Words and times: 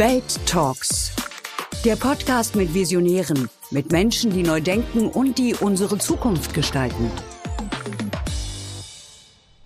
Welt 0.00 0.40
Talks. 0.46 1.14
Der 1.84 1.94
Podcast 1.94 2.56
mit 2.56 2.72
Visionären, 2.72 3.50
mit 3.70 3.92
Menschen, 3.92 4.30
die 4.30 4.42
neu 4.42 4.62
denken 4.62 5.10
und 5.10 5.36
die 5.36 5.54
unsere 5.54 5.98
Zukunft 5.98 6.54
gestalten. 6.54 7.10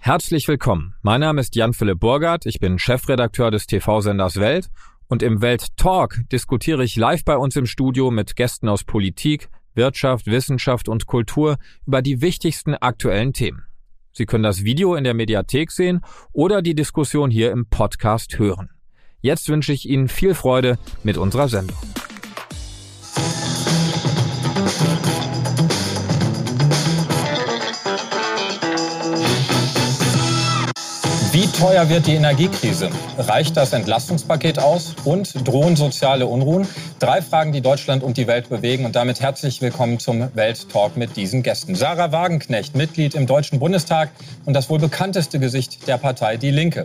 Herzlich 0.00 0.48
willkommen. 0.48 0.96
Mein 1.02 1.20
Name 1.20 1.40
ist 1.40 1.54
Jan-Philipp 1.54 2.00
Burgert. 2.00 2.46
Ich 2.46 2.58
bin 2.58 2.80
Chefredakteur 2.80 3.52
des 3.52 3.68
TV-Senders 3.68 4.40
Welt. 4.40 4.70
Und 5.06 5.22
im 5.22 5.40
Welt 5.40 5.76
Talk 5.76 6.18
diskutiere 6.32 6.82
ich 6.82 6.96
live 6.96 7.24
bei 7.24 7.36
uns 7.36 7.54
im 7.54 7.66
Studio 7.66 8.10
mit 8.10 8.34
Gästen 8.34 8.68
aus 8.68 8.82
Politik, 8.82 9.50
Wirtschaft, 9.74 10.26
Wissenschaft 10.26 10.88
und 10.88 11.06
Kultur 11.06 11.58
über 11.86 12.02
die 12.02 12.20
wichtigsten 12.22 12.74
aktuellen 12.74 13.34
Themen. 13.34 13.62
Sie 14.10 14.26
können 14.26 14.42
das 14.42 14.64
Video 14.64 14.96
in 14.96 15.04
der 15.04 15.14
Mediathek 15.14 15.70
sehen 15.70 16.00
oder 16.32 16.60
die 16.60 16.74
Diskussion 16.74 17.30
hier 17.30 17.52
im 17.52 17.66
Podcast 17.66 18.36
hören. 18.40 18.73
Jetzt 19.24 19.48
wünsche 19.48 19.72
ich 19.72 19.88
Ihnen 19.88 20.08
viel 20.08 20.34
Freude 20.34 20.76
mit 21.02 21.16
unserer 21.16 21.48
Sendung. 21.48 21.78
Wie 31.32 31.46
teuer 31.46 31.88
wird 31.88 32.06
die 32.06 32.12
Energiekrise? 32.16 32.90
Reicht 33.16 33.56
das 33.56 33.72
Entlastungspaket 33.72 34.58
aus? 34.58 34.94
Und 35.06 35.48
drohen 35.48 35.74
soziale 35.74 36.26
Unruhen? 36.26 36.68
Drei 36.98 37.22
Fragen, 37.22 37.52
die 37.52 37.62
Deutschland 37.62 38.02
und 38.02 38.18
die 38.18 38.26
Welt 38.26 38.50
bewegen. 38.50 38.84
Und 38.84 38.94
damit 38.94 39.22
herzlich 39.22 39.62
willkommen 39.62 39.98
zum 40.00 40.36
Welttalk 40.36 40.98
mit 40.98 41.16
diesen 41.16 41.42
Gästen. 41.42 41.76
Sarah 41.76 42.12
Wagenknecht, 42.12 42.76
Mitglied 42.76 43.14
im 43.14 43.26
Deutschen 43.26 43.58
Bundestag 43.58 44.10
und 44.44 44.52
das 44.52 44.68
wohl 44.68 44.80
bekannteste 44.80 45.38
Gesicht 45.38 45.88
der 45.88 45.96
Partei 45.96 46.36
Die 46.36 46.50
Linke. 46.50 46.84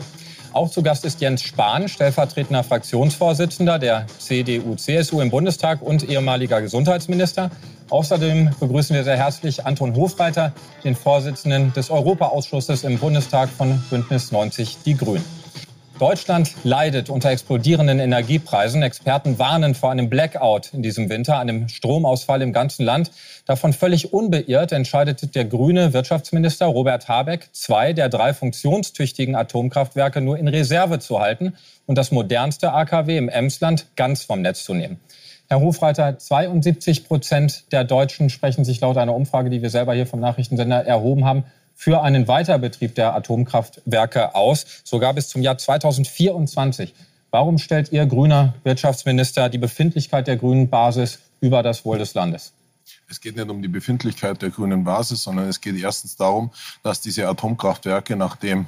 Auch 0.52 0.70
zu 0.72 0.82
Gast 0.82 1.06
ist 1.06 1.22
Jens 1.22 1.44
Spahn, 1.44 1.88
stellvertretender 1.88 2.64
Fraktionsvorsitzender 2.64 3.78
der 3.78 4.08
CDU-CSU 4.18 5.22
im 5.22 5.30
Bundestag 5.30 5.82
und 5.82 6.10
ehemaliger 6.10 6.62
Gesundheitsminister. 6.62 7.52
Außerdem 7.90 8.50
begrüßen 8.60 8.96
wir 8.96 9.04
sehr 9.04 9.18
herzlich 9.18 9.66
Anton 9.66 9.96
Hofreiter, 9.96 10.54
den 10.84 10.96
Vorsitzenden 10.96 11.72
des 11.74 11.92
Europaausschusses 11.92 12.84
im 12.84 12.98
Bundestag 12.98 13.50
von 13.50 13.84
Bündnis 13.92 14.32
90 14.32 14.78
Die 14.86 14.98
Grünen. 14.98 15.39
Deutschland 16.00 16.56
leidet 16.64 17.10
unter 17.10 17.30
explodierenden 17.30 18.00
Energiepreisen. 18.00 18.82
Experten 18.84 19.38
warnen 19.38 19.76
vor 19.76 19.92
einem 19.92 20.10
Blackout 20.10 20.74
in 20.74 20.82
diesem 20.82 21.10
Winter, 21.10 21.38
einem 21.38 21.68
Stromausfall 21.68 22.42
im 22.42 22.54
ganzen 22.54 22.86
Land. 22.86 23.12
Davon 23.46 23.74
völlig 23.74 24.14
unbeirrt 24.14 24.72
entscheidet 24.72 25.36
der 25.36 25.44
grüne 25.44 25.92
Wirtschaftsminister 25.92 26.68
Robert 26.68 27.10
Habeck, 27.10 27.50
zwei 27.52 27.92
der 27.92 28.08
drei 28.08 28.34
funktionstüchtigen 28.34 29.36
Atomkraftwerke 29.36 30.22
nur 30.22 30.38
in 30.38 30.48
Reserve 30.48 31.00
zu 31.00 31.20
halten 31.20 31.54
und 31.86 31.98
das 31.98 32.12
modernste 32.12 32.72
AKW 32.72 33.18
im 33.18 33.28
Emsland 33.28 33.88
ganz 33.98 34.24
vom 34.24 34.42
Netz 34.42 34.64
zu 34.64 34.74
nehmen. 34.74 35.02
Herr 35.50 35.60
Hofreiter, 35.60 36.18
72 36.18 37.08
Prozent 37.08 37.74
der 37.74 37.84
Deutschen 37.84 38.30
sprechen 38.30 38.64
sich 38.64 38.80
laut 38.80 38.98
einer 38.98 39.16
Umfrage, 39.16 39.50
die 39.50 39.62
wir 39.62 39.70
selber 39.70 39.94
hier 39.96 40.08
vom 40.08 40.22
Nachrichtensender 40.22 40.86
erhoben 40.86 41.26
haben, 41.26 41.44
für 41.80 42.02
einen 42.02 42.28
Weiterbetrieb 42.28 42.94
der 42.96 43.16
Atomkraftwerke 43.16 44.36
aus, 44.36 44.66
sogar 44.84 45.14
bis 45.14 45.30
zum 45.30 45.42
Jahr 45.42 45.58
2024. 45.58 46.94
Warum 47.32 47.58
stellt 47.58 47.94
Ihr 47.94 48.06
grüner 48.06 48.54
Wirtschaftsminister 48.66 49.48
die 49.48 49.60
Befindlichkeit 49.60 50.28
der 50.28 50.36
grünen 50.36 50.70
Basis 50.70 51.20
über 51.40 51.64
das 51.64 51.86
Wohl 51.86 51.98
des 51.98 52.14
Landes? 52.16 52.52
Es 53.08 53.22
geht 53.22 53.38
nicht 53.38 53.50
um 53.50 53.62
die 53.62 53.70
Befindlichkeit 53.70 54.42
der 54.42 54.50
grünen 54.50 54.84
Basis, 54.84 55.24
sondern 55.24 55.48
es 55.48 55.62
geht 55.62 55.78
erstens 55.78 56.18
darum, 56.18 56.52
dass 56.84 57.00
diese 57.00 57.26
Atomkraftwerke, 57.30 58.18
nachdem 58.18 58.68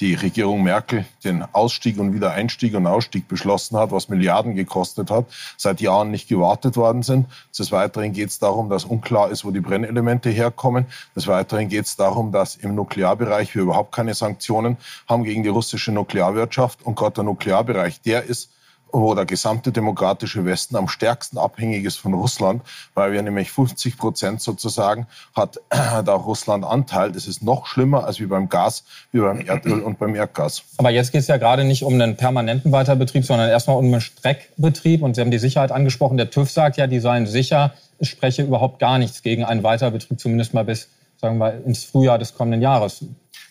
die 0.00 0.14
Regierung 0.14 0.62
Merkel 0.62 1.04
den 1.24 1.42
Ausstieg 1.52 1.98
und 1.98 2.14
Wiedereinstieg 2.14 2.74
und 2.74 2.86
Ausstieg 2.86 3.26
beschlossen 3.26 3.76
hat, 3.76 3.90
was 3.90 4.08
Milliarden 4.08 4.54
gekostet 4.54 5.10
hat, 5.10 5.26
seit 5.56 5.80
Jahren 5.80 6.10
nicht 6.10 6.28
gewartet 6.28 6.76
worden 6.76 7.02
sind. 7.02 7.26
Des 7.58 7.72
Weiteren 7.72 8.12
geht 8.12 8.28
es 8.28 8.38
darum, 8.38 8.68
dass 8.68 8.84
unklar 8.84 9.30
ist, 9.30 9.44
wo 9.44 9.50
die 9.50 9.60
Brennelemente 9.60 10.30
herkommen. 10.30 10.86
Des 11.16 11.26
Weiteren 11.26 11.68
geht 11.68 11.86
es 11.86 11.96
darum, 11.96 12.30
dass 12.30 12.56
im 12.56 12.74
Nuklearbereich 12.74 13.54
wir 13.54 13.62
überhaupt 13.62 13.92
keine 13.92 14.14
Sanktionen 14.14 14.76
haben 15.08 15.24
gegen 15.24 15.42
die 15.42 15.48
russische 15.48 15.90
Nuklearwirtschaft. 15.90 16.82
Und 16.82 16.94
gerade 16.94 17.14
der 17.14 17.24
Nuklearbereich, 17.24 18.00
der 18.02 18.22
ist 18.24 18.50
wo 18.92 19.14
der 19.14 19.26
gesamte 19.26 19.72
demokratische 19.72 20.44
Westen 20.44 20.76
am 20.76 20.88
stärksten 20.88 21.38
abhängig 21.38 21.84
ist 21.84 21.96
von 21.96 22.14
Russland, 22.14 22.62
weil 22.94 23.12
wir 23.12 23.22
nämlich 23.22 23.50
50 23.50 23.96
Prozent 23.96 24.40
sozusagen 24.40 25.06
hat 25.34 25.60
da 25.70 26.14
Russland 26.14 26.64
Anteil. 26.64 27.12
Das 27.12 27.26
ist 27.26 27.42
noch 27.42 27.66
schlimmer 27.66 28.04
als 28.04 28.20
wie 28.20 28.26
beim 28.26 28.48
Gas, 28.48 28.84
wie 29.12 29.20
beim 29.20 29.40
Erdöl 29.40 29.80
und 29.80 29.98
beim 29.98 30.14
Erdgas. 30.14 30.62
Aber 30.78 30.90
jetzt 30.90 31.12
geht 31.12 31.22
es 31.22 31.28
ja 31.28 31.36
gerade 31.36 31.64
nicht 31.64 31.84
um 31.84 31.94
einen 31.94 32.16
permanenten 32.16 32.72
Weiterbetrieb, 32.72 33.24
sondern 33.24 33.48
erstmal 33.48 33.76
um 33.76 33.86
einen 33.86 34.00
Streckbetrieb. 34.00 35.02
Und 35.02 35.14
Sie 35.14 35.20
haben 35.20 35.30
die 35.30 35.38
Sicherheit 35.38 35.72
angesprochen. 35.72 36.16
Der 36.16 36.30
TÜV 36.30 36.50
sagt 36.50 36.76
ja, 36.76 36.86
die 36.86 37.00
seien 37.00 37.26
sicher. 37.26 37.74
Ich 37.98 38.10
spreche 38.10 38.42
überhaupt 38.42 38.78
gar 38.78 38.98
nichts 38.98 39.22
gegen 39.22 39.44
einen 39.44 39.62
Weiterbetrieb, 39.62 40.20
zumindest 40.20 40.54
mal 40.54 40.64
bis, 40.64 40.88
sagen 41.20 41.38
wir, 41.38 41.64
ins 41.64 41.84
Frühjahr 41.84 42.18
des 42.18 42.34
kommenden 42.34 42.62
Jahres. 42.62 43.04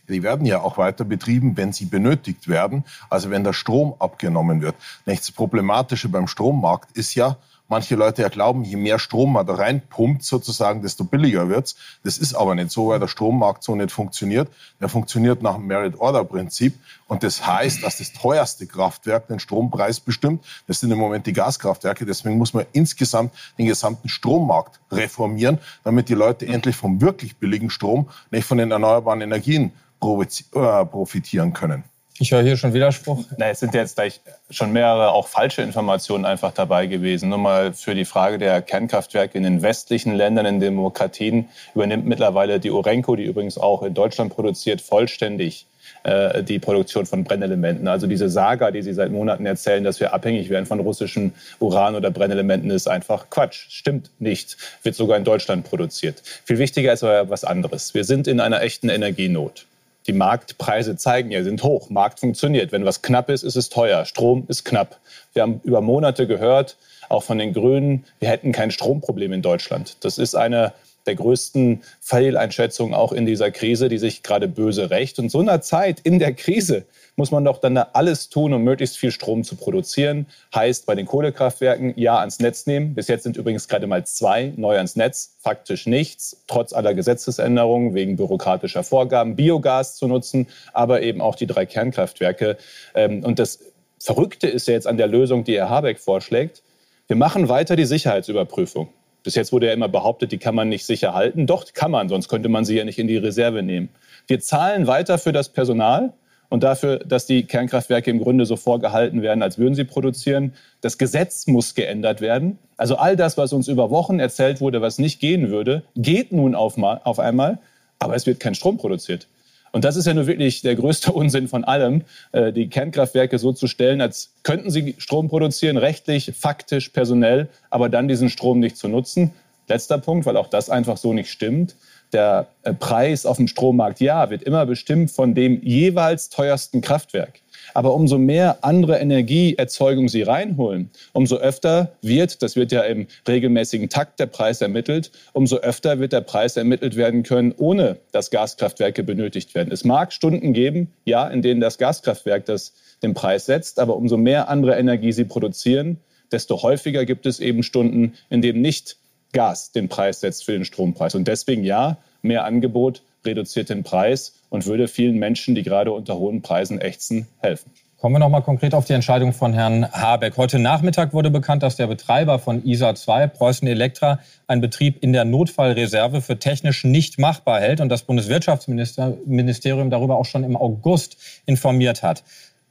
Die 0.09 0.23
werden 0.23 0.45
ja 0.45 0.61
auch 0.61 0.77
weiter 0.77 1.03
betrieben, 1.03 1.57
wenn 1.57 1.73
sie 1.73 1.85
benötigt 1.85 2.47
werden, 2.47 2.83
also 3.09 3.29
wenn 3.29 3.43
der 3.43 3.53
Strom 3.53 3.95
abgenommen 3.99 4.61
wird. 4.61 4.75
Das 5.05 5.31
Problematische 5.31 6.09
beim 6.09 6.27
Strommarkt 6.27 6.95
ist 6.97 7.15
ja, 7.15 7.37
manche 7.67 7.95
Leute 7.95 8.21
ja 8.21 8.29
glauben, 8.29 8.63
je 8.63 8.77
mehr 8.77 8.99
Strom 8.99 9.33
man 9.33 9.45
da 9.45 9.55
reinpumpt, 9.55 10.23
sozusagen, 10.23 10.81
desto 10.81 11.03
billiger 11.03 11.49
wird's. 11.49 11.75
Das 12.03 12.17
ist 12.17 12.33
aber 12.33 12.55
nicht 12.55 12.71
so, 12.71 12.89
weil 12.89 12.99
der 12.99 13.07
Strommarkt 13.07 13.63
so 13.63 13.75
nicht 13.75 13.91
funktioniert. 13.91 14.49
Der 14.79 14.89
funktioniert 14.89 15.41
nach 15.41 15.55
dem 15.55 15.67
Merit-Order-Prinzip. 15.67 16.77
Und 17.07 17.23
das 17.23 17.45
heißt, 17.45 17.83
dass 17.83 17.97
das 17.97 18.13
teuerste 18.13 18.67
Kraftwerk 18.67 19.27
den 19.27 19.39
Strompreis 19.39 19.99
bestimmt. 19.99 20.45
Das 20.67 20.79
sind 20.79 20.91
im 20.91 20.97
Moment 20.97 21.25
die 21.25 21.33
Gaskraftwerke. 21.33 22.05
Deswegen 22.05 22.37
muss 22.37 22.53
man 22.53 22.65
insgesamt 22.73 23.33
den 23.57 23.67
gesamten 23.67 24.09
Strommarkt 24.09 24.79
reformieren, 24.91 25.59
damit 25.83 26.09
die 26.09 26.15
Leute 26.15 26.47
endlich 26.47 26.75
vom 26.75 27.01
wirklich 27.01 27.37
billigen 27.37 27.69
Strom, 27.69 28.09
nicht 28.31 28.45
von 28.45 28.57
den 28.57 28.71
erneuerbaren 28.71 29.21
Energien 29.21 29.71
profitieren 29.99 31.53
können. 31.53 31.83
Ich 32.19 32.31
höre 32.31 32.41
hier 32.41 32.57
schon 32.57 32.73
Widerspruch. 32.73 33.25
Na, 33.37 33.49
es 33.49 33.59
sind 33.59 33.75
jetzt 33.75 33.95
gleich 33.95 34.21
schon 34.49 34.73
mehrere 34.73 35.11
auch 35.11 35.27
falsche 35.27 35.61
Informationen 35.61 36.25
einfach 36.25 36.51
dabei 36.51 36.87
gewesen. 36.87 37.29
Nur 37.29 37.37
mal 37.37 37.73
für 37.73 37.93
die 37.93 38.05
Frage 38.05 38.39
der 38.39 38.63
Kernkraftwerke 38.63 39.37
in 39.37 39.43
den 39.43 39.61
westlichen 39.61 40.15
Ländern, 40.15 40.47
in 40.47 40.59
Demokratien, 40.59 41.49
übernimmt 41.75 42.07
mittlerweile 42.07 42.59
die 42.59 42.71
Orenco, 42.71 43.15
die 43.15 43.25
übrigens 43.25 43.59
auch 43.59 43.83
in 43.83 43.93
Deutschland 43.93 44.33
produziert, 44.33 44.81
vollständig 44.81 45.67
äh, 46.03 46.43
die 46.43 46.57
Produktion 46.57 47.05
von 47.05 47.23
Brennelementen. 47.23 47.87
Also 47.87 48.07
diese 48.07 48.29
Saga, 48.29 48.71
die 48.71 48.81
Sie 48.81 48.93
seit 48.93 49.11
Monaten 49.11 49.45
erzählen, 49.45 49.83
dass 49.83 49.99
wir 49.99 50.11
abhängig 50.11 50.49
werden 50.49 50.65
von 50.65 50.79
russischen 50.79 51.35
Uran- 51.59 51.95
oder 51.95 52.09
Brennelementen, 52.09 52.71
ist 52.71 52.87
einfach 52.87 53.29
Quatsch. 53.29 53.67
Stimmt 53.69 54.09
nicht. 54.17 54.57
Wird 54.81 54.95
sogar 54.95 55.17
in 55.17 55.23
Deutschland 55.23 55.69
produziert. 55.69 56.23
Viel 56.45 56.57
wichtiger 56.57 56.93
ist 56.93 57.03
aber 57.03 57.29
was 57.29 57.43
anderes. 57.43 57.93
Wir 57.93 58.05
sind 58.05 58.27
in 58.27 58.39
einer 58.39 58.63
echten 58.63 58.89
Energienot. 58.89 59.67
Die 60.07 60.13
Marktpreise 60.13 60.95
zeigen 60.95 61.31
ja, 61.31 61.43
sind 61.43 61.63
hoch. 61.63 61.89
Markt 61.89 62.19
funktioniert. 62.19 62.71
Wenn 62.71 62.85
was 62.85 63.01
knapp 63.01 63.29
ist, 63.29 63.43
ist 63.43 63.55
es 63.55 63.69
teuer. 63.69 64.05
Strom 64.05 64.45
ist 64.47 64.63
knapp. 64.63 64.99
Wir 65.33 65.41
haben 65.41 65.59
über 65.63 65.81
Monate 65.81 66.27
gehört, 66.27 66.77
auch 67.09 67.23
von 67.23 67.37
den 67.37 67.53
Grünen, 67.53 68.05
wir 68.19 68.29
hätten 68.29 68.51
kein 68.51 68.71
Stromproblem 68.71 69.33
in 69.33 69.41
Deutschland. 69.41 69.97
Das 70.01 70.17
ist 70.17 70.35
eine 70.35 70.73
der 71.07 71.15
größten 71.15 71.81
Fehleinschätzungen 72.01 72.93
auch 72.93 73.11
in 73.11 73.25
dieser 73.25 73.51
Krise, 73.51 73.89
die 73.89 73.97
sich 73.97 74.23
gerade 74.23 74.47
böse 74.47 74.89
rächt. 74.89 75.19
Und 75.19 75.29
so 75.29 75.39
einer 75.39 75.61
Zeit 75.61 75.99
in 76.01 76.19
der 76.19 76.33
Krise 76.33 76.85
muss 77.15 77.31
man 77.31 77.43
doch 77.43 77.57
dann 77.57 77.77
alles 77.77 78.29
tun, 78.29 78.53
um 78.53 78.63
möglichst 78.63 78.97
viel 78.97 79.11
Strom 79.11 79.43
zu 79.43 79.55
produzieren. 79.55 80.27
Heißt 80.53 80.85
bei 80.85 80.93
den 80.93 81.07
Kohlekraftwerken 81.07 81.93
ja 81.95 82.19
ans 82.19 82.39
Netz 82.39 82.67
nehmen. 82.67 82.93
Bis 82.93 83.07
jetzt 83.07 83.23
sind 83.23 83.37
übrigens 83.37 83.67
gerade 83.67 83.87
mal 83.87 84.05
zwei 84.05 84.53
neu 84.55 84.77
ans 84.77 84.95
Netz. 84.95 85.35
Faktisch 85.39 85.87
nichts, 85.87 86.43
trotz 86.47 86.73
aller 86.73 86.93
Gesetzesänderungen 86.93 87.95
wegen 87.95 88.17
bürokratischer 88.17 88.83
Vorgaben, 88.83 89.35
Biogas 89.35 89.95
zu 89.95 90.07
nutzen, 90.07 90.47
aber 90.73 91.01
eben 91.01 91.21
auch 91.21 91.35
die 91.35 91.47
drei 91.47 91.65
Kernkraftwerke. 91.65 92.57
Ähm, 92.93 93.23
und 93.23 93.39
das 93.39 93.59
Verrückte 93.99 94.47
ist 94.47 94.67
ja 94.67 94.73
jetzt 94.73 94.87
an 94.87 94.97
der 94.97 95.07
Lösung, 95.07 95.43
die 95.43 95.55
Herr 95.55 95.69
Habeck 95.69 95.99
vorschlägt. 95.99 96.61
Wir 97.07 97.15
machen 97.15 97.49
weiter 97.49 97.75
die 97.75 97.85
Sicherheitsüberprüfung. 97.85 98.89
Bis 99.27 99.35
jetzt 99.35 99.51
wurde 99.51 99.67
ja 99.67 99.73
immer 99.73 99.89
behauptet, 99.89 100.31
die 100.31 100.37
kann 100.37 100.55
man 100.55 100.69
nicht 100.69 100.85
sicher 100.85 101.13
halten. 101.13 101.47
Doch, 101.47 101.65
kann 101.73 101.91
man, 101.91 102.07
sonst 102.07 102.29
könnte 102.29 102.47
man 102.47 102.63
sie 102.63 102.77
ja 102.77 102.85
nicht 102.85 102.97
in 102.97 103.09
die 103.09 103.17
Reserve 103.17 103.61
nehmen. 103.61 103.89
Wir 104.25 104.39
zahlen 104.39 104.87
weiter 104.87 105.17
für 105.17 105.33
das 105.33 105.49
Personal, 105.49 106.13
und 106.47 106.63
dafür, 106.63 106.99
dass 106.99 107.25
die 107.25 107.43
Kernkraftwerke 107.43 108.09
im 108.09 108.19
Grunde 108.19 108.45
so 108.45 108.55
vorgehalten 108.55 109.21
werden, 109.21 109.43
als 109.43 109.57
würden 109.57 109.75
sie 109.75 109.83
produzieren. 109.83 110.53
Das 110.79 110.97
Gesetz 110.97 111.45
muss 111.45 111.75
geändert 111.75 112.21
werden. 112.21 112.57
Also 112.77 112.95
all 112.95 113.17
das, 113.17 113.37
was 113.37 113.51
uns 113.51 113.67
über 113.67 113.89
Wochen 113.89 114.21
erzählt 114.21 114.61
wurde, 114.61 114.81
was 114.81 114.97
nicht 114.97 115.19
gehen 115.19 115.49
würde, 115.49 115.83
geht 115.97 116.31
nun 116.31 116.55
auf, 116.55 116.77
mal, 116.77 117.01
auf 117.03 117.19
einmal, 117.19 117.59
aber 117.99 118.15
es 118.15 118.25
wird 118.27 118.39
kein 118.39 118.55
Strom 118.55 118.77
produziert. 118.77 119.27
Und 119.71 119.83
das 119.83 119.95
ist 119.95 120.05
ja 120.05 120.13
nur 120.13 120.27
wirklich 120.27 120.61
der 120.61 120.75
größte 120.75 121.11
Unsinn 121.13 121.47
von 121.47 121.63
allem, 121.63 122.03
äh, 122.31 122.51
die 122.53 122.69
Kernkraftwerke 122.69 123.39
so 123.39 123.53
zu 123.53 123.67
stellen, 123.67 124.01
als 124.01 124.31
könnten 124.43 124.71
sie 124.71 124.95
Strom 124.97 125.29
produzieren, 125.29 125.77
rechtlich, 125.77 126.31
faktisch, 126.35 126.89
personell, 126.89 127.49
aber 127.69 127.89
dann 127.89 128.07
diesen 128.07 128.29
Strom 128.29 128.59
nicht 128.59 128.77
zu 128.77 128.87
nutzen. 128.87 129.31
Letzter 129.67 129.97
Punkt, 129.97 130.25
weil 130.25 130.37
auch 130.37 130.47
das 130.47 130.69
einfach 130.69 130.97
so 130.97 131.13
nicht 131.13 131.29
stimmt 131.29 131.75
der 132.13 132.47
äh, 132.63 132.73
Preis 132.73 133.25
auf 133.25 133.37
dem 133.37 133.47
Strommarkt, 133.47 133.99
ja, 133.99 134.29
wird 134.29 134.43
immer 134.43 134.65
bestimmt 134.65 135.11
von 135.11 135.33
dem 135.33 135.61
jeweils 135.61 136.29
teuersten 136.29 136.81
Kraftwerk. 136.81 137.41
Aber 137.73 137.93
umso 137.93 138.17
mehr 138.17 138.59
andere 138.61 138.97
Energieerzeugung 138.97 140.09
Sie 140.09 140.21
reinholen, 140.21 140.89
umso 141.13 141.37
öfter 141.37 141.91
wird, 142.01 142.41
das 142.41 142.55
wird 142.55 142.71
ja 142.71 142.81
im 142.81 143.07
regelmäßigen 143.27 143.89
Takt 143.89 144.19
der 144.19 144.27
Preis 144.27 144.61
ermittelt, 144.61 145.11
umso 145.33 145.57
öfter 145.57 145.99
wird 145.99 146.13
der 146.13 146.21
Preis 146.21 146.57
ermittelt 146.57 146.95
werden 146.95 147.23
können, 147.23 147.53
ohne 147.57 147.97
dass 148.11 148.31
Gaskraftwerke 148.31 149.03
benötigt 149.03 149.55
werden. 149.55 149.71
Es 149.71 149.83
mag 149.83 150.13
Stunden 150.13 150.53
geben, 150.53 150.91
ja, 151.05 151.27
in 151.27 151.41
denen 151.41 151.61
das 151.61 151.77
Gaskraftwerk 151.77 152.45
das 152.45 152.73
den 153.03 153.13
Preis 153.13 153.45
setzt, 153.45 153.79
aber 153.79 153.95
umso 153.95 154.17
mehr 154.17 154.49
andere 154.49 154.77
Energie 154.77 155.11
Sie 155.11 155.25
produzieren, 155.25 155.97
desto 156.31 156.61
häufiger 156.61 157.05
gibt 157.05 157.25
es 157.25 157.39
eben 157.39 157.63
Stunden, 157.63 158.13
in 158.29 158.41
denen 158.41 158.61
nicht 158.61 158.97
Gas 159.33 159.71
den 159.71 159.89
Preis 159.89 160.21
setzt 160.21 160.45
für 160.45 160.53
den 160.53 160.65
Strompreis. 160.65 161.15
Und 161.15 161.27
deswegen 161.27 161.63
ja, 161.63 161.97
mehr 162.21 162.45
Angebot 162.45 163.01
reduziert 163.25 163.69
den 163.69 163.83
Preis 163.83 164.33
und 164.49 164.65
würde 164.65 164.87
vielen 164.87 165.17
Menschen, 165.17 165.55
die 165.55 165.63
gerade 165.63 165.91
unter 165.91 166.17
hohen 166.17 166.41
Preisen 166.41 166.79
ächzen, 166.79 167.27
helfen. 167.39 167.71
Kommen 167.99 168.13
wir 168.13 168.19
noch 168.19 168.29
mal 168.29 168.41
konkret 168.41 168.75
auf 168.75 168.85
die 168.85 168.93
Entscheidung 168.93 169.33
von 169.33 169.53
Herrn 169.53 169.91
Habeck. 169.91 170.37
Heute 170.37 170.59
Nachmittag 170.59 171.13
wurde 171.13 171.31
bekannt, 171.31 171.63
dass 171.63 171.77
der 171.77 171.87
Betreiber 171.87 172.37
von 172.37 172.63
ISA 172.63 172.93
2, 172.93 173.25
Preußen 173.25 173.67
Elektra, 173.67 174.19
einen 174.45 174.61
Betrieb 174.61 175.01
in 175.01 175.13
der 175.13 175.25
Notfallreserve 175.25 176.21
für 176.21 176.37
technisch 176.37 176.83
nicht 176.83 177.17
machbar 177.17 177.59
hält 177.59 177.81
und 177.81 177.89
das 177.89 178.03
Bundeswirtschaftsministerium 178.03 179.89
darüber 179.89 180.17
auch 180.17 180.25
schon 180.25 180.43
im 180.43 180.55
August 180.55 181.17
informiert 181.47 182.03
hat. 182.03 182.23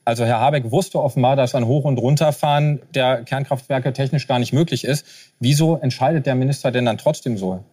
Also 0.04 0.24
Herr 0.24 0.38
Habeck 0.38 0.70
wusste 0.70 1.02
offenbar, 1.02 1.34
dass 1.34 1.56
ein 1.56 1.66
Hoch- 1.66 1.84
und 1.84 1.98
Runterfahren 1.98 2.80
der 2.94 3.24
Kernkraftwerke 3.24 3.92
technisch 3.92 4.28
gar 4.28 4.38
nicht 4.38 4.52
möglich 4.52 4.84
ist. 4.84 5.04
Wieso 5.40 5.74
entscheidet 5.74 6.26
der 6.26 6.36
Minister 6.36 6.70
denn 6.70 6.84
dann 6.84 6.98
trotzdem 6.98 7.36
so? 7.36 7.64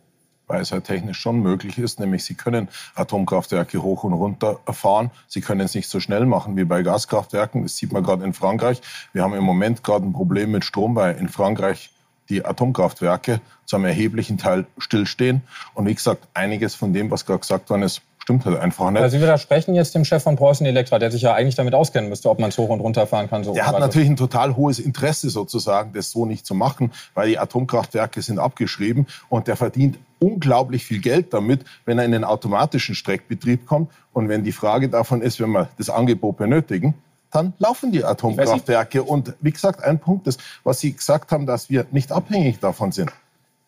Weil 0.48 0.62
es 0.62 0.72
halt 0.72 0.86
technisch 0.86 1.20
schon 1.20 1.40
möglich 1.42 1.78
ist, 1.78 2.00
nämlich 2.00 2.24
Sie 2.26 2.36
können 2.36 2.68
Atomkraftwerke 2.96 3.82
hoch 3.82 4.04
und 4.04 4.14
runter 4.14 4.60
fahren. 4.72 5.12
Sie 5.28 5.42
können 5.42 5.62
es 5.62 5.76
nicht 5.76 5.90
so 5.90 6.00
schnell 6.00 6.26
machen 6.26 6.58
wie 6.58 6.66
bei 6.66 6.84
Gaskraftwerken. 6.84 7.64
Das 7.64 7.78
sieht 7.78 7.92
man 7.92 8.04
gerade 8.04 8.24
in 8.24 8.34
Frankreich. 8.34 8.82
Wir 9.14 9.24
haben 9.24 9.34
im 9.34 9.44
Moment 9.44 9.84
gerade 9.84 10.06
ein 10.06 10.14
Problem 10.14 10.52
mit 10.52 10.66
Strom, 10.66 10.96
weil 10.96 11.16
in 11.16 11.30
Frankreich 11.30 11.92
die 12.30 12.46
Atomkraftwerke 12.46 13.42
zu 13.66 13.76
einem 13.76 13.86
erheblichen 13.86 14.38
Teil 14.38 14.66
stillstehen. 14.78 15.42
Und 15.74 15.88
wie 15.88 15.96
gesagt, 15.96 16.28
einiges 16.34 16.76
von 16.76 16.94
dem, 16.94 17.12
was 17.12 17.26
gerade 17.26 17.40
gesagt 17.40 17.70
worden 17.70 17.84
ist, 17.84 18.02
stimmt 18.24 18.46
halt 18.46 18.58
einfach 18.58 18.90
nicht. 18.90 19.02
Also 19.02 19.18
Sie 19.18 19.22
widersprechen 19.22 19.76
jetzt 19.76 19.94
dem 19.96 20.06
Chef 20.06 20.24
von 20.24 20.38
Preußen 20.38 20.66
Elektra, 20.66 20.98
der 20.98 21.12
sich 21.12 21.22
ja 21.22 21.34
eigentlich 21.34 21.56
damit 21.56 21.74
auskennen 21.74 22.10
müsste, 22.10 22.30
ob 22.30 22.40
man 22.40 22.50
es 22.50 22.58
hoch 22.58 22.70
und 22.70 22.80
runter 22.80 23.06
fahren 23.06 23.30
kann. 23.30 23.44
So 23.44 23.54
der 23.54 23.68
hat 23.68 23.78
natürlich 23.80 24.10
ein 24.10 24.16
total 24.16 24.56
hohes 24.56 24.80
Interesse 24.80 25.30
sozusagen, 25.30 25.92
das 25.94 26.12
so 26.12 26.26
nicht 26.26 26.46
zu 26.46 26.56
machen, 26.56 26.94
weil 27.14 27.28
die 27.28 27.38
Atomkraftwerke 27.38 28.22
sind 28.22 28.40
abgeschrieben 28.40 29.08
und 29.28 29.48
der 29.48 29.58
verdient 29.58 30.00
unglaublich 30.24 30.86
viel 30.86 31.02
Geld 31.02 31.34
damit, 31.34 31.66
wenn 31.86 32.00
er 32.00 32.06
in 32.06 32.12
den 32.12 32.24
automatischen 32.24 32.96
Streckbetrieb 32.96 33.66
kommt. 33.66 33.92
Und 34.14 34.30
wenn 34.30 34.44
die 34.44 34.54
Frage 34.54 34.88
davon 34.88 35.22
ist, 35.22 35.40
wenn 35.42 35.52
wir 35.52 35.70
das 35.78 35.90
Angebot 35.90 36.38
benötigen, 36.38 36.94
dann 37.32 37.54
laufen 37.60 37.92
die 37.92 38.06
Atomkraftwerke. 38.06 39.04
Und 39.04 39.34
wie 39.42 39.52
gesagt, 39.52 39.84
ein 39.84 40.00
Punkt 40.00 40.28
ist, 40.28 40.40
was 40.64 40.80
Sie 40.80 40.94
gesagt 40.94 41.32
haben, 41.32 41.46
dass 41.46 41.70
wir 41.70 41.86
nicht 41.92 42.12
abhängig 42.12 42.60
davon 42.60 42.92
sind. 42.92 43.12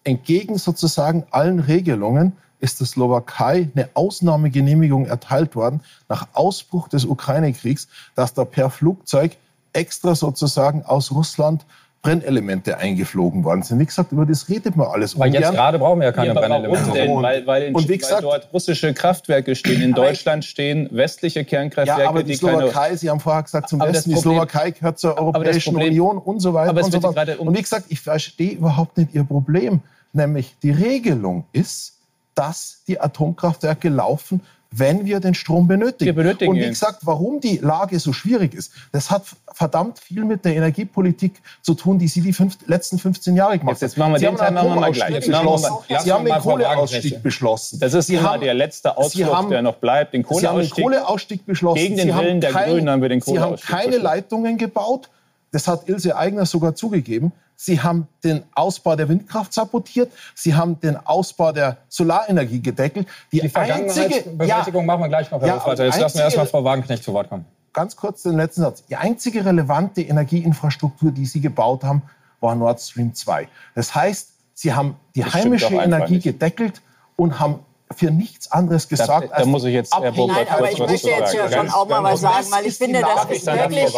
Entgegen 0.03 0.57
sozusagen 0.57 1.25
allen 1.31 1.59
Regelungen 1.59 2.33
ist 2.59 2.79
der 2.79 2.87
Slowakei 2.87 3.69
eine 3.75 3.89
Ausnahmegenehmigung 3.95 5.07
erteilt 5.07 5.55
worden 5.55 5.81
nach 6.07 6.27
Ausbruch 6.33 6.87
des 6.87 7.05
Ukraine-Kriegs, 7.05 7.87
dass 8.15 8.33
da 8.33 8.45
per 8.45 8.69
Flugzeug 8.69 9.35
extra 9.73 10.15
sozusagen 10.15 10.83
aus 10.83 11.11
Russland 11.11 11.65
Brennelemente 12.05 12.77
eingeflogen 12.77 13.43
worden 13.43 13.63
sind. 13.63 13.79
Wie 13.79 13.85
gesagt, 13.85 14.11
über 14.11 14.27
das 14.27 14.47
redet 14.47 14.75
man 14.75 14.87
alles. 14.87 15.17
Weil 15.17 15.33
jetzt 15.33 15.51
gerade 15.51 15.79
brauchen 15.79 15.99
wir 16.01 16.07
ja 16.07 16.11
keine 16.11 16.27
ja, 16.27 16.33
Brennelemente. 16.33 16.91
Denn? 16.91 17.15
Weil, 17.15 17.47
weil, 17.47 17.63
in, 17.63 17.75
und 17.75 17.89
wie 17.89 17.97
gesagt, 17.97 18.23
weil 18.23 18.39
dort 18.39 18.53
russische 18.53 18.93
Kraftwerke 18.93 19.55
stehen. 19.55 19.81
In 19.81 19.93
Deutschland 19.93 20.45
stehen 20.45 20.87
westliche 20.91 21.43
Kernkraftwerke. 21.45 22.03
Ja, 22.03 22.09
aber 22.09 22.21
die, 22.21 22.33
die 22.33 22.37
Slowakei, 22.37 22.89
keine, 22.89 22.97
Sie 22.97 23.09
haben 23.09 23.19
vorher 23.19 23.41
gesagt, 23.41 23.69
zum 23.69 23.79
Westen, 23.79 24.13
Problem, 24.13 24.15
die 24.15 24.21
Slowakei 24.21 24.71
gehört 24.71 24.99
zur 24.99 25.17
Europäischen 25.17 25.73
Problem, 25.73 25.89
Union 25.89 26.17
und 26.19 26.39
so 26.41 26.53
weiter. 26.53 26.75
und, 26.75 26.91
so 26.91 27.15
weiter. 27.15 27.39
Um 27.39 27.47
und 27.47 27.57
wie 27.57 27.61
gesagt, 27.61 27.85
ich 27.89 27.99
verstehe 28.01 28.51
überhaupt 28.51 28.97
nicht 28.97 29.15
Ihr 29.15 29.23
Problem. 29.23 29.81
Nämlich 30.13 30.55
die 30.61 30.71
Regelung 30.71 31.45
ist, 31.53 31.97
dass 32.35 32.83
die 32.87 33.01
Atomkraftwerke 33.01 33.89
laufen, 33.89 34.41
wenn 34.77 35.05
wir 35.05 35.19
den 35.19 35.33
Strom 35.33 35.67
benötigen. 35.67 36.05
Wir 36.05 36.13
benötigen 36.13 36.51
und 36.51 36.57
wie 36.57 36.67
gesagt, 36.67 36.99
warum 37.03 37.39
die 37.39 37.57
Lage 37.57 37.99
so 37.99 38.13
schwierig 38.13 38.53
ist, 38.53 38.71
das 38.91 39.09
hat 39.09 39.23
verdammt 39.53 39.99
viel 39.99 40.25
mit 40.25 40.43
der 40.43 40.55
Energiepolitik 40.55 41.41
zu 41.61 41.75
tun, 41.75 41.97
die 41.97 42.07
Sie 42.07 42.21
die 42.21 42.33
fünf, 42.33 42.57
letzten 42.67 42.99
15 42.99 43.35
Jahre 43.35 43.57
gemacht 43.57 43.77
haben. 43.77 43.81
Jetzt 43.81 43.97
machen 43.97 44.13
wir 44.13 44.19
Sie 44.19 44.25
den 44.25 44.37
wir 44.37 44.75
mal 44.75 44.91
gleich. 44.91 45.25
Beschlossen. 45.25 45.73
Sie 45.87 46.11
haben 46.11 46.25
den 46.25 46.35
Kohleausstieg 46.35 47.23
beschlossen. 47.23 47.79
Das 47.79 47.93
ist 47.93 48.09
immer 48.09 48.37
der 48.37 48.53
letzte 48.53 48.97
Ausflug, 48.97 49.33
haben, 49.33 49.49
der 49.49 49.61
noch 49.61 49.75
bleibt. 49.75 50.13
Den 50.13 50.23
Kohleausstieg, 50.23 50.41
Sie 50.41 50.47
haben 50.47 50.61
den 50.61 50.69
Kohleausstieg 50.69 51.45
beschlossen. 51.45 51.79
Gegen 51.79 51.97
den 51.97 52.15
Willen 52.15 52.41
der 52.41 52.51
Grünen 52.51 52.89
haben 52.89 53.01
wir 53.01 53.09
den 53.09 53.21
Kohleausstieg 53.21 53.67
Sie 53.67 53.73
haben 53.73 53.81
keine 53.83 53.97
Leitungen 53.97 54.57
gebaut. 54.57 55.09
Das 55.55 55.69
hat 55.69 55.87
Ilse 55.87 56.17
Aigner 56.17 56.45
sogar 56.45 56.75
zugegeben. 56.75 57.31
Sie 57.55 57.79
haben 57.79 58.09
den 58.25 58.43
Ausbau 58.55 58.97
der 58.97 59.07
Windkraft 59.07 59.53
sabotiert. 59.53 60.11
Sie 60.33 60.53
haben 60.53 60.77
den 60.81 60.97
Ausbau 60.97 61.53
der 61.53 61.77
Solarenergie 61.87 62.61
gedeckelt. 62.61 63.07
Die, 63.31 63.39
die 63.39 63.47
Vergangenheitsbewältigung 63.47 64.81
ja, 64.81 64.85
machen 64.85 65.03
wir 65.03 65.07
gleich 65.07 65.31
noch, 65.31 65.39
Herr 65.39 65.47
ja, 65.47 65.55
Hofreiter. 65.55 65.85
Jetzt 65.85 66.01
lassen 66.01 66.17
wir 66.17 66.25
erstmal 66.25 66.47
Frau 66.47 66.65
Wagenknecht 66.65 67.05
zu 67.05 67.13
Wort 67.13 67.29
kommen. 67.29 67.45
Ganz 67.71 67.95
kurz 67.95 68.23
den 68.23 68.35
letzten 68.35 68.63
Satz. 68.63 68.83
Die 68.83 68.97
einzige 68.97 69.45
relevante 69.45 70.01
Energieinfrastruktur, 70.01 71.13
die 71.13 71.25
Sie 71.25 71.39
gebaut 71.39 71.85
haben, 71.85 72.01
war 72.41 72.53
Nord 72.53 72.81
Stream 72.81 73.13
2. 73.13 73.47
Das 73.75 73.95
heißt, 73.95 74.31
Sie 74.55 74.73
haben 74.73 74.97
die 75.15 75.21
das 75.21 75.35
heimische 75.35 75.73
Energie 75.73 76.19
gedeckelt 76.19 76.81
und 77.15 77.39
haben 77.39 77.61
für 77.93 78.09
nichts 78.09 78.51
anderes 78.51 78.87
gesagt. 78.87 79.31
Da, 79.31 79.39
da 79.39 79.45
muss 79.45 79.63
ich 79.63 79.73
jetzt 79.73 79.93
Herr 79.93 80.11
Nein, 80.11 80.47
aber 80.49 80.71
ich 80.71 80.79
möchte 80.79 81.09
jetzt 81.09 81.33
ja 81.33 81.51
schon 81.51 81.69
auch 81.69 81.87
mal 81.87 82.03
was 82.03 82.21
sagen, 82.21 82.47
weil 82.49 82.65
ich 82.65 82.77
finde, 82.77 83.01
das 83.01 83.25
ist 83.29 83.45
wirklich... 83.45 83.93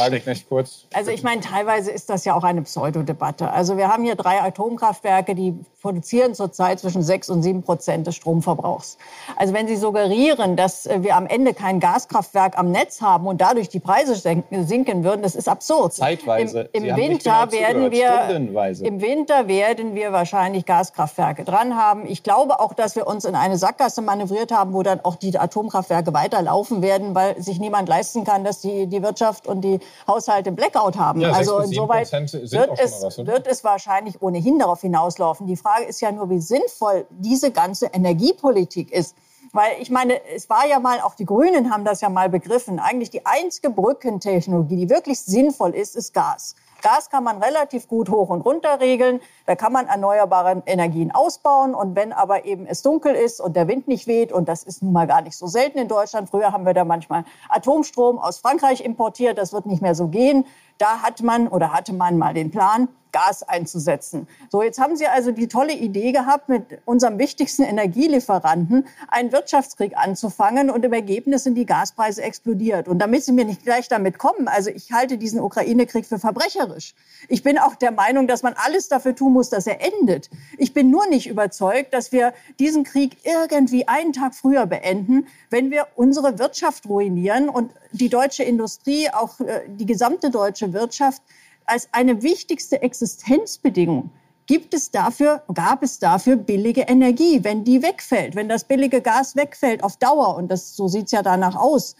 Also 0.93 1.11
ich 1.11 1.23
meine, 1.23 1.41
teilweise 1.41 1.91
ist 1.91 2.09
das 2.09 2.25
ja 2.25 2.35
auch 2.35 2.43
eine 2.43 2.61
Pseudodebatte. 2.63 3.49
Also 3.49 3.77
wir 3.77 3.87
haben 3.87 4.03
hier 4.03 4.15
drei 4.15 4.41
Atomkraftwerke, 4.41 5.35
die 5.35 5.53
produzieren 5.81 6.35
zurzeit 6.35 6.79
zwischen 6.79 7.01
6 7.01 7.29
und 7.29 7.43
7 7.43 7.63
Prozent 7.63 8.07
des 8.07 8.15
Stromverbrauchs. 8.15 8.97
Also 9.37 9.53
wenn 9.53 9.67
Sie 9.67 9.77
suggerieren, 9.77 10.57
dass 10.57 10.89
wir 10.93 11.15
am 11.15 11.25
Ende 11.25 11.53
kein 11.53 11.79
Gaskraftwerk 11.79 12.57
am 12.57 12.71
Netz 12.71 13.01
haben 13.01 13.25
und 13.25 13.39
dadurch 13.39 13.69
die 13.69 13.79
Preise 13.79 14.15
sinken 14.15 15.03
würden, 15.05 15.21
das 15.21 15.35
ist 15.35 15.47
absurd. 15.47 15.93
Zeitweise. 15.93 16.69
Im, 16.73 16.83
im 16.83 16.95
Winter 16.97 17.47
genau 17.49 17.61
werden 17.61 17.91
wir 17.91 18.85
im 18.85 19.01
Winter 19.01 19.47
werden 19.47 19.95
wir 19.95 20.11
wahrscheinlich 20.11 20.65
Gaskraftwerke 20.65 21.45
dran 21.45 21.77
haben. 21.77 22.05
Ich 22.05 22.23
glaube 22.23 22.59
auch, 22.59 22.73
dass 22.73 22.95
wir 22.95 23.07
uns 23.07 23.23
in 23.23 23.35
eine 23.35 23.57
Sackgasse 23.57 23.76
Sackgasse 23.77 24.01
manövriert 24.01 24.51
haben, 24.51 24.73
wo 24.73 24.83
dann 24.83 24.99
auch 25.03 25.15
die 25.15 25.37
Atomkraftwerke 25.37 26.13
weiterlaufen 26.13 26.81
werden, 26.81 27.13
weil 27.13 27.41
sich 27.41 27.59
niemand 27.59 27.87
leisten 27.87 28.23
kann, 28.23 28.43
dass 28.43 28.61
die, 28.61 28.87
die 28.87 29.03
Wirtschaft 29.03 29.47
und 29.47 29.61
die 29.61 29.79
Haushalte 30.07 30.51
Blackout 30.51 30.97
haben. 30.97 31.21
Ja, 31.21 31.31
also 31.31 31.59
insoweit 31.59 32.11
wird 32.11 32.71
es, 32.79 33.03
was, 33.03 33.17
wird 33.17 33.47
es 33.47 33.63
wahrscheinlich 33.63 34.21
ohnehin 34.21 34.59
darauf 34.59 34.81
hinauslaufen. 34.81 35.45
Die 35.47 35.55
Frage 35.55 35.85
ist 35.85 36.01
ja 36.01 36.11
nur, 36.11 36.29
wie 36.29 36.39
sinnvoll 36.39 37.05
diese 37.11 37.51
ganze 37.51 37.87
Energiepolitik 37.87 38.91
ist. 38.91 39.15
Weil 39.57 39.81
ich 39.81 39.89
meine, 39.89 40.21
es 40.35 40.51
war 40.51 40.67
ja 40.67 40.77
mal, 40.77 41.01
auch 41.01 41.15
die 41.15 41.25
Grünen 41.25 41.71
haben 41.71 41.83
das 41.83 42.01
ja 42.01 42.09
mal 42.09 42.29
begriffen, 42.29 42.77
eigentlich 42.79 43.09
die 43.09 43.25
einzige 43.25 43.71
Brückentechnologie, 43.71 44.75
die 44.75 44.89
wirklich 44.91 45.19
sinnvoll 45.19 45.71
ist, 45.71 45.95
ist 45.95 46.13
Gas. 46.13 46.53
Gas 46.83 47.09
kann 47.09 47.23
man 47.23 47.41
relativ 47.41 47.87
gut 47.87 48.11
hoch 48.11 48.29
und 48.29 48.41
runter 48.41 48.79
regeln. 48.79 49.19
Da 49.47 49.55
kann 49.55 49.73
man 49.73 49.87
erneuerbare 49.87 50.61
Energien 50.67 51.09
ausbauen. 51.09 51.73
Und 51.73 51.95
wenn 51.95 52.13
aber 52.13 52.45
eben 52.45 52.67
es 52.67 52.83
dunkel 52.83 53.15
ist 53.15 53.41
und 53.41 53.55
der 53.55 53.67
Wind 53.67 53.87
nicht 53.87 54.05
weht, 54.05 54.31
und 54.31 54.47
das 54.47 54.61
ist 54.61 54.83
nun 54.83 54.93
mal 54.93 55.07
gar 55.07 55.23
nicht 55.23 55.35
so 55.35 55.47
selten 55.47 55.79
in 55.79 55.87
Deutschland, 55.87 56.29
früher 56.29 56.51
haben 56.51 56.67
wir 56.67 56.75
da 56.75 56.85
manchmal 56.85 57.25
Atomstrom 57.49 58.19
aus 58.19 58.37
Frankreich 58.37 58.85
importiert, 58.85 59.39
das 59.39 59.53
wird 59.53 59.65
nicht 59.65 59.81
mehr 59.81 59.95
so 59.95 60.09
gehen. 60.09 60.45
Da 60.77 61.01
hat 61.01 61.23
man 61.23 61.47
oder 61.47 61.73
hatte 61.73 61.93
man 61.93 62.19
mal 62.19 62.35
den 62.35 62.51
Plan, 62.51 62.89
Gas 63.11 63.43
einzusetzen. 63.43 64.27
So, 64.51 64.61
jetzt 64.61 64.79
haben 64.79 64.95
Sie 64.95 65.07
also 65.07 65.31
die 65.31 65.47
tolle 65.47 65.73
Idee 65.73 66.11
gehabt, 66.11 66.49
mit 66.49 66.79
unserem 66.85 67.19
wichtigsten 67.19 67.63
Energielieferanten 67.63 68.85
einen 69.07 69.31
Wirtschaftskrieg 69.31 69.97
anzufangen 69.97 70.69
und 70.69 70.85
im 70.85 70.93
Ergebnis 70.93 71.43
sind 71.43 71.55
die 71.55 71.65
Gaspreise 71.65 72.21
explodiert. 72.21 72.87
Und 72.87 72.99
damit 72.99 73.23
Sie 73.23 73.31
mir 73.31 73.45
nicht 73.45 73.63
gleich 73.63 73.87
damit 73.87 74.17
kommen, 74.17 74.47
also 74.47 74.69
ich 74.69 74.91
halte 74.91 75.17
diesen 75.17 75.39
Ukraine-Krieg 75.39 76.05
für 76.05 76.19
verbrecherisch. 76.19 76.93
Ich 77.27 77.43
bin 77.43 77.57
auch 77.57 77.75
der 77.75 77.91
Meinung, 77.91 78.27
dass 78.27 78.43
man 78.43 78.53
alles 78.55 78.87
dafür 78.87 79.15
tun 79.15 79.33
muss, 79.33 79.49
dass 79.49 79.67
er 79.67 79.81
endet. 79.81 80.29
Ich 80.57 80.73
bin 80.73 80.89
nur 80.89 81.07
nicht 81.07 81.27
überzeugt, 81.27 81.93
dass 81.93 82.11
wir 82.11 82.33
diesen 82.59 82.83
Krieg 82.83 83.17
irgendwie 83.23 83.87
einen 83.87 84.13
Tag 84.13 84.35
früher 84.35 84.65
beenden, 84.65 85.27
wenn 85.49 85.71
wir 85.71 85.87
unsere 85.95 86.39
Wirtschaft 86.39 86.87
ruinieren 86.87 87.49
und 87.49 87.71
die 87.91 88.09
deutsche 88.09 88.43
Industrie, 88.43 89.09
auch 89.11 89.39
äh, 89.39 89.61
die 89.67 89.85
gesamte 89.85 90.29
deutsche 90.29 90.73
Wirtschaft 90.73 91.21
als 91.67 91.89
eine 91.91 92.23
wichtigste 92.23 92.81
Existenzbedingung 92.81 94.09
gibt 94.47 94.73
es 94.73 94.91
dafür, 94.91 95.43
gab 95.53 95.83
es 95.83 95.99
dafür 95.99 96.37
billige 96.37 96.81
Energie. 96.81 97.43
Wenn 97.43 97.63
die 97.63 97.83
wegfällt, 97.83 98.35
wenn 98.35 98.49
das 98.49 98.63
billige 98.63 99.01
Gas 99.01 99.35
wegfällt 99.35 99.83
auf 99.83 99.97
Dauer, 99.97 100.35
und 100.37 100.49
das, 100.49 100.75
so 100.75 100.87
sieht's 100.87 101.11
ja 101.11 101.21
danach 101.21 101.55
aus, 101.55 101.95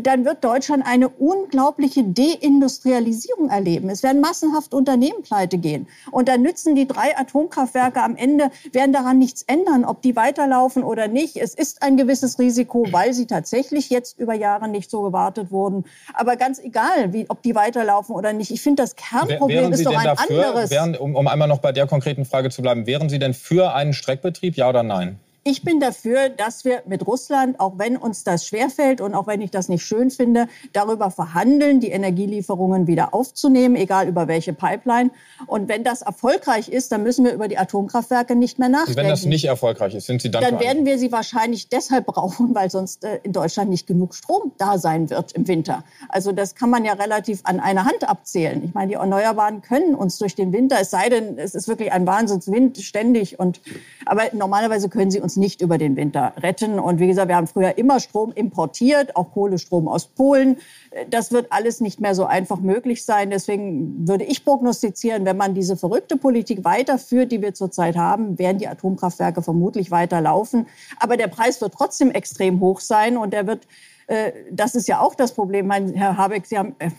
dann 0.00 0.24
wird 0.24 0.44
Deutschland 0.44 0.84
eine 0.86 1.08
unglaubliche 1.08 2.02
Deindustrialisierung 2.02 3.48
erleben. 3.50 3.88
Es 3.88 4.02
werden 4.02 4.20
massenhaft 4.20 4.74
Unternehmen 4.74 5.22
pleite 5.22 5.58
gehen. 5.58 5.86
Und 6.10 6.28
dann 6.28 6.42
nützen 6.42 6.74
die 6.74 6.86
drei 6.86 7.16
Atomkraftwerke 7.16 8.02
am 8.02 8.16
Ende, 8.16 8.50
werden 8.72 8.92
daran 8.92 9.18
nichts 9.18 9.42
ändern, 9.42 9.84
ob 9.84 10.02
die 10.02 10.16
weiterlaufen 10.16 10.82
oder 10.82 11.08
nicht. 11.08 11.36
Es 11.36 11.54
ist 11.54 11.82
ein 11.82 11.96
gewisses 11.96 12.38
Risiko, 12.38 12.86
weil 12.90 13.14
sie 13.14 13.26
tatsächlich 13.26 13.90
jetzt 13.90 14.18
über 14.18 14.34
Jahre 14.34 14.68
nicht 14.68 14.90
so 14.90 15.02
gewartet 15.02 15.50
wurden. 15.50 15.84
Aber 16.12 16.36
ganz 16.36 16.58
egal, 16.58 17.12
wie, 17.12 17.26
ob 17.28 17.42
die 17.42 17.54
weiterlaufen 17.54 18.14
oder 18.14 18.32
nicht. 18.32 18.50
Ich 18.50 18.60
finde, 18.60 18.82
das 18.82 18.96
Kernproblem 18.96 19.72
ist 19.72 19.86
doch 19.86 19.96
ein 19.96 20.04
dafür, 20.04 20.48
anderes. 20.48 20.70
Wären, 20.70 20.96
um, 20.96 21.14
um 21.14 21.28
einmal 21.28 21.48
noch 21.48 21.58
bei 21.58 21.72
der 21.72 21.86
konkreten 21.86 22.24
Frage 22.24 22.50
zu 22.50 22.62
bleiben, 22.62 22.86
wären 22.86 23.08
Sie 23.08 23.18
denn 23.18 23.34
für 23.34 23.74
einen 23.74 23.92
Streckbetrieb, 23.92 24.56
ja 24.56 24.68
oder 24.68 24.82
nein? 24.82 25.20
Ich 25.46 25.62
bin 25.62 25.78
dafür, 25.78 26.30
dass 26.30 26.64
wir 26.64 26.82
mit 26.86 27.06
Russland, 27.06 27.60
auch 27.60 27.74
wenn 27.76 27.98
uns 27.98 28.24
das 28.24 28.46
schwerfällt 28.46 29.02
und 29.02 29.14
auch 29.14 29.26
wenn 29.26 29.42
ich 29.42 29.50
das 29.50 29.68
nicht 29.68 29.84
schön 29.84 30.10
finde, 30.10 30.48
darüber 30.72 31.10
verhandeln, 31.10 31.80
die 31.80 31.90
Energielieferungen 31.90 32.86
wieder 32.86 33.12
aufzunehmen, 33.12 33.76
egal 33.76 34.08
über 34.08 34.26
welche 34.26 34.54
Pipeline. 34.54 35.10
Und 35.46 35.68
wenn 35.68 35.84
das 35.84 36.00
erfolgreich 36.00 36.70
ist, 36.70 36.92
dann 36.92 37.02
müssen 37.02 37.26
wir 37.26 37.34
über 37.34 37.46
die 37.46 37.58
Atomkraftwerke 37.58 38.36
nicht 38.36 38.58
mehr 38.58 38.70
nachdenken. 38.70 38.92
Und 38.92 39.04
wenn 39.04 39.10
das 39.10 39.26
nicht 39.26 39.44
erfolgreich 39.44 39.94
ist, 39.94 40.06
sind 40.06 40.22
Sie 40.22 40.30
dann 40.30 40.42
Dann 40.42 40.60
werden 40.60 40.86
wir 40.86 40.98
sie 40.98 41.12
wahrscheinlich 41.12 41.68
deshalb 41.68 42.06
brauchen, 42.06 42.54
weil 42.54 42.70
sonst 42.70 43.04
äh, 43.04 43.20
in 43.22 43.32
Deutschland 43.32 43.68
nicht 43.68 43.86
genug 43.86 44.14
Strom 44.14 44.52
da 44.56 44.78
sein 44.78 45.10
wird 45.10 45.32
im 45.32 45.46
Winter. 45.46 45.84
Also 46.08 46.32
das 46.32 46.54
kann 46.54 46.70
man 46.70 46.86
ja 46.86 46.94
relativ 46.94 47.40
an 47.44 47.60
einer 47.60 47.84
Hand 47.84 48.08
abzählen. 48.08 48.62
Ich 48.64 48.72
meine, 48.72 48.88
die 48.88 48.94
Erneuerbaren 48.94 49.60
können 49.60 49.94
uns 49.94 50.16
durch 50.16 50.34
den 50.34 50.54
Winter, 50.54 50.78
es 50.80 50.90
sei 50.90 51.10
denn, 51.10 51.36
es 51.36 51.54
ist 51.54 51.68
wirklich 51.68 51.92
ein 51.92 52.06
Wahnsinnswind 52.06 52.78
ständig 52.78 53.38
und 53.38 53.60
aber 54.06 54.22
normalerweise 54.32 54.88
können 54.88 55.10
sie 55.10 55.20
uns 55.20 55.33
uns 55.34 55.36
nicht 55.36 55.60
über 55.60 55.78
den 55.78 55.96
Winter 55.96 56.32
retten. 56.38 56.78
Und 56.78 57.00
wie 57.00 57.06
gesagt, 57.06 57.28
wir 57.28 57.36
haben 57.36 57.46
früher 57.46 57.76
immer 57.78 58.00
Strom 58.00 58.32
importiert, 58.32 59.16
auch 59.16 59.32
Kohlestrom 59.32 59.88
aus 59.88 60.06
Polen. 60.06 60.56
Das 61.10 61.32
wird 61.32 61.46
alles 61.50 61.80
nicht 61.80 62.00
mehr 62.00 62.14
so 62.14 62.24
einfach 62.24 62.60
möglich 62.60 63.04
sein. 63.04 63.30
Deswegen 63.30 64.06
würde 64.08 64.24
ich 64.24 64.44
prognostizieren, 64.44 65.24
wenn 65.24 65.36
man 65.36 65.54
diese 65.54 65.76
verrückte 65.76 66.16
Politik 66.16 66.64
weiterführt, 66.64 67.32
die 67.32 67.42
wir 67.42 67.54
zurzeit 67.54 67.96
haben, 67.96 68.38
werden 68.38 68.58
die 68.58 68.68
Atomkraftwerke 68.68 69.42
vermutlich 69.42 69.90
weiter 69.90 70.20
laufen. 70.20 70.66
Aber 70.98 71.16
der 71.16 71.28
Preis 71.28 71.60
wird 71.60 71.74
trotzdem 71.74 72.10
extrem 72.10 72.60
hoch 72.60 72.80
sein 72.80 73.16
und 73.16 73.32
der 73.32 73.46
wird 73.46 73.66
äh, 74.06 74.32
das 74.50 74.74
ist 74.74 74.86
ja 74.86 75.00
auch 75.00 75.14
das 75.14 75.32
Problem. 75.32 75.70
Herr 75.70 76.18
Habeck, 76.18 76.44
Sie 76.44 76.58
haben, 76.58 76.74
äh, 76.78 76.90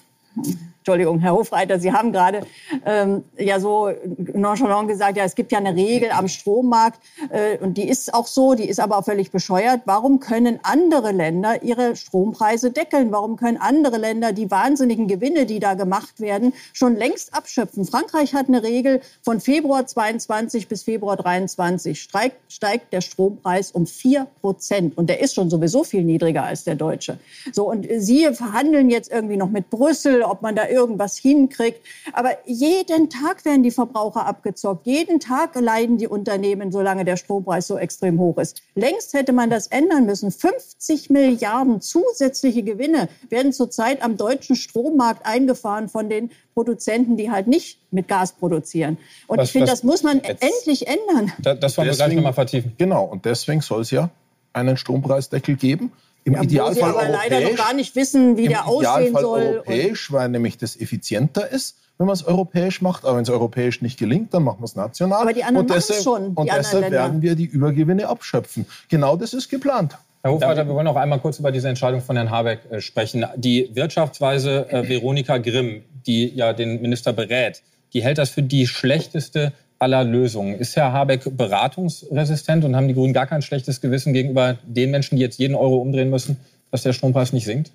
Entschuldigung, 0.86 1.18
Herr 1.18 1.34
Hofreiter, 1.34 1.80
Sie 1.80 1.92
haben 1.92 2.12
gerade 2.12 2.42
ähm, 2.86 3.24
ja 3.39 3.60
so 3.60 3.89
nonchalant 4.36 4.88
gesagt, 4.88 5.18
ja, 5.18 5.24
es 5.24 5.34
gibt 5.34 5.51
ja 5.51 5.58
eine 5.58 5.75
Regel 5.75 6.12
am 6.12 6.27
Strommarkt 6.27 7.00
äh, 7.32 7.58
und 7.58 7.80
die 7.80 7.89
ist 7.89 8.13
auch 8.13 8.27
so, 8.27 8.54
die 8.54 8.70
ist 8.70 8.80
aber 8.80 9.00
auch 9.00 9.06
völlig 9.06 9.32
bescheuert. 9.32 9.82
Warum 9.86 10.20
können 10.20 10.60
andere 10.62 11.12
Länder 11.12 11.63
ihre 11.63 11.96
Strompreise 11.96 12.70
deckeln? 12.70 13.12
Warum 13.12 13.36
können 13.36 13.58
andere 13.58 13.98
Länder 13.98 14.32
die 14.32 14.51
wahnsinnigen 14.51 15.08
Gewinne, 15.08 15.48
die 15.48 15.60
da 15.60 15.74
gemacht 15.74 16.20
werden, 16.20 16.54
schon 16.72 16.96
längst 16.96 17.34
abschöpfen? 17.34 17.86
Frankreich 17.86 18.36
hat 18.36 18.48
eine 18.48 18.62
Regel 18.62 19.01
von 19.24 19.39
Februar 19.39 19.88
22 19.88 20.68
bis 20.68 20.84
Februar 20.84 21.18
23 21.18 22.00
steigt, 22.00 22.38
steigt 22.48 22.94
der 22.94 23.01
Strompreis 23.01 23.72
um 23.72 23.88
vier 23.88 24.27
Prozent 24.42 24.96
und 25.00 25.10
der 25.10 25.20
ist 25.20 25.34
schon 25.34 25.50
sowieso 25.50 25.84
viel 25.84 26.04
niedriger 26.04 26.44
als 26.44 26.63
der 26.63 26.75
deutsche. 26.75 27.18
So 27.51 27.68
und 27.72 27.88
Sie 27.98 28.27
verhandeln 28.34 28.92
jetzt 28.92 29.12
irgendwie 29.12 29.38
noch 29.38 29.50
mit 29.50 29.72
Brüssel, 29.72 30.22
ob 30.29 30.41
man 30.41 30.55
da 30.55 30.67
irgendwas 30.67 31.17
hinkriegt. 31.17 31.86
Aber 32.13 32.32
jeden 32.46 33.10
Tag 33.10 33.46
werden 33.46 33.63
die 33.63 33.72
Verbraucher 33.72 34.25
abgezockt. 34.25 34.86
Jeden 34.86 35.20
Tag 35.20 35.55
leiden 35.60 35.98
die 35.98 36.08
Unternehmen, 36.08 36.72
solange 36.72 37.05
der 37.05 37.17
Strompreis 37.17 37.67
so 37.67 37.77
extrem 37.77 38.20
hoch 38.20 38.38
ist. 38.38 38.62
Längst 38.75 39.13
hätte 39.13 39.34
man 39.34 39.50
das 39.50 39.67
ändern 39.67 40.05
müssen. 40.05 40.32
50 40.32 41.10
Milliarden 41.10 41.82
zusätzliche 41.82 42.63
Gewinne 42.63 43.10
werden 43.29 43.53
zurzeit 43.53 44.01
am 44.01 44.17
deutschen 44.17 44.55
Strommarkt 44.55 45.25
eingefahren 45.25 45.89
von 45.89 46.10
den 46.10 46.32
Produzenten, 46.53 47.17
die 47.17 47.32
halt 47.32 47.48
nicht 47.48 47.79
mit 47.91 48.08
Gas 48.08 48.34
produzieren. 48.34 48.98
Und 49.27 49.39
was, 49.39 49.48
ich 49.48 49.51
finde, 49.51 49.67
das 49.67 49.84
muss 49.84 50.03
man 50.03 50.20
endlich 50.22 50.88
ändern. 50.88 51.32
Das, 51.39 51.60
das 51.60 51.77
wollen 51.77 51.89
wir 51.89 51.96
gleich 51.96 52.13
nochmal 52.13 52.34
vertiefen. 52.34 52.74
Genau, 52.77 53.05
und 53.05 53.25
deswegen 53.25 53.62
soll 53.62 53.82
es 53.82 53.91
ja 53.91 54.10
einen 54.53 54.77
Strompreisdeckel 54.77 55.55
geben. 55.55 55.91
Im 56.25 56.34
ja, 56.34 56.41
Idealfall 56.41 56.89
aber 56.89 57.08
leider 57.08 57.39
noch 57.39 57.55
gar 57.55 57.74
nicht 57.74 57.96
wissen, 57.96 58.36
wie 58.36 58.48
der 58.48 58.67
aussehen 58.67 59.10
Idealfall 59.10 59.22
soll. 59.22 59.41
europäisch, 59.41 60.12
weil 60.12 60.27
nämlich 60.29 60.58
das 60.58 60.75
effizienter 60.75 61.48
ist, 61.48 61.77
wenn 62.00 62.08
man 62.08 62.15
es 62.15 62.25
europäisch 62.25 62.82
macht. 62.82 63.05
Aber 63.05 63.17
wenn 63.17 63.24
es 63.24 63.29
europäisch 63.29 63.84
nicht 63.84 64.00
gelingt, 64.00 64.34
dann 64.34 64.44
machen 64.44 64.60
wir 64.60 64.65
es 64.65 64.75
national. 64.75 65.22
Aber 65.22 65.34
die 65.34 65.44
anderen 65.44 65.67
machen 65.67 65.84
es 65.88 66.03
schon. 66.03 66.34
Und 66.34 66.51
deshalb 66.51 66.89
werden 66.89 67.22
wir 67.22 67.36
die 67.36 67.46
Übergewinne 67.46 68.08
abschöpfen. 68.10 68.65
Genau 68.89 69.15
das 69.15 69.36
ist 69.36 69.50
geplant. 69.50 69.98
Herr 70.24 70.32
Hofreiter, 70.32 70.65
wir 70.65 70.74
wollen 70.74 70.86
noch 70.86 70.96
einmal 70.96 71.20
kurz 71.20 71.38
über 71.38 71.51
diese 71.51 71.70
Entscheidung 71.70 72.01
von 72.01 72.15
Herrn 72.15 72.32
Habeck 72.32 72.62
äh, 72.72 72.82
sprechen. 72.82 73.24
Die 73.36 73.70
Wirtschaftsweise 73.75 74.67
äh, 74.72 74.89
Veronika 74.89 75.38
Grimm, 75.38 75.84
die 76.08 76.34
ja 76.34 76.53
den 76.53 76.82
Minister 76.82 77.13
berät, 77.13 77.62
die 77.94 78.03
hält 78.03 78.17
das 78.17 78.32
für 78.32 78.41
die 78.41 78.65
schlechteste 78.65 79.53
aller 79.86 80.04
Lösungen. 80.04 80.56
Ist 80.56 80.75
Herr 80.75 80.92
Habeck 80.92 81.38
beratungsresistent 81.38 82.65
und 82.65 82.75
haben 82.75 82.88
die 82.88 82.96
Grünen 82.96 83.13
gar 83.13 83.27
kein 83.27 83.44
schlechtes 83.44 83.82
Gewissen 83.82 84.13
gegenüber 84.13 84.58
den 84.65 84.89
Menschen, 84.89 85.15
die 85.15 85.22
jetzt 85.22 85.38
jeden 85.38 85.54
Euro 85.54 85.77
umdrehen 85.77 86.10
müssen, 86.10 86.38
dass 86.72 86.82
der 86.82 86.94
Strompreis 86.94 87.34
nicht 87.34 87.46
sinkt? 87.46 87.72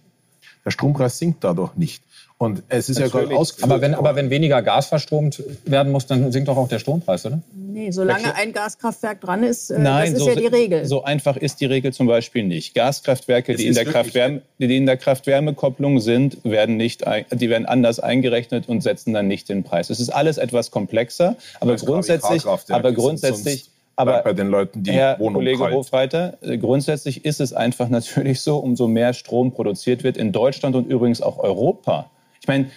Der 0.65 0.73
Strompreis 0.73 1.19
sinkt 1.19 1.45
dadurch 1.45 1.77
nicht. 1.77 2.03
Und 2.41 2.63
es 2.71 2.89
ist 2.89 2.99
Natürlich. 2.99 3.15
ja 3.15 3.21
gerade 3.21 3.37
ausgeführt. 3.37 3.71
Aber 3.71 3.83
wenn, 3.83 3.95
aber 3.95 4.17
wenn 4.17 4.31
weniger 4.31 4.63
Gas 4.63 4.87
verstromt 4.87 5.43
werden 5.67 5.93
muss, 5.93 6.07
dann 6.07 6.33
sinkt 6.33 6.49
doch 6.49 6.57
auch 6.57 6.69
der 6.69 6.79
Strompreis, 6.79 7.27
oder? 7.27 7.43
Nee, 7.55 7.91
solange 7.91 8.35
ein 8.35 8.55
Gaskraftwerk 8.55 9.21
dran 9.21 9.43
ist, 9.43 9.69
äh, 9.69 9.79
Nein, 9.79 10.15
das 10.15 10.21
ist 10.21 10.25
so, 10.25 10.31
ja 10.31 10.37
die 10.37 10.47
Regel. 10.47 10.87
So 10.87 11.05
einfach 11.05 11.37
ist 11.37 11.61
die 11.61 11.67
Regel 11.67 11.93
zum 11.93 12.07
Beispiel 12.07 12.45
nicht. 12.45 12.75
Gaskraftwerke, 12.75 13.57
die 13.57 13.67
in, 13.67 13.75
der 13.75 13.85
Kraft-Wärme, 13.85 14.41
die 14.57 14.75
in 14.75 14.87
der 14.87 14.97
Kraft-Wärme-Kopplung 14.97 16.01
sind, 16.01 16.39
werden 16.43 16.79
nicht, 16.79 17.05
die 17.31 17.51
werden 17.51 17.67
anders 17.67 18.01
eingerechnet 18.01 18.71
und 18.71 18.83
setzen 18.83 19.13
dann 19.13 19.29
nicht 19.29 19.51
den 19.51 19.63
Preis. 19.63 19.91
Es 19.91 20.01
ist 20.01 20.09
alles 20.09 20.39
etwas 20.39 20.71
komplexer, 20.71 21.37
aber 21.61 21.77
grundsätzlich, 21.77 22.47
aber 22.47 22.93
grundsätzlich 22.93 23.69
aber 23.97 24.23
bei 24.23 24.33
den 24.33 24.49
Leuten, 24.49 24.83
die 24.83 24.93
Herr 24.93 25.19
Wohnung 25.19 25.35
Kollege 25.35 25.59
kalt. 25.59 25.75
Hofreiter, 25.75 26.39
äh, 26.41 26.57
grundsätzlich 26.57 27.27
ist 27.27 27.39
es 27.43 27.53
einfach 27.53 27.89
natürlich 27.91 28.41
so, 28.41 28.57
umso 28.57 28.89
mehr 28.89 29.13
Strom 29.13 29.53
produziert 29.53 30.05
wird 30.05 30.17
in 30.17 30.33
Deutschland 30.33 30.75
und 30.75 30.89
übrigens 30.89 31.21
auch 31.21 31.39
Europa, 31.39 32.11
ich 32.41 32.49
meine, 32.49 32.71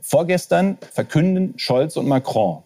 vorgestern 0.00 0.78
verkünden 0.92 1.58
Scholz 1.58 1.96
und 1.96 2.06
Macron 2.06 2.62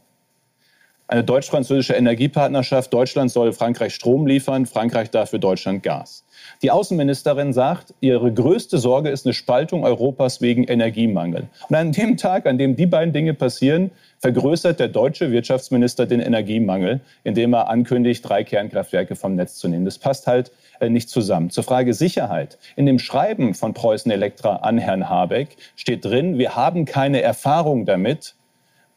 eine 1.08 1.24
deutsch-französische 1.24 1.94
Energiepartnerschaft. 1.94 2.92
Deutschland 2.92 3.30
soll 3.30 3.52
Frankreich 3.52 3.94
Strom 3.94 4.26
liefern, 4.26 4.66
Frankreich 4.66 5.10
dafür 5.10 5.38
Deutschland 5.38 5.82
Gas. 5.82 6.24
Die 6.62 6.70
Außenministerin 6.70 7.52
sagt, 7.52 7.94
ihre 8.00 8.32
größte 8.32 8.78
Sorge 8.78 9.08
ist 9.08 9.26
eine 9.26 9.32
Spaltung 9.32 9.84
Europas 9.84 10.40
wegen 10.40 10.64
Energiemangel. 10.64 11.48
Und 11.68 11.76
an 11.76 11.92
dem 11.92 12.16
Tag, 12.16 12.46
an 12.46 12.58
dem 12.58 12.76
die 12.76 12.86
beiden 12.86 13.12
Dinge 13.12 13.34
passieren, 13.34 13.90
vergrößert 14.18 14.80
der 14.80 14.88
deutsche 14.88 15.30
Wirtschaftsminister 15.30 16.06
den 16.06 16.20
Energiemangel, 16.20 17.00
indem 17.24 17.54
er 17.54 17.68
ankündigt, 17.68 18.28
drei 18.28 18.44
Kernkraftwerke 18.44 19.16
vom 19.16 19.34
Netz 19.34 19.56
zu 19.56 19.68
nehmen. 19.68 19.84
Das 19.84 19.98
passt 19.98 20.26
halt 20.26 20.52
äh, 20.80 20.90
nicht 20.90 21.08
zusammen. 21.08 21.50
Zur 21.50 21.64
Frage 21.64 21.94
Sicherheit. 21.94 22.58
In 22.76 22.86
dem 22.86 22.98
Schreiben 22.98 23.54
von 23.54 23.74
Preußen 23.74 24.10
Elektra 24.10 24.56
an 24.56 24.78
Herrn 24.78 25.08
Habeck 25.08 25.56
steht 25.76 26.04
drin, 26.04 26.38
wir 26.38 26.56
haben 26.56 26.84
keine 26.84 27.22
Erfahrung 27.22 27.86
damit, 27.86 28.34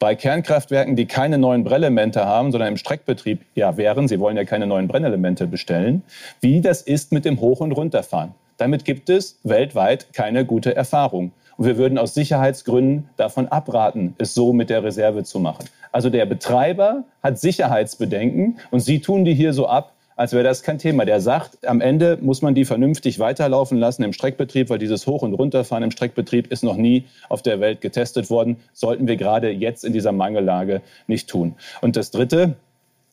bei 0.02 0.16
Kernkraftwerken, 0.16 0.96
die 0.96 1.06
keine 1.06 1.38
neuen 1.38 1.64
Brennelemente 1.64 2.26
haben, 2.26 2.52
sondern 2.52 2.70
im 2.70 2.78
Streckbetrieb 2.78 3.42
ja 3.54 3.78
wären, 3.78 4.08
sie 4.08 4.20
wollen 4.20 4.36
ja 4.36 4.46
keine 4.46 4.66
neuen 4.66 4.88
Brennelemente 4.88 5.46
bestellen, 5.46 6.02
wie 6.40 6.60
das 6.60 6.82
ist 6.82 7.12
mit 7.12 7.24
dem 7.24 7.40
Hoch- 7.40 7.60
und 7.60 7.72
Runterfahren. 7.72 8.34
Damit 8.58 8.84
gibt 8.84 9.12
es 9.12 9.38
weltweit 9.44 10.12
keine 10.12 10.44
gute 10.44 10.76
Erfahrung. 10.76 11.34
Und 11.56 11.68
wir 11.68 11.78
würden 11.78 12.00
aus 12.00 12.16
Sicherheitsgründen 12.16 13.10
davon 13.16 13.48
abraten, 13.50 14.16
es 14.18 14.34
so 14.34 14.54
mit 14.54 14.72
der 14.72 14.84
Reserve 14.84 15.24
zu 15.24 15.40
machen. 15.40 15.66
Also 15.92 16.10
der 16.10 16.26
Betreiber 16.26 17.04
hat 17.22 17.38
Sicherheitsbedenken 17.38 18.58
und 18.72 18.80
Sie 18.80 19.02
tun 19.02 19.24
die 19.24 19.36
hier 19.36 19.54
so 19.54 19.68
ab, 19.68 19.94
als 20.22 20.34
wäre 20.34 20.44
das 20.44 20.62
kein 20.62 20.78
Thema. 20.78 21.04
Der 21.04 21.20
sagt, 21.20 21.66
am 21.68 21.82
Ende 21.82 22.20
muss 22.22 22.44
man 22.44 22.54
die 22.54 22.64
vernünftig 22.64 23.18
weiterlaufen 23.18 23.80
lassen 23.80 24.04
im 24.04 24.14
Streckbetrieb, 24.14 24.70
weil 24.70 24.78
dieses 24.78 25.08
Hoch- 25.08 25.24
und 25.24 25.34
Runterfahren 25.34 25.84
im 25.84 25.90
Streckbetrieb 25.90 26.52
ist 26.52 26.64
noch 26.64 26.78
nie 26.78 27.06
auf 27.28 27.42
der 27.42 27.60
Welt 27.60 27.82
getestet 27.82 28.30
worden. 28.30 28.58
Sollten 28.72 29.08
wir 29.08 29.18
gerade 29.18 29.50
jetzt 29.50 29.84
in 29.84 29.94
dieser 29.94 30.12
Mangellage 30.12 30.84
nicht 31.08 31.28
tun. 31.28 31.56
Und 31.82 31.96
das 31.96 32.12
Dritte, 32.12 32.56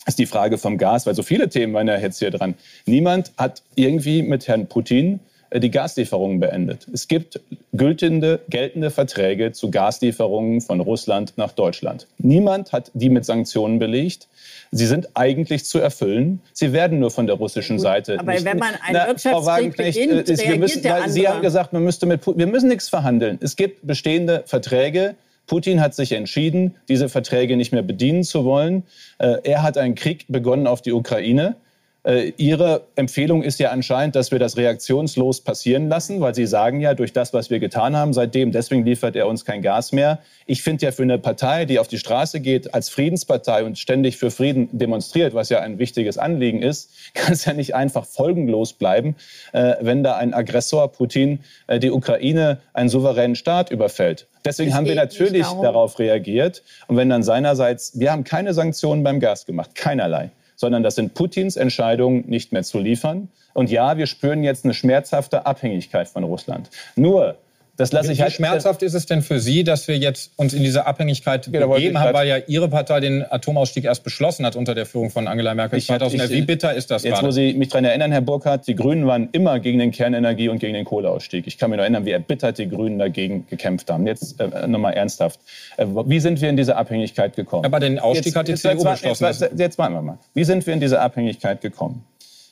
ist 0.06 0.18
die 0.18 0.26
Frage 0.26 0.58
vom 0.58 0.76
Gas, 0.76 1.06
weil 1.06 1.14
so 1.14 1.22
viele 1.22 1.48
Themen 1.48 1.72
waren 1.72 1.88
ja 1.88 1.98
jetzt 1.98 2.18
hier 2.18 2.30
dran. 2.30 2.54
Niemand 2.84 3.32
hat 3.38 3.62
irgendwie 3.74 4.22
mit 4.22 4.46
Herrn 4.46 4.66
Putin 4.66 5.20
die 5.54 5.70
Gaslieferungen 5.70 6.40
beendet. 6.40 6.86
Es 6.92 7.08
gibt 7.08 7.40
gültende, 7.72 8.40
geltende 8.48 8.90
Verträge 8.90 9.52
zu 9.52 9.70
Gaslieferungen 9.70 10.60
von 10.60 10.80
Russland 10.80 11.32
nach 11.36 11.52
Deutschland. 11.52 12.06
Niemand 12.18 12.72
hat 12.72 12.90
die 12.94 13.08
mit 13.08 13.24
Sanktionen 13.24 13.78
belegt. 13.78 14.28
Sie 14.70 14.86
sind 14.86 15.08
eigentlich 15.14 15.64
zu 15.64 15.78
erfüllen. 15.78 16.40
Sie 16.52 16.72
werden 16.72 16.98
nur 16.98 17.10
von 17.10 17.26
der 17.26 17.36
russischen 17.36 17.76
Gut, 17.76 17.82
Seite. 17.82 18.18
Aber 18.18 18.32
nicht, 18.32 18.44
wenn 18.44 18.58
man 18.58 18.74
einen 18.74 18.92
na, 18.92 19.06
Wirtschaftskrieg 19.06 19.76
beginnt, 19.76 20.28
ist, 20.28 20.46
wir 20.46 20.58
müssen, 20.58 20.82
der 20.82 21.08
Sie 21.08 21.26
haben 21.26 21.40
gesagt, 21.40 21.72
man 21.72 21.84
müsste 21.84 22.06
mit, 22.06 22.26
wir 22.26 22.46
müssen 22.46 22.68
nichts 22.68 22.88
verhandeln. 22.88 23.38
Es 23.40 23.56
gibt 23.56 23.86
bestehende 23.86 24.42
Verträge. 24.46 25.14
Putin 25.46 25.80
hat 25.80 25.94
sich 25.94 26.12
entschieden, 26.12 26.74
diese 26.88 27.08
Verträge 27.08 27.56
nicht 27.56 27.72
mehr 27.72 27.82
bedienen 27.82 28.22
zu 28.22 28.44
wollen. 28.44 28.82
Äh, 29.16 29.38
er 29.44 29.62
hat 29.62 29.78
einen 29.78 29.94
Krieg 29.94 30.26
begonnen 30.28 30.66
auf 30.66 30.82
die 30.82 30.92
Ukraine. 30.92 31.56
Äh, 32.04 32.32
Ihre 32.36 32.86
Empfehlung 32.94 33.42
ist 33.42 33.58
ja 33.58 33.70
anscheinend, 33.70 34.14
dass 34.14 34.30
wir 34.30 34.38
das 34.38 34.56
reaktionslos 34.56 35.40
passieren 35.40 35.88
lassen, 35.88 36.20
weil 36.20 36.34
Sie 36.34 36.46
sagen 36.46 36.80
ja, 36.80 36.94
durch 36.94 37.12
das, 37.12 37.32
was 37.32 37.50
wir 37.50 37.58
getan 37.58 37.96
haben 37.96 38.12
seitdem, 38.12 38.52
deswegen 38.52 38.84
liefert 38.84 39.16
er 39.16 39.26
uns 39.26 39.44
kein 39.44 39.62
Gas 39.62 39.90
mehr. 39.92 40.20
Ich 40.46 40.62
finde 40.62 40.86
ja 40.86 40.92
für 40.92 41.02
eine 41.02 41.18
Partei, 41.18 41.64
die 41.64 41.78
auf 41.78 41.88
die 41.88 41.98
Straße 41.98 42.40
geht 42.40 42.72
als 42.72 42.88
Friedenspartei 42.88 43.64
und 43.64 43.78
ständig 43.78 44.16
für 44.16 44.30
Frieden 44.30 44.68
demonstriert, 44.72 45.34
was 45.34 45.48
ja 45.48 45.60
ein 45.60 45.78
wichtiges 45.78 46.18
Anliegen 46.18 46.62
ist, 46.62 46.90
kann 47.14 47.32
es 47.32 47.44
ja 47.44 47.52
nicht 47.52 47.74
einfach 47.74 48.04
folgenlos 48.06 48.74
bleiben, 48.74 49.16
äh, 49.52 49.74
wenn 49.80 50.04
da 50.04 50.16
ein 50.16 50.34
Aggressor 50.34 50.92
Putin 50.92 51.40
äh, 51.66 51.80
die 51.80 51.90
Ukraine, 51.90 52.58
einen 52.74 52.88
souveränen 52.88 53.34
Staat 53.34 53.70
überfällt. 53.70 54.28
Deswegen 54.44 54.70
es 54.70 54.76
haben 54.76 54.86
wir 54.86 54.94
natürlich 54.94 55.46
darauf 55.46 55.98
reagiert. 55.98 56.62
Und 56.86 56.96
wenn 56.96 57.08
dann 57.08 57.24
seinerseits, 57.24 57.98
wir 57.98 58.12
haben 58.12 58.22
keine 58.22 58.54
Sanktionen 58.54 59.02
beim 59.02 59.18
Gas 59.18 59.46
gemacht, 59.46 59.74
keinerlei 59.74 60.30
sondern 60.58 60.82
das 60.82 60.96
sind 60.96 61.14
Putins 61.14 61.56
Entscheidungen, 61.56 62.24
nicht 62.26 62.52
mehr 62.52 62.64
zu 62.64 62.78
liefern. 62.78 63.28
Und 63.54 63.70
ja, 63.70 63.96
wir 63.96 64.06
spüren 64.06 64.42
jetzt 64.42 64.64
eine 64.64 64.74
schmerzhafte 64.74 65.46
Abhängigkeit 65.46 66.08
von 66.08 66.24
Russland. 66.24 66.68
Nur 66.96 67.36
das 67.78 67.92
lasse 67.92 68.10
ich 68.10 68.18
Wie 68.18 68.22
halt 68.22 68.32
schmerzhaft 68.32 68.82
ist 68.82 68.94
es 68.94 69.06
denn 69.06 69.22
für 69.22 69.38
Sie, 69.38 69.62
dass 69.62 69.86
wir 69.86 69.96
jetzt 69.96 70.32
uns 70.34 70.52
in 70.52 70.64
diese 70.64 70.84
Abhängigkeit 70.86 71.48
genau, 71.50 71.68
begeben 71.68 72.00
haben, 72.00 72.12
weil 72.12 72.26
ja 72.26 72.36
Ihre 72.48 72.68
Partei 72.68 72.98
den 72.98 73.24
Atomausstieg 73.30 73.84
erst 73.84 74.02
beschlossen 74.02 74.44
hat 74.44 74.56
unter 74.56 74.74
der 74.74 74.84
Führung 74.84 75.10
von 75.10 75.28
Angela 75.28 75.54
Merkel 75.54 75.80
2011. 75.80 76.30
Wie 76.30 76.42
bitter 76.42 76.74
ist 76.74 76.90
das 76.90 77.04
Jetzt, 77.04 77.14
gerade? 77.14 77.28
wo 77.28 77.30
Sie 77.30 77.54
mich 77.54 77.68
daran 77.68 77.84
erinnern, 77.84 78.10
Herr 78.10 78.20
Burkhardt, 78.20 78.66
die 78.66 78.74
Grünen 78.74 79.06
waren 79.06 79.28
immer 79.30 79.60
gegen 79.60 79.78
den 79.78 79.92
Kernenergie 79.92 80.48
und 80.48 80.58
gegen 80.58 80.74
den 80.74 80.84
Kohleausstieg. 80.84 81.46
Ich 81.46 81.56
kann 81.56 81.70
mich 81.70 81.76
noch 81.76 81.84
erinnern, 81.84 82.04
wie 82.04 82.10
erbittert 82.10 82.58
die 82.58 82.68
Grünen 82.68 82.98
dagegen 82.98 83.46
gekämpft 83.46 83.88
haben. 83.92 84.08
Jetzt 84.08 84.40
äh, 84.40 84.66
nochmal 84.66 84.94
ernsthaft. 84.94 85.38
Äh, 85.76 85.86
wie 85.86 86.18
sind 86.18 86.40
wir 86.40 86.50
in 86.50 86.56
diese 86.56 86.74
Abhängigkeit 86.74 87.36
gekommen? 87.36 87.64
Aber 87.64 87.78
den 87.78 88.00
Ausstieg 88.00 88.26
jetzt, 88.26 88.36
hat 88.36 88.48
die 88.48 88.54
CDU 88.56 88.82
beschlossen. 88.82 89.24
Jetzt, 89.24 89.40
jetzt, 89.40 89.56
jetzt 89.56 89.78
warten 89.78 89.94
wir 89.94 90.02
mal. 90.02 90.18
Wie 90.34 90.42
sind 90.42 90.66
wir 90.66 90.74
in 90.74 90.80
diese 90.80 91.00
Abhängigkeit 91.00 91.60
gekommen? 91.60 92.04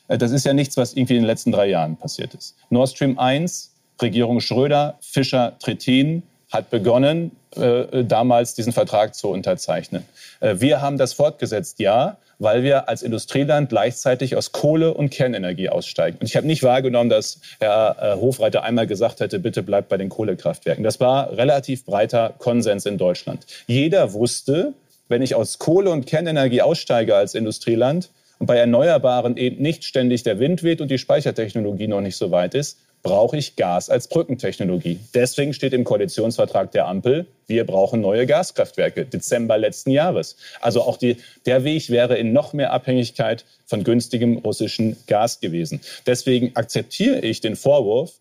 Äh, 0.07 0.17
das 0.17 0.31
ist 0.31 0.45
ja 0.45 0.53
nichts, 0.53 0.77
was 0.77 0.93
irgendwie 0.93 1.15
in 1.15 1.23
den 1.23 1.27
letzten 1.27 1.51
drei 1.51 1.67
Jahren 1.67 1.97
passiert 1.97 2.33
ist. 2.33 2.55
Nord 2.69 2.87
Stream 2.87 3.19
1 3.19 3.73
Regierung 4.01 4.39
Schröder, 4.41 4.97
Fischer, 5.01 5.57
Trittin 5.59 6.23
hat 6.51 6.69
begonnen, 6.69 7.31
äh, 7.55 8.03
damals 8.03 8.53
diesen 8.53 8.71
Vertrag 8.73 9.15
zu 9.15 9.29
unterzeichnen. 9.29 10.05
Äh, 10.39 10.55
wir 10.59 10.81
haben 10.81 10.97
das 10.97 11.13
fortgesetzt, 11.13 11.79
ja, 11.79 12.17
weil 12.39 12.63
wir 12.63 12.87
als 12.87 13.01
Industrieland 13.01 13.69
gleichzeitig 13.69 14.35
aus 14.35 14.51
Kohle 14.51 14.93
und 14.93 15.09
Kernenergie 15.09 15.69
aussteigen. 15.69 16.17
Und 16.19 16.27
ich 16.27 16.35
habe 16.35 16.47
nicht 16.47 16.63
wahrgenommen, 16.63 17.09
dass 17.09 17.39
Herr 17.59 17.95
äh, 17.99 18.21
Hofreiter 18.21 18.63
einmal 18.63 18.87
gesagt 18.87 19.19
hätte, 19.19 19.39
bitte 19.39 19.63
bleibt 19.63 19.89
bei 19.89 19.97
den 19.97 20.09
Kohlekraftwerken. 20.09 20.83
Das 20.83 20.99
war 20.99 21.35
relativ 21.35 21.85
breiter 21.85 22.33
Konsens 22.37 22.85
in 22.85 22.97
Deutschland. 22.97 23.45
Jeder 23.65 24.13
wusste, 24.13 24.73
wenn 25.09 25.21
ich 25.21 25.35
aus 25.35 25.57
Kohle 25.57 25.89
und 25.89 26.05
Kernenergie 26.05 26.61
aussteige 26.61 27.15
als 27.15 27.33
Industrieland 27.33 28.09
und 28.39 28.45
bei 28.45 28.57
Erneuerbaren 28.57 29.35
eben 29.37 29.61
nicht 29.61 29.83
ständig 29.83 30.23
der 30.23 30.39
Wind 30.39 30.63
weht 30.63 30.81
und 30.81 30.91
die 30.91 30.99
Speichertechnologie 30.99 31.87
noch 31.87 32.01
nicht 32.01 32.17
so 32.17 32.29
weit 32.29 32.53
ist, 32.53 32.77
brauche 33.03 33.37
ich 33.37 33.55
Gas 33.55 33.89
als 33.89 34.07
Brückentechnologie. 34.07 34.99
Deswegen 35.13 35.53
steht 35.53 35.73
im 35.73 35.83
Koalitionsvertrag 35.83 36.71
der 36.71 36.87
Ampel, 36.87 37.27
wir 37.47 37.65
brauchen 37.65 38.01
neue 38.01 38.25
Gaskraftwerke, 38.25 39.05
Dezember 39.05 39.57
letzten 39.57 39.91
Jahres. 39.91 40.35
Also 40.59 40.81
auch 40.81 40.97
die, 40.97 41.17
der 41.45 41.63
Weg 41.63 41.89
wäre 41.89 42.17
in 42.17 42.33
noch 42.33 42.53
mehr 42.53 42.73
Abhängigkeit 42.73 43.45
von 43.65 43.83
günstigem 43.83 44.37
russischen 44.37 44.97
Gas 45.07 45.39
gewesen. 45.39 45.79
Deswegen 46.05 46.55
akzeptiere 46.55 47.19
ich 47.19 47.39
den 47.39 47.55
Vorwurf, 47.55 48.19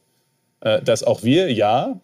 äh, 0.60 0.80
dass 0.82 1.02
auch 1.02 1.22
wir 1.22 1.52
ja 1.52 2.00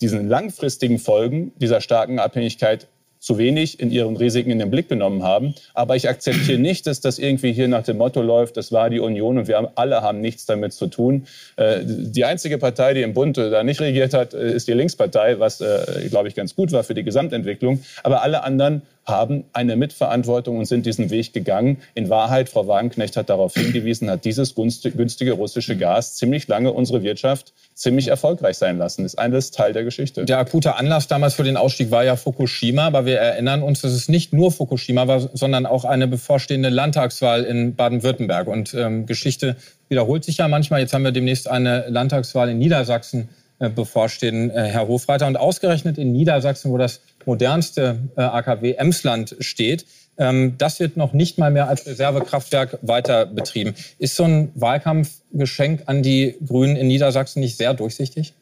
diesen 0.00 0.28
langfristigen 0.28 0.98
Folgen 0.98 1.52
dieser 1.56 1.80
starken 1.80 2.18
Abhängigkeit 2.18 2.86
zu 3.18 3.38
wenig 3.38 3.80
in 3.80 3.90
ihren 3.90 4.16
Risiken 4.16 4.50
in 4.50 4.58
den 4.58 4.70
Blick 4.70 4.88
genommen 4.88 5.22
haben. 5.22 5.54
Aber 5.74 5.96
ich 5.96 6.08
akzeptiere 6.08 6.58
nicht, 6.58 6.86
dass 6.86 7.00
das 7.00 7.18
irgendwie 7.18 7.52
hier 7.52 7.68
nach 7.68 7.82
dem 7.82 7.98
Motto 7.98 8.22
läuft, 8.22 8.56
das 8.56 8.72
war 8.72 8.90
die 8.90 9.00
Union 9.00 9.38
und 9.38 9.48
wir 9.48 9.72
alle 9.74 10.02
haben 10.02 10.20
nichts 10.20 10.46
damit 10.46 10.72
zu 10.72 10.86
tun. 10.86 11.26
Äh, 11.56 11.80
die 11.84 12.24
einzige 12.24 12.58
Partei, 12.58 12.94
die 12.94 13.02
im 13.02 13.14
Bund 13.14 13.36
da 13.36 13.62
nicht 13.62 13.80
regiert 13.80 14.14
hat, 14.14 14.34
äh, 14.34 14.52
ist 14.52 14.68
die 14.68 14.72
Linkspartei, 14.72 15.38
was, 15.38 15.60
äh, 15.60 16.08
glaube 16.10 16.28
ich, 16.28 16.34
ganz 16.34 16.54
gut 16.54 16.72
war 16.72 16.84
für 16.84 16.94
die 16.94 17.04
Gesamtentwicklung. 17.04 17.80
Aber 18.02 18.22
alle 18.22 18.42
anderen 18.44 18.82
haben 19.08 19.44
eine 19.54 19.76
Mitverantwortung 19.76 20.58
und 20.58 20.66
sind 20.66 20.84
diesen 20.86 21.10
Weg 21.10 21.32
gegangen. 21.32 21.78
In 21.94 22.10
Wahrheit, 22.10 22.48
Frau 22.48 22.68
Wagenknecht 22.68 23.16
hat 23.16 23.30
darauf 23.30 23.54
hingewiesen, 23.54 24.10
hat 24.10 24.24
dieses 24.24 24.54
günstige 24.54 25.32
russische 25.32 25.76
Gas 25.76 26.16
ziemlich 26.16 26.46
lange 26.46 26.72
unsere 26.72 27.02
Wirtschaft 27.02 27.54
ziemlich 27.78 28.08
erfolgreich 28.08 28.58
sein 28.58 28.76
lassen. 28.76 29.04
Ist 29.04 29.18
alles 29.18 29.52
Teil 29.52 29.72
der 29.72 29.84
Geschichte. 29.84 30.24
Der 30.24 30.38
akute 30.38 30.74
Anlass 30.74 31.06
damals 31.06 31.34
für 31.34 31.44
den 31.44 31.56
Ausstieg 31.56 31.92
war 31.92 32.04
ja 32.04 32.16
Fukushima, 32.16 32.84
aber 32.84 33.06
wir 33.06 33.18
erinnern 33.18 33.62
uns, 33.62 33.82
dass 33.82 33.92
es 33.92 34.08
nicht 34.08 34.32
nur 34.32 34.50
Fukushima 34.50 35.06
war, 35.06 35.30
sondern 35.32 35.64
auch 35.64 35.84
eine 35.84 36.08
bevorstehende 36.08 36.70
Landtagswahl 36.70 37.44
in 37.44 37.76
Baden-Württemberg. 37.76 38.48
Und 38.48 38.74
ähm, 38.74 39.06
Geschichte 39.06 39.56
wiederholt 39.88 40.24
sich 40.24 40.38
ja 40.38 40.48
manchmal. 40.48 40.80
Jetzt 40.80 40.92
haben 40.92 41.04
wir 41.04 41.12
demnächst 41.12 41.48
eine 41.48 41.88
Landtagswahl 41.88 42.48
in 42.48 42.58
Niedersachsen 42.58 43.28
äh, 43.60 43.70
bevorstehen, 43.70 44.50
äh, 44.50 44.64
Herr 44.64 44.88
Hofreiter. 44.88 45.28
Und 45.28 45.36
ausgerechnet 45.36 45.98
in 45.98 46.10
Niedersachsen, 46.10 46.72
wo 46.72 46.78
das 46.78 47.00
modernste 47.26 48.00
äh, 48.16 48.22
AKW 48.22 48.72
Emsland 48.72 49.36
steht, 49.38 49.86
das 50.18 50.80
wird 50.80 50.96
noch 50.96 51.12
nicht 51.12 51.38
mal 51.38 51.52
mehr 51.52 51.68
als 51.68 51.86
Reservekraftwerk 51.86 52.78
weiter 52.82 53.24
betrieben. 53.26 53.74
Ist 53.98 54.16
so 54.16 54.24
ein 54.24 54.50
Wahlkampfgeschenk 54.56 55.82
an 55.86 56.02
die 56.02 56.36
Grünen 56.44 56.74
in 56.74 56.88
Niedersachsen 56.88 57.38
nicht 57.40 57.56
sehr 57.56 57.72
durchsichtig? 57.72 58.34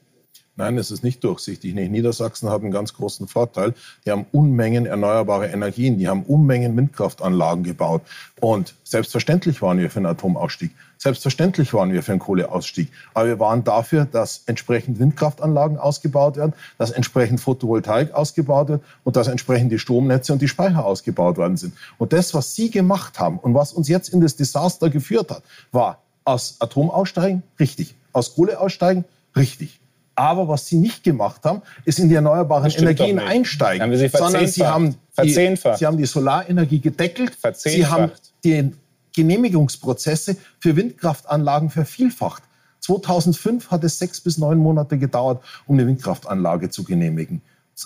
Nein, 0.59 0.79
es 0.79 0.91
ist 0.91 1.05
nicht 1.05 1.23
durchsichtig. 1.23 1.75
Niedersachsen 1.75 2.49
hat 2.49 2.63
einen 2.63 2.71
ganz 2.71 2.95
großen 2.95 3.29
Vorteil. 3.29 3.75
Die 4.07 4.11
haben 4.11 4.25
Unmengen 4.33 4.87
erneuerbare 4.87 5.49
Energien, 5.49 5.99
die 5.99 6.09
haben 6.09 6.23
Unmengen 6.23 6.75
Windkraftanlagen 6.75 7.63
gebaut. 7.63 8.01
Und 8.41 8.75
selbstverständlich 8.83 9.61
waren 9.61 9.79
wir 9.79 9.91
für 9.91 9.99
einen 9.99 10.07
Atomausstieg. 10.07 10.71
Selbstverständlich 10.97 11.75
waren 11.75 11.93
wir 11.93 12.03
für 12.03 12.13
einen 12.13 12.21
Kohleausstieg. 12.21 12.91
Aber 13.13 13.27
wir 13.27 13.39
waren 13.39 13.65
dafür, 13.65 14.07
dass 14.07 14.45
entsprechend 14.47 14.99
Windkraftanlagen 14.99 15.77
ausgebaut 15.77 16.39
werden, 16.39 16.55
dass 16.79 16.91
entsprechend 16.91 17.41
Photovoltaik 17.41 18.15
ausgebaut 18.15 18.69
wird 18.69 18.83
und 19.05 19.15
dass 19.15 19.29
entsprechend 19.29 19.73
die 19.73 19.79
Stromnetze 19.79 20.33
und 20.33 20.41
die 20.41 20.49
Speicher 20.49 20.87
ausgebaut 20.87 21.37
worden 21.37 21.59
sind. 21.59 21.75
Und 21.99 22.15
das, 22.15 22.33
was 22.33 22.55
Sie 22.55 22.71
gemacht 22.71 23.21
haben 23.21 23.39
und 23.39 23.53
was 23.53 23.75
uns 23.75 23.89
jetzt 23.89 24.09
in 24.09 24.23
das 24.23 24.37
Desaster 24.37 24.89
geführt 24.89 25.31
hat, 25.31 25.43
war 25.71 26.01
aus 26.25 26.57
Atom 26.61 26.91
aussteigen, 26.91 27.43
richtig. 27.61 27.95
Aus 28.13 28.35
Kohle 28.35 28.59
aussteigen, 28.59 29.05
richtig. 29.37 29.81
Aber 30.17 30.49
was 30.49 30.67
sie 30.67 30.77
nicht 30.77 31.05
gemacht 31.05 31.45
haben, 31.45 31.63
ist 31.85 31.99
in 31.99 32.09
die 32.09 32.15
erneuerbaren 32.15 32.71
Energien 32.71 33.19
einsteigen. 33.19 33.97
Sie 33.97 34.09
sondern 34.09 34.47
sie 34.47 34.67
haben, 34.67 34.97
die, 35.23 35.31
sie 35.31 35.87
haben 35.87 35.99
die 35.99 36.07
Solarenergie 36.07 36.81
gedeckelt. 36.81 37.37
Sie 37.55 37.87
haben 37.87 38.11
die 38.43 38.73
Genehmigungsprozesse 39.15 40.37
für 40.59 40.75
Windkraftanlagen 40.75 41.71
vervielfacht. 41.71 42.43
2005 42.81 43.71
hat 43.71 43.85
es 43.85 43.99
sechs 43.99 44.21
bis 44.21 44.39
neun 44.39 44.59
Monate 44.59 44.99
gedauert, 44.99 45.43
um 45.67 45.77
eine 45.77 45.87
Windkraftanlage 45.87 46.71
zu 46.71 46.85
genehmigen. 46.85 47.43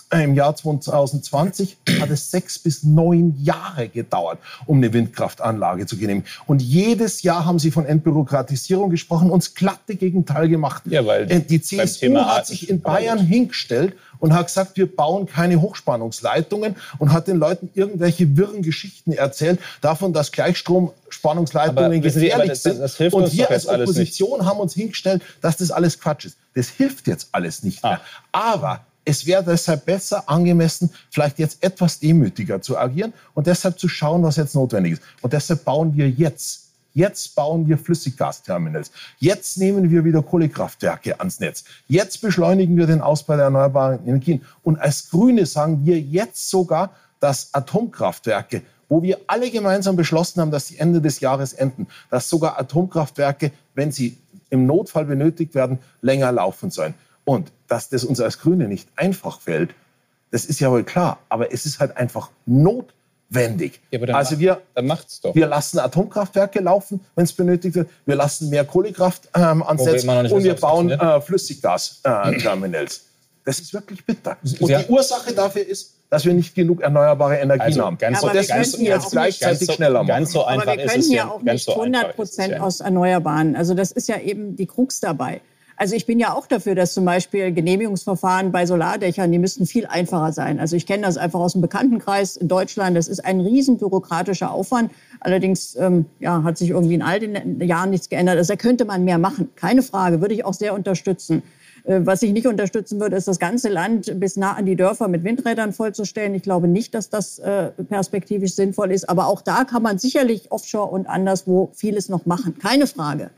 Im 0.09 0.35
Jahr 0.35 0.55
2020 0.55 1.77
hat 1.99 2.09
es 2.11 2.31
sechs 2.31 2.57
bis 2.57 2.83
neun 2.83 3.35
Jahre 3.43 3.89
gedauert, 3.89 4.39
um 4.65 4.77
eine 4.77 4.93
Windkraftanlage 4.93 5.85
zu 5.85 5.97
genehmigen. 5.97 6.29
Und 6.47 6.61
jedes 6.61 7.23
Jahr 7.23 7.43
haben 7.45 7.59
Sie 7.59 7.71
von 7.71 7.85
Entbürokratisierung 7.85 8.89
gesprochen 8.89 9.29
und 9.29 9.43
das 9.43 9.53
glatte 9.53 9.95
Gegenteil 9.95 10.47
gemacht. 10.47 10.83
Ja, 10.85 11.05
weil 11.05 11.29
äh, 11.29 11.41
die 11.41 11.61
CSU 11.61 12.15
hat 12.15 12.47
sich 12.47 12.69
in 12.69 12.79
Bayern 12.79 13.19
hingestellt 13.19 13.95
und 14.19 14.33
hat 14.33 14.47
gesagt, 14.47 14.77
wir 14.77 14.95
bauen 14.95 15.25
keine 15.25 15.61
Hochspannungsleitungen 15.61 16.77
und 16.97 17.11
hat 17.11 17.27
den 17.27 17.37
Leuten 17.37 17.69
irgendwelche 17.73 18.37
wirren 18.37 18.61
Geschichten 18.61 19.11
erzählt 19.11 19.59
davon, 19.81 20.13
dass 20.13 20.31
Gleichstromspannungsleitungen 20.31 22.01
gefährlich 22.01 22.49
das, 22.49 22.63
sind. 22.63 22.79
Das, 22.79 22.95
das 22.95 23.13
und 23.13 23.33
wir 23.33 23.49
als 23.49 23.67
Opposition 23.67 24.45
haben 24.45 24.61
uns 24.61 24.73
hingestellt, 24.73 25.21
dass 25.41 25.57
das 25.57 25.69
alles 25.69 25.99
Quatsch 25.99 26.25
ist. 26.25 26.37
Das 26.53 26.69
hilft 26.69 27.07
jetzt 27.07 27.29
alles 27.33 27.63
nicht 27.63 27.83
mehr. 27.83 27.99
Ah. 28.31 28.53
Aber 28.53 28.85
es 29.05 29.25
wäre 29.25 29.43
deshalb 29.43 29.85
besser, 29.85 30.29
angemessen, 30.29 30.91
vielleicht 31.09 31.39
jetzt 31.39 31.63
etwas 31.63 31.99
demütiger 31.99 32.61
zu 32.61 32.77
agieren 32.77 33.13
und 33.33 33.47
deshalb 33.47 33.79
zu 33.79 33.87
schauen, 33.87 34.23
was 34.23 34.35
jetzt 34.35 34.55
notwendig 34.55 34.93
ist. 34.93 35.01
Und 35.21 35.33
deshalb 35.33 35.65
bauen 35.65 35.95
wir 35.95 36.09
jetzt 36.09 36.71
Jetzt 36.93 37.35
bauen 37.35 37.67
wir 37.67 37.77
Flüssiggasterminals. 37.77 38.91
Jetzt 39.17 39.57
nehmen 39.57 39.89
wir 39.89 40.03
wieder 40.03 40.21
Kohlekraftwerke 40.21 41.19
ans 41.19 41.39
Netz. 41.39 41.63
Jetzt 41.87 42.21
beschleunigen 42.21 42.75
wir 42.75 42.85
den 42.85 42.99
Ausbau 42.99 43.35
der 43.35 43.45
erneuerbaren 43.45 44.05
Energien. 44.05 44.41
Und 44.61 44.77
als 44.77 45.09
Grüne 45.09 45.45
sagen 45.45 45.85
wir 45.85 45.99
jetzt 45.99 46.49
sogar, 46.49 46.91
dass 47.21 47.53
Atomkraftwerke, 47.53 48.63
wo 48.89 49.01
wir 49.01 49.19
alle 49.27 49.49
gemeinsam 49.51 49.95
beschlossen 49.95 50.41
haben, 50.41 50.51
dass 50.51 50.67
sie 50.67 50.77
Ende 50.79 50.99
des 50.99 51.21
Jahres 51.21 51.53
enden, 51.53 51.87
dass 52.09 52.29
sogar 52.29 52.59
Atomkraftwerke, 52.59 53.51
wenn 53.73 53.93
sie 53.93 54.17
im 54.49 54.65
Notfall 54.65 55.05
benötigt 55.05 55.55
werden, 55.55 55.79
länger 56.01 56.31
laufen 56.33 56.71
sollen. 56.71 56.93
Und 57.25 57.51
dass 57.67 57.89
das 57.89 58.03
uns 58.03 58.19
als 58.19 58.39
Grüne 58.39 58.67
nicht 58.67 58.89
einfach 58.95 59.39
fällt, 59.39 59.73
das 60.31 60.45
ist 60.45 60.59
ja 60.59 60.71
wohl 60.71 60.83
klar. 60.83 61.19
Aber 61.29 61.53
es 61.53 61.65
ist 61.65 61.79
halt 61.79 61.97
einfach 61.97 62.29
notwendig. 62.45 63.81
Ja, 63.91 63.99
also 64.13 64.39
wir, 64.39 64.61
wir 64.75 65.47
lassen 65.47 65.79
Atomkraftwerke 65.79 66.59
laufen, 66.59 67.01
wenn 67.15 67.25
es 67.25 67.33
benötigt 67.33 67.75
wird. 67.75 67.89
Wir 68.05 68.15
lassen 68.15 68.49
mehr 68.49 68.65
Kohlekraft 68.65 69.29
ähm, 69.35 69.61
ansetzen 69.63 70.09
und 70.09 70.43
wir 70.43 70.55
bauen 70.55 70.91
äh, 70.91 71.21
Flüssiggasterminals. 71.21 73.05
Das 73.43 73.59
ist 73.59 73.73
wirklich 73.73 74.05
bitter. 74.05 74.37
Und 74.59 74.69
die 74.69 74.85
Ursache 74.87 75.33
dafür 75.33 75.65
ist, 75.65 75.95
dass 76.11 76.25
wir 76.25 76.33
nicht 76.33 76.53
genug 76.53 76.81
erneuerbare 76.81 77.37
Energien 77.37 77.61
also 77.61 77.85
haben. 77.85 77.97
Ganz 77.97 78.21
und 78.21 78.35
das 78.35 78.49
müssen 78.49 78.81
wir 78.81 78.95
jetzt 78.95 79.11
gleichzeitig 79.11 79.67
so, 79.67 79.73
schneller 79.73 79.99
machen. 79.99 80.07
Ganz 80.07 80.33
so 80.33 80.43
einfach 80.43 80.67
Aber 80.67 80.77
wir 80.77 80.85
können 80.85 81.11
ja 81.11 81.29
auch 81.29 81.41
nicht 81.41 81.69
100 81.69 82.15
Prozent 82.15 82.59
aus 82.59 82.81
Erneuerbaren. 82.81 83.55
Also 83.55 83.73
das 83.73 83.91
ist 83.91 84.09
ja 84.09 84.19
eben 84.19 84.57
die 84.57 84.65
Krux 84.65 84.99
dabei. 84.99 85.41
Also 85.81 85.95
ich 85.95 86.05
bin 86.05 86.19
ja 86.19 86.35
auch 86.35 86.45
dafür, 86.45 86.75
dass 86.75 86.93
zum 86.93 87.05
Beispiel 87.05 87.51
Genehmigungsverfahren 87.51 88.51
bei 88.51 88.67
Solardächern, 88.67 89.31
die 89.31 89.39
müssten 89.39 89.65
viel 89.65 89.87
einfacher 89.87 90.31
sein. 90.31 90.59
Also 90.59 90.75
ich 90.75 90.85
kenne 90.85 91.01
das 91.01 91.17
einfach 91.17 91.39
aus 91.39 91.53
dem 91.53 91.61
Bekanntenkreis 91.61 92.37
in 92.37 92.47
Deutschland. 92.47 92.95
Das 92.95 93.07
ist 93.07 93.25
ein 93.25 93.39
riesen 93.39 93.79
bürokratischer 93.79 94.51
Aufwand. 94.51 94.91
Allerdings 95.21 95.75
ähm, 95.77 96.05
ja, 96.19 96.43
hat 96.43 96.59
sich 96.59 96.69
irgendwie 96.69 96.93
in 96.93 97.01
all 97.01 97.19
den 97.19 97.59
Jahren 97.61 97.89
nichts 97.89 98.09
geändert. 98.09 98.37
Also 98.37 98.53
da 98.53 98.57
könnte 98.57 98.85
man 98.85 99.05
mehr 99.05 99.17
machen. 99.17 99.49
Keine 99.55 99.81
Frage, 99.81 100.21
würde 100.21 100.35
ich 100.35 100.45
auch 100.45 100.53
sehr 100.53 100.75
unterstützen. 100.75 101.41
Äh, 101.83 102.01
was 102.03 102.21
ich 102.21 102.31
nicht 102.31 102.45
unterstützen 102.45 102.99
würde, 102.99 103.15
ist 103.15 103.27
das 103.27 103.39
ganze 103.39 103.67
Land 103.67 104.19
bis 104.19 104.37
nah 104.37 104.53
an 104.53 104.67
die 104.67 104.75
Dörfer 104.75 105.07
mit 105.07 105.23
Windrädern 105.23 105.73
vollzustellen. 105.73 106.35
Ich 106.35 106.43
glaube 106.43 106.67
nicht, 106.67 106.93
dass 106.93 107.09
das 107.09 107.39
äh, 107.39 107.71
perspektivisch 107.89 108.53
sinnvoll 108.53 108.91
ist. 108.91 109.09
Aber 109.09 109.25
auch 109.25 109.41
da 109.41 109.63
kann 109.63 109.81
man 109.81 109.97
sicherlich 109.97 110.51
offshore 110.51 110.91
und 110.91 111.07
anderswo 111.07 111.71
vieles 111.73 112.07
noch 112.07 112.27
machen. 112.27 112.59
Keine 112.59 112.85
Frage. 112.85 113.31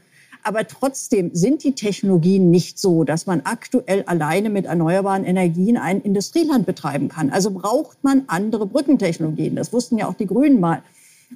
Aber 0.44 0.68
trotzdem 0.68 1.32
sind 1.34 1.64
die 1.64 1.74
Technologien 1.74 2.52
nicht 2.52 2.78
so, 2.78 3.04
dass 3.04 3.26
man 3.26 3.42
aktuell 3.46 4.04
alleine 4.04 4.50
mit 4.50 4.66
erneuerbaren 4.66 5.24
Energien 5.24 5.78
ein 5.78 6.02
Industrieland 6.02 6.66
betreiben 6.66 7.08
kann. 7.08 7.30
Also 7.30 7.52
braucht 7.52 8.04
man 8.04 8.24
andere 8.28 8.66
Brückentechnologien. 8.66 9.56
Das 9.56 9.72
wussten 9.72 9.98
ja 9.98 10.08
auch 10.08 10.16
die 10.16 10.28
Grünen 10.28 10.60
mal. 10.60 10.84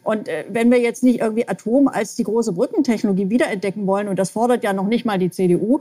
Und 0.03 0.27
äh, 0.27 0.45
wenn 0.49 0.69
wir 0.69 0.79
jetzt 0.79 1.03
nicht 1.03 1.21
irgendwie 1.21 1.47
Atom 1.47 1.87
als 1.87 2.15
die 2.15 2.23
große 2.23 2.53
Brückentechnologie 2.53 3.29
wiederentdecken 3.29 3.87
wollen, 3.87 4.07
und 4.07 4.19
das 4.19 4.29
fordert 4.29 4.63
ja 4.63 4.73
noch 4.73 4.87
nicht 4.87 5.05
mal 5.05 5.17
die 5.17 5.31
CDU, 5.31 5.79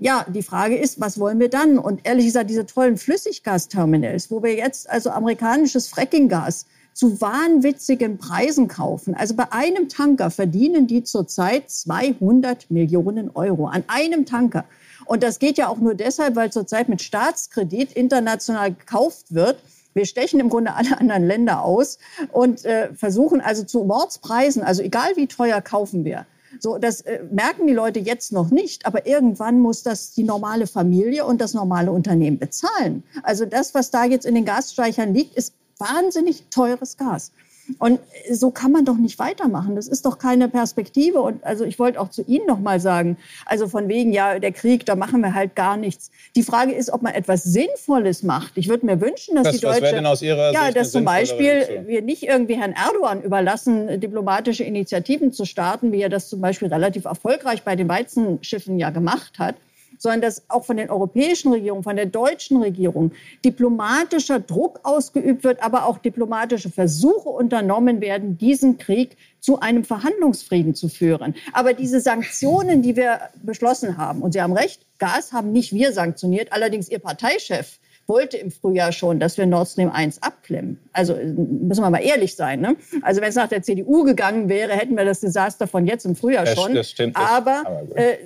ja, 0.00 0.26
die 0.28 0.42
Frage 0.42 0.76
ist, 0.76 1.00
was 1.00 1.20
wollen 1.20 1.38
wir 1.38 1.48
dann? 1.48 1.78
Und 1.78 2.00
ehrlich 2.04 2.26
gesagt, 2.26 2.50
diese 2.50 2.66
tollen 2.66 2.96
Flüssiggasterminals, 2.96 4.30
wo 4.30 4.42
wir 4.42 4.54
jetzt 4.54 4.90
also 4.90 5.10
amerikanisches 5.10 5.88
Frackinggas 5.88 6.66
zu 6.94 7.20
wahnwitzigen 7.20 8.18
Preisen 8.18 8.68
kaufen. 8.68 9.14
Also 9.14 9.34
bei 9.34 9.52
einem 9.52 9.88
Tanker 9.88 10.30
verdienen 10.30 10.86
die 10.86 11.02
zurzeit 11.02 11.70
200 11.70 12.70
Millionen 12.70 13.30
Euro 13.30 13.66
an 13.66 13.84
einem 13.88 14.24
Tanker. 14.24 14.64
Und 15.04 15.22
das 15.22 15.38
geht 15.38 15.58
ja 15.58 15.68
auch 15.68 15.78
nur 15.78 15.94
deshalb, 15.94 16.36
weil 16.36 16.50
zurzeit 16.50 16.88
mit 16.88 17.02
Staatskredit 17.02 17.92
international 17.92 18.72
gekauft 18.72 19.34
wird. 19.34 19.58
Wir 19.92 20.06
stechen 20.06 20.40
im 20.40 20.48
Grunde 20.48 20.74
alle 20.74 20.98
anderen 20.98 21.26
Länder 21.26 21.62
aus 21.62 21.98
und 22.32 22.64
äh, 22.64 22.92
versuchen 22.94 23.40
also 23.40 23.64
zu 23.64 23.84
Mordspreisen, 23.84 24.62
also 24.62 24.82
egal 24.82 25.16
wie 25.16 25.26
teuer 25.26 25.60
kaufen 25.60 26.04
wir. 26.04 26.26
So, 26.60 26.78
das 26.78 27.00
äh, 27.02 27.20
merken 27.30 27.66
die 27.66 27.72
Leute 27.72 27.98
jetzt 27.98 28.32
noch 28.32 28.50
nicht, 28.50 28.86
aber 28.86 29.06
irgendwann 29.06 29.60
muss 29.60 29.82
das 29.82 30.12
die 30.12 30.22
normale 30.22 30.66
Familie 30.66 31.26
und 31.26 31.40
das 31.40 31.54
normale 31.54 31.90
Unternehmen 31.90 32.38
bezahlen. 32.38 33.02
Also 33.22 33.44
das, 33.44 33.74
was 33.74 33.90
da 33.90 34.04
jetzt 34.04 34.26
in 34.26 34.34
den 34.34 34.44
Gasspeichern 34.44 35.12
liegt, 35.12 35.34
ist 35.36 35.54
wahnsinnig 35.78 36.44
teures 36.50 36.96
Gas. 36.96 37.32
Und 37.78 38.00
so 38.30 38.50
kann 38.50 38.72
man 38.72 38.84
doch 38.84 38.96
nicht 38.96 39.18
weitermachen. 39.18 39.74
Das 39.76 39.88
ist 39.88 40.04
doch 40.04 40.18
keine 40.18 40.48
Perspektive. 40.48 41.20
Und 41.20 41.42
also 41.44 41.64
ich 41.64 41.78
wollte 41.78 42.00
auch 42.00 42.10
zu 42.10 42.22
Ihnen 42.22 42.46
noch 42.46 42.58
mal 42.58 42.80
sagen, 42.80 43.16
also 43.46 43.68
von 43.68 43.88
wegen, 43.88 44.12
ja, 44.12 44.38
der 44.38 44.52
Krieg, 44.52 44.84
da 44.84 44.96
machen 44.96 45.22
wir 45.22 45.34
halt 45.34 45.56
gar 45.56 45.76
nichts. 45.76 46.10
Die 46.36 46.42
Frage 46.42 46.72
ist, 46.72 46.90
ob 46.90 47.02
man 47.02 47.14
etwas 47.14 47.42
Sinnvolles 47.42 48.22
macht. 48.22 48.52
Ich 48.56 48.68
würde 48.68 48.86
mir 48.86 49.00
wünschen, 49.00 49.36
dass 49.36 49.44
das, 49.44 49.54
die 49.54 49.60
Deutsche... 49.62 49.82
Was 49.82 49.90
denn 49.90 50.06
aus 50.06 50.22
Ihrer 50.22 50.52
ja, 50.52 50.64
Sicht 50.64 50.76
dass 50.76 50.92
zum 50.92 51.04
Beispiel 51.04 51.50
Reaktion? 51.50 51.86
wir 51.86 52.02
nicht 52.02 52.22
irgendwie 52.24 52.56
Herrn 52.56 52.72
Erdogan 52.72 53.22
überlassen, 53.22 54.00
diplomatische 54.00 54.64
Initiativen 54.64 55.32
zu 55.32 55.44
starten, 55.44 55.92
wie 55.92 56.02
er 56.02 56.10
das 56.10 56.28
zum 56.28 56.40
Beispiel 56.40 56.68
relativ 56.68 57.06
erfolgreich 57.06 57.62
bei 57.62 57.76
den 57.76 57.88
Weizenschiffen 57.88 58.78
ja 58.78 58.90
gemacht 58.90 59.38
hat, 59.38 59.56
sondern 60.04 60.20
dass 60.20 60.44
auch 60.50 60.66
von 60.66 60.76
den 60.76 60.90
europäischen 60.90 61.50
Regierungen, 61.50 61.82
von 61.82 61.96
der 61.96 62.04
deutschen 62.04 62.62
Regierung 62.62 63.12
diplomatischer 63.42 64.38
Druck 64.38 64.80
ausgeübt 64.82 65.44
wird, 65.44 65.62
aber 65.62 65.86
auch 65.86 65.96
diplomatische 65.96 66.68
Versuche 66.70 67.30
unternommen 67.30 68.02
werden, 68.02 68.36
diesen 68.36 68.76
Krieg 68.76 69.16
zu 69.40 69.60
einem 69.60 69.82
Verhandlungsfrieden 69.82 70.74
zu 70.74 70.90
führen. 70.90 71.34
Aber 71.54 71.72
diese 71.72 72.00
Sanktionen, 72.00 72.82
die 72.82 72.96
wir 72.96 73.18
beschlossen 73.42 73.96
haben, 73.96 74.20
und 74.20 74.32
Sie 74.32 74.42
haben 74.42 74.52
recht, 74.52 74.84
Gas 74.98 75.32
haben 75.32 75.52
nicht 75.52 75.72
wir 75.72 75.92
sanktioniert, 75.92 76.52
allerdings 76.52 76.90
Ihr 76.90 76.98
Parteichef 76.98 77.78
wollte 78.06 78.36
im 78.36 78.50
Frühjahr 78.50 78.92
schon, 78.92 79.18
dass 79.18 79.38
wir 79.38 79.46
Nord 79.46 79.68
Stream 79.68 79.90
1 79.90 80.22
abklemmen. 80.22 80.78
Also 80.92 81.14
müssen 81.14 81.82
wir 81.82 81.90
mal 81.90 82.02
ehrlich 82.02 82.36
sein. 82.36 82.60
Ne? 82.60 82.76
Also 83.02 83.20
wenn 83.20 83.28
es 83.28 83.34
nach 83.34 83.48
der 83.48 83.62
CDU 83.62 84.04
gegangen 84.04 84.48
wäre, 84.48 84.72
hätten 84.72 84.96
wir 84.96 85.04
das 85.04 85.20
Desaster 85.20 85.66
von 85.66 85.86
jetzt 85.86 86.04
im 86.04 86.14
Frühjahr 86.14 86.46
schon. 86.46 86.74
Das 86.74 86.90
stimmt. 86.90 87.16
Aber, 87.16 87.62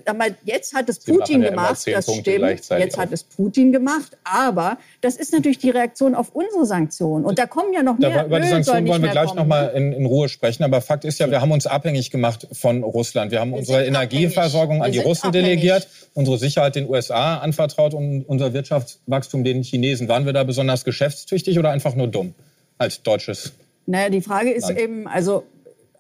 aber 0.05 0.27
äh, 0.27 0.33
jetzt 0.45 0.75
hat 0.75 0.89
es 0.89 0.97
Sie 1.03 1.13
Putin 1.13 1.43
ja 1.43 1.51
gemacht. 1.51 1.87
Das 1.87 2.07
Punkte 2.07 2.33
stimmt. 2.33 2.81
Jetzt 2.81 2.99
hat 2.99 3.13
es 3.13 3.25
Putin 3.25 3.73
gemacht. 3.73 4.17
Aber 4.25 4.79
das 5.01 5.17
ist 5.17 5.33
natürlich 5.33 5.59
die 5.59 5.71
Reaktion 5.71 6.15
auf 6.15 6.35
unsere 6.35 6.67
Sanktionen. 6.67 7.25
Und 7.25 7.39
da 7.39 7.47
kommen 7.47 7.73
ja 7.73 7.83
noch 7.83 7.99
mehr. 7.99 8.11
Da, 8.11 8.27
über 8.27 8.41
die 8.41 8.49
Sanktionen 8.49 8.89
wollen 8.89 9.03
wir 9.03 9.11
gleich 9.11 9.29
kommen. 9.29 9.39
noch 9.39 9.47
mal 9.47 9.69
in, 9.69 9.93
in, 9.93 10.07
Ruhe 10.07 10.29
sprechen. 10.29 10.65
Aber 10.65 10.81
Fakt 10.81 11.05
ist 11.05 11.19
ja, 11.19 11.31
wir 11.31 11.41
haben 11.41 11.53
uns 11.53 11.67
abhängig 11.67 12.11
gemacht 12.11 12.49
von 12.53 12.83
Russland. 12.83 13.31
Wir 13.31 13.41
haben 13.41 13.53
wir 13.53 13.59
unsere 13.59 13.85
Energieversorgung 13.85 14.83
an 14.83 14.93
die 14.93 14.99
Russen 14.99 15.29
abhängig. 15.29 15.61
delegiert, 15.61 15.89
unsere 16.15 16.39
Sicherheit 16.39 16.75
den 16.75 16.89
USA 16.89 17.39
anvertraut 17.39 17.95
und 17.95 18.25
unser 18.25 18.53
Wirtschaftswachstum 18.53 19.45
den 19.45 19.65
Chinesen. 19.69 20.09
Waren 20.09 20.27
wir 20.27 20.33
da 20.33 20.45
besonders 20.45 20.85
geschäftstüchtig 20.85 21.59
oder 21.59 21.71
einfach 21.71 21.95
nur 21.95 22.09
dumm 22.09 22.35
als 22.79 23.03
deutsches? 23.03 23.53
Naja, 23.87 24.11
die 24.11 24.21
Frage 24.21 24.51
ist 24.51 24.69
Land? 24.69 24.81
eben, 24.81 25.09
also 25.09 25.45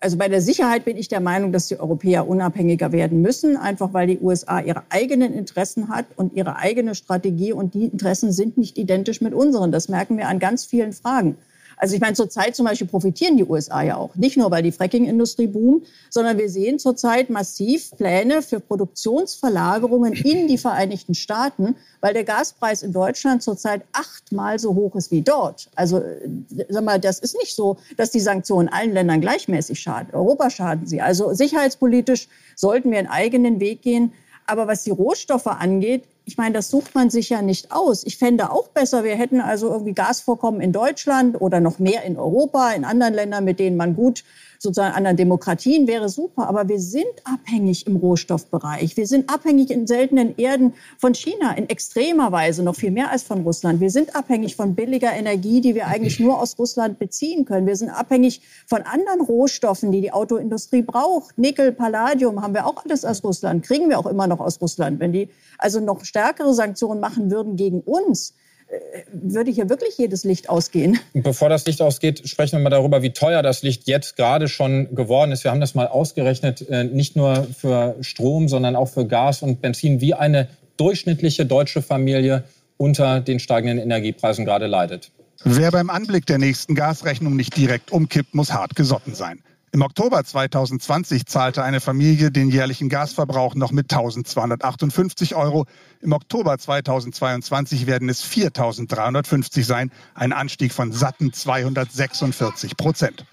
also 0.00 0.16
bei 0.16 0.28
der 0.28 0.40
Sicherheit 0.40 0.85
bin 0.85 0.96
ich 0.96 1.09
der 1.09 1.20
Meinung, 1.20 1.52
dass 1.52 1.68
die 1.68 1.78
Europäer 1.78 2.28
unabhängiger 2.28 2.92
werden 2.92 3.20
müssen, 3.20 3.57
einfach 3.57 3.92
weil 3.92 4.07
die 4.07 4.18
USA 4.20 4.61
ihre 4.61 4.83
eigenen 4.90 5.33
Interessen 5.33 5.88
hat 5.88 6.07
und 6.16 6.35
ihre 6.35 6.57
eigene 6.57 6.94
Strategie 6.94 7.52
und 7.52 7.74
die 7.74 7.87
Interessen 7.87 8.33
sind 8.33 8.59
nicht 8.59 8.78
identisch 8.78 9.20
mit 9.20 9.35
unseren. 9.35 9.72
Das 9.72 9.88
merken 9.88 10.16
wir 10.16 10.28
an 10.28 10.38
ganz 10.38 10.64
vielen 10.64 10.92
Fragen. 10.92 11.37
Also 11.78 11.94
ich 11.94 12.00
meine, 12.00 12.14
zurzeit 12.14 12.56
zum 12.56 12.66
Beispiel 12.66 12.86
profitieren 12.86 13.36
die 13.36 13.44
USA 13.44 13.82
ja 13.82 13.96
auch. 13.96 14.14
Nicht 14.16 14.36
nur, 14.36 14.50
weil 14.50 14.62
die 14.62 14.72
Fracking-Industrie 14.72 15.46
boomt, 15.46 15.86
sondern 16.10 16.36
wir 16.38 16.50
sehen 16.50 16.78
zurzeit 16.78 17.30
massiv 17.30 17.92
Pläne 17.96 18.42
für 18.42 18.60
Produktionsverlagerungen 18.60 20.12
in 20.12 20.48
die 20.48 20.58
Vereinigten 20.58 21.14
Staaten, 21.14 21.76
weil 22.00 22.14
der 22.14 22.24
Gaspreis 22.24 22.82
in 22.82 22.92
Deutschland 22.92 23.42
zurzeit 23.42 23.82
achtmal 23.92 24.58
so 24.58 24.74
hoch 24.74 24.94
ist 24.96 25.10
wie 25.10 25.22
dort. 25.22 25.70
Also 25.74 25.98
äh, 25.98 26.28
sag 26.68 26.84
mal, 26.84 26.98
das 26.98 27.18
ist 27.18 27.36
nicht 27.38 27.54
so, 27.54 27.76
dass 27.96 28.10
die 28.10 28.20
Sanktionen 28.20 28.68
allen 28.68 28.92
Ländern 28.92 29.20
gleichmäßig 29.20 29.80
schaden. 29.80 30.14
Europa 30.14 30.50
schaden 30.50 30.86
sie. 30.86 31.00
Also 31.00 31.32
sicherheitspolitisch 31.32 32.28
sollten 32.56 32.90
wir 32.90 32.98
einen 32.98 33.08
eigenen 33.08 33.60
Weg 33.60 33.82
gehen. 33.82 34.12
Aber 34.46 34.66
was 34.66 34.82
die 34.82 34.90
Rohstoffe 34.90 35.46
angeht, 35.46 36.04
ich 36.28 36.36
meine, 36.36 36.52
das 36.52 36.68
sucht 36.68 36.94
man 36.94 37.08
sich 37.08 37.30
ja 37.30 37.40
nicht 37.40 37.72
aus. 37.72 38.04
Ich 38.04 38.18
fände 38.18 38.52
auch 38.52 38.68
besser, 38.68 39.02
wir 39.02 39.16
hätten 39.16 39.40
also 39.40 39.70
irgendwie 39.70 39.94
Gasvorkommen 39.94 40.60
in 40.60 40.72
Deutschland 40.72 41.40
oder 41.40 41.58
noch 41.58 41.78
mehr 41.78 42.02
in 42.02 42.18
Europa, 42.18 42.72
in 42.72 42.84
anderen 42.84 43.14
Ländern, 43.14 43.44
mit 43.44 43.58
denen 43.58 43.78
man 43.78 43.96
gut 43.96 44.24
sozusagen 44.58 44.94
anderen 44.94 45.16
Demokratien 45.16 45.86
wäre 45.86 46.08
super. 46.08 46.48
Aber 46.48 46.68
wir 46.68 46.80
sind 46.80 47.06
abhängig 47.24 47.86
im 47.86 47.96
Rohstoffbereich. 47.96 48.96
Wir 48.96 49.06
sind 49.06 49.32
abhängig 49.32 49.70
in 49.70 49.86
seltenen 49.86 50.36
Erden 50.36 50.74
von 50.98 51.14
China 51.14 51.56
in 51.56 51.68
extremer 51.70 52.30
Weise, 52.32 52.62
noch 52.62 52.76
viel 52.76 52.90
mehr 52.90 53.10
als 53.10 53.22
von 53.22 53.42
Russland. 53.42 53.80
Wir 53.80 53.90
sind 53.90 54.14
abhängig 54.14 54.56
von 54.56 54.74
billiger 54.74 55.12
Energie, 55.12 55.60
die 55.60 55.74
wir 55.74 55.86
eigentlich 55.86 56.20
nur 56.20 56.40
aus 56.40 56.58
Russland 56.58 56.98
beziehen 56.98 57.44
können. 57.44 57.66
Wir 57.66 57.76
sind 57.76 57.90
abhängig 57.90 58.42
von 58.66 58.82
anderen 58.82 59.20
Rohstoffen, 59.20 59.92
die 59.92 60.00
die 60.00 60.12
Autoindustrie 60.12 60.82
braucht. 60.82 61.38
Nickel, 61.38 61.72
Palladium 61.72 62.42
haben 62.42 62.54
wir 62.54 62.66
auch 62.66 62.84
alles 62.84 63.04
aus 63.04 63.24
Russland, 63.24 63.64
kriegen 63.64 63.88
wir 63.88 63.98
auch 63.98 64.06
immer 64.06 64.26
noch 64.26 64.40
aus 64.40 64.60
Russland. 64.60 65.00
Wenn 65.00 65.12
die 65.12 65.28
also 65.58 65.80
noch 65.80 66.04
stärkere 66.18 66.52
Sanktionen 66.52 67.00
machen 67.00 67.31
würden 67.31 67.54
gegen 67.54 67.81
uns, 67.81 68.35
äh, 68.66 69.02
würde 69.12 69.52
hier 69.52 69.68
wirklich 69.68 69.96
jedes 69.98 70.24
Licht 70.24 70.48
ausgehen. 70.50 70.98
Bevor 71.14 71.48
das 71.48 71.64
Licht 71.64 71.81
ausgeht, 71.81 72.28
sprechen 72.28 72.59
wir 72.59 72.64
mal 72.64 72.70
darüber, 72.70 73.02
wie 73.02 73.11
teuer 73.11 73.42
das 73.42 73.62
Licht 73.62 73.87
jetzt 73.87 74.16
gerade 74.16 74.48
schon 74.48 74.94
geworden 74.96 75.31
ist. 75.31 75.44
Wir 75.44 75.52
haben 75.52 75.61
das 75.61 75.76
mal 75.76 75.87
ausgerechnet, 75.87 76.68
äh, 76.68 76.85
nicht 76.85 77.14
nur 77.14 77.46
für 77.57 77.94
Strom, 78.00 78.48
sondern 78.48 78.74
auch 78.74 78.88
für 78.88 79.07
Gas 79.07 79.42
und 79.42 79.62
Benzin, 79.62 80.00
wie 80.00 80.14
eine 80.14 80.48
durchschnittliche 80.76 81.46
deutsche 81.46 81.83
Familie 81.83 82.42
unter 82.76 83.20
den 83.20 83.38
steigenden 83.38 83.78
Energiepreisen 83.78 84.44
gerade 84.44 84.66
leidet. 84.66 85.12
Wer 85.44 85.70
beim 85.70 85.88
Anblick 85.88 86.26
der 86.26 86.38
nächsten 86.38 86.74
Gasrechnung 86.74 87.37
nicht 87.37 87.57
direkt 87.57 87.92
umkippt, 87.92 88.35
muss 88.35 88.52
hart 88.52 88.74
gesotten 88.74 89.14
sein. 89.14 89.40
Im 89.70 89.83
Oktober 89.83 90.24
2020 90.24 91.26
zahlte 91.26 91.62
eine 91.62 91.81
Familie 91.81 92.31
den 92.31 92.48
jährlichen 92.48 92.88
Gasverbrauch 92.88 93.54
noch 93.54 93.70
mit 93.70 93.92
1258 93.92 95.35
Euro. 95.35 95.66
Im 96.00 96.12
Oktober 96.12 96.57
2022 96.57 97.87
werden 97.87 98.09
es 98.09 98.22
4350 98.22 99.66
sein, 99.66 99.90
ein 100.14 100.33
Anstieg 100.33 100.72
von 100.72 100.90
satten 100.90 101.35
246 101.35 102.78
Prozent. 102.78 103.26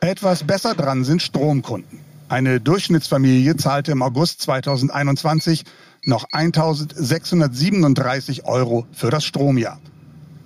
Etwas 0.00 0.44
besser 0.44 0.74
dran 0.74 1.04
sind 1.04 1.20
Stromkunden. 1.20 2.00
Eine 2.30 2.60
Durchschnittsfamilie 2.60 3.56
zahlte 3.56 3.92
im 3.92 4.00
August 4.00 4.40
2021 4.40 5.64
noch 6.06 6.24
1637 6.32 8.46
Euro 8.46 8.86
für 8.92 9.10
das 9.10 9.26
Stromjahr. 9.26 9.78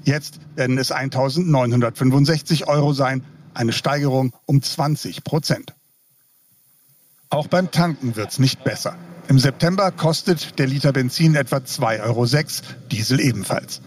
Jetzt 0.03 0.41
werden 0.57 0.79
es 0.79 0.91
1965 0.91 2.67
Euro 2.67 2.93
sein 2.93 3.23
eine 3.57 3.73
Steigerung 3.73 4.33
um 4.45 4.63
20 4.63 5.25
Prozent. 5.25 5.73
Auch 7.31 7.49
beim 7.49 7.71
Tanken 7.71 8.15
wird 8.15 8.31
es 8.31 8.39
nicht 8.39 8.63
besser. 8.63 8.97
Im 9.29 9.39
September 9.39 9.91
kostet 9.91 10.59
der 10.59 10.67
Liter 10.69 10.93
Benzin 10.93 11.35
etwa 11.35 11.57
2,06 11.57 12.03
Euro, 12.03 12.27
Diesel 12.93 13.21
ebenfalls. 13.21 13.81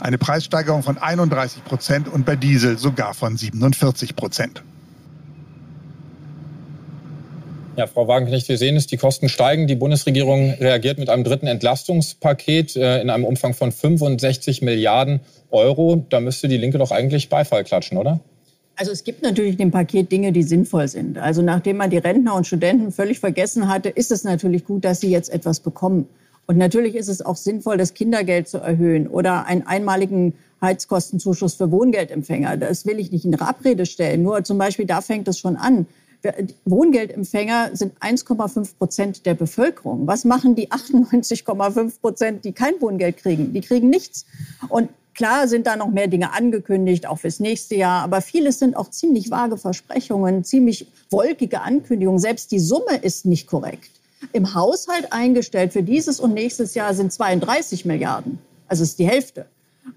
Eine 0.00 0.18
Preissteigerung 0.18 0.82
von 0.82 0.98
31 0.98 1.64
Prozent 1.64 2.08
und 2.08 2.26
bei 2.26 2.34
Diesel 2.34 2.78
sogar 2.78 3.14
von 3.14 3.36
47 3.36 4.16
Prozent. 4.16 4.62
Ja, 7.76 7.86
Frau 7.86 8.08
Wagenknecht, 8.08 8.48
wir 8.48 8.58
sehen 8.58 8.76
es, 8.76 8.86
die 8.86 8.96
Kosten 8.96 9.28
steigen. 9.28 9.66
Die 9.66 9.74
Bundesregierung 9.74 10.50
reagiert 10.54 10.98
mit 10.98 11.10
einem 11.10 11.24
dritten 11.24 11.46
Entlastungspaket 11.46 12.76
äh, 12.76 13.00
in 13.00 13.10
einem 13.10 13.24
Umfang 13.24 13.52
von 13.54 13.72
65 13.72 14.62
Milliarden 14.62 15.20
Euro. 15.50 16.06
Da 16.08 16.20
müsste 16.20 16.48
die 16.48 16.56
Linke 16.56 16.78
doch 16.78 16.90
eigentlich 16.90 17.28
Beifall 17.28 17.64
klatschen, 17.64 17.98
oder? 17.98 18.20
Also 18.76 18.90
es 18.90 19.04
gibt 19.04 19.22
natürlich 19.22 19.52
in 19.52 19.58
dem 19.58 19.70
Paket 19.70 20.10
Dinge, 20.10 20.32
die 20.32 20.42
sinnvoll 20.42 20.88
sind. 20.88 21.18
Also 21.18 21.42
nachdem 21.42 21.76
man 21.76 21.90
die 21.90 21.98
Rentner 21.98 22.34
und 22.34 22.46
Studenten 22.46 22.90
völlig 22.90 23.20
vergessen 23.20 23.68
hatte, 23.68 23.88
ist 23.88 24.10
es 24.10 24.24
natürlich 24.24 24.64
gut, 24.64 24.84
dass 24.84 25.00
sie 25.00 25.10
jetzt 25.10 25.30
etwas 25.30 25.60
bekommen. 25.60 26.08
Und 26.46 26.58
natürlich 26.58 26.94
ist 26.94 27.08
es 27.08 27.24
auch 27.24 27.36
sinnvoll, 27.36 27.76
das 27.76 27.94
Kindergeld 27.94 28.48
zu 28.48 28.58
erhöhen 28.58 29.06
oder 29.06 29.46
einen 29.46 29.66
einmaligen 29.66 30.34
Heizkostenzuschuss 30.60 31.54
für 31.54 31.70
Wohngeldempfänger. 31.70 32.56
Das 32.56 32.84
will 32.84 32.98
ich 32.98 33.12
nicht 33.12 33.24
in 33.24 33.34
Abrede 33.34 33.86
stellen. 33.86 34.22
Nur 34.22 34.44
zum 34.44 34.58
Beispiel 34.58 34.86
da 34.86 35.00
fängt 35.00 35.28
es 35.28 35.38
schon 35.38 35.56
an. 35.56 35.86
Wohngeldempfänger 36.64 37.70
sind 37.74 37.98
1,5 38.00 38.76
Prozent 38.78 39.26
der 39.26 39.34
Bevölkerung. 39.34 40.06
Was 40.06 40.24
machen 40.24 40.54
die 40.54 40.70
98,5 40.70 42.00
Prozent, 42.00 42.44
die 42.44 42.52
kein 42.52 42.80
Wohngeld 42.80 43.18
kriegen? 43.18 43.52
Die 43.52 43.60
kriegen 43.60 43.90
nichts. 43.90 44.24
Und 44.68 44.88
klar 45.14 45.48
sind 45.48 45.66
da 45.66 45.76
noch 45.76 45.90
mehr 45.90 46.08
Dinge 46.08 46.32
angekündigt, 46.32 47.06
auch 47.06 47.18
fürs 47.18 47.40
nächste 47.40 47.74
Jahr. 47.74 48.02
Aber 48.02 48.20
vieles 48.20 48.58
sind 48.58 48.76
auch 48.76 48.90
ziemlich 48.90 49.30
vage 49.30 49.56
Versprechungen, 49.56 50.44
ziemlich 50.44 50.86
wolkige 51.10 51.60
Ankündigungen. 51.60 52.18
Selbst 52.18 52.50
die 52.52 52.60
Summe 52.60 52.96
ist 53.02 53.26
nicht 53.26 53.46
korrekt. 53.46 53.90
Im 54.32 54.54
Haushalt 54.54 55.12
eingestellt 55.12 55.72
für 55.72 55.82
dieses 55.82 56.20
und 56.20 56.34
nächstes 56.34 56.74
Jahr 56.74 56.94
sind 56.94 57.12
32 57.12 57.84
Milliarden. 57.84 58.38
Also 58.68 58.82
ist 58.82 58.98
die 58.98 59.06
Hälfte. 59.06 59.46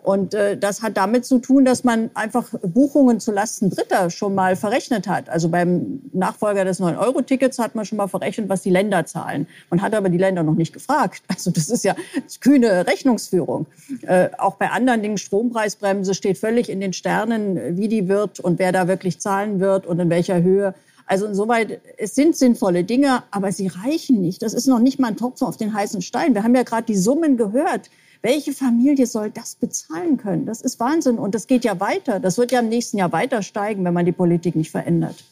Und 0.04 0.34
äh, 0.34 0.58
das 0.58 0.82
hat 0.82 0.98
damit 0.98 1.26
zu 1.26 1.40
tun, 1.40 1.66
dass 1.66 1.84
man 1.84 2.10
einfach 2.14 2.50
Buchungen 2.62 3.20
zulasten 3.20 3.70
Dritter 3.70 4.10
schon 4.10 4.36
mal 4.36 4.56
verrechnet 4.56 5.08
hat. 5.08 5.30
Also 5.30 5.50
beim 5.50 6.02
Nachfolger 6.14 6.66
des 6.66 6.82
9-Euro-Tickets 6.82 7.60
hat 7.60 7.76
man 7.76 7.86
schon 7.86 7.98
mal 7.98 8.08
verrechnet, 8.08 8.50
was 8.50 8.62
die 8.62 8.70
Länder 8.70 9.06
zahlen. 9.06 9.48
Man 9.70 9.82
hat 9.82 9.96
aber 9.96 10.10
die 10.10 10.18
Länder 10.18 10.44
noch 10.44 10.56
nicht 10.56 10.74
gefragt. 10.74 11.24
Also 11.38 11.52
das 11.52 11.70
ist 11.70 11.84
ja 11.84 11.96
kühne 12.42 12.88
Rechnungsführung. 12.88 13.68
Äh, 14.02 14.30
auch 14.40 14.56
bei 14.56 14.72
anderen 14.72 15.04
Dingen, 15.04 15.20
Strompreisbremse 15.20 16.16
steht 16.16 16.40
völlig 16.40 16.68
in 16.70 16.80
den 16.80 16.94
Sternen, 16.94 17.78
wie 17.78 17.88
die 17.88 18.08
wird 18.08 18.40
und 18.40 18.58
wer 18.58 18.72
da 18.72 18.88
wirklich 18.88 19.20
zahlen 19.20 19.60
wird 19.60 19.86
und 19.86 20.00
in 20.00 20.10
welcher 20.10 20.42
Höhe. 20.42 20.74
Also 21.06 21.28
insoweit, 21.28 21.80
es 21.98 22.16
sind 22.16 22.36
sinnvolle 22.36 22.84
Dinge, 22.84 23.24
aber 23.30 23.52
sie 23.52 23.68
reichen 23.68 24.20
nicht. 24.20 24.42
Das 24.42 24.54
ist 24.54 24.68
noch 24.68 24.80
nicht 24.80 25.00
mal 25.00 25.10
ein 25.10 25.18
Tropfen 25.18 25.48
auf 25.48 25.58
den 25.58 25.74
heißen 25.74 26.02
Stein. 26.02 26.34
Wir 26.34 26.44
haben 26.44 26.56
ja 26.56 26.64
gerade 26.64 26.88
die 26.88 26.98
Summen 26.98 27.38
gehört 27.38 27.90
welche 28.22 28.54
Familie 28.54 29.08
soll 29.08 29.32
das 29.32 29.56
bezahlen 29.56 30.18
können? 30.18 30.46
Das 30.46 30.62
ist 30.62 30.80
Wahnsinn. 30.80 31.18
Und 31.18 31.36
das 31.36 31.48
geht 31.48 31.64
ja 31.64 31.80
weiter. 31.80 32.20
Das 32.20 32.38
wird 32.38 32.52
ja 32.52 32.60
im 32.60 32.70
nächsten 32.70 32.98
Jahr 32.98 33.12
weiter 33.12 33.42
steigen, 33.44 33.84
wenn 33.86 33.94
man 33.94 34.06
die 34.06 34.12
Politik 34.12 34.56
nicht 34.56 34.72
verändert. 34.72 35.24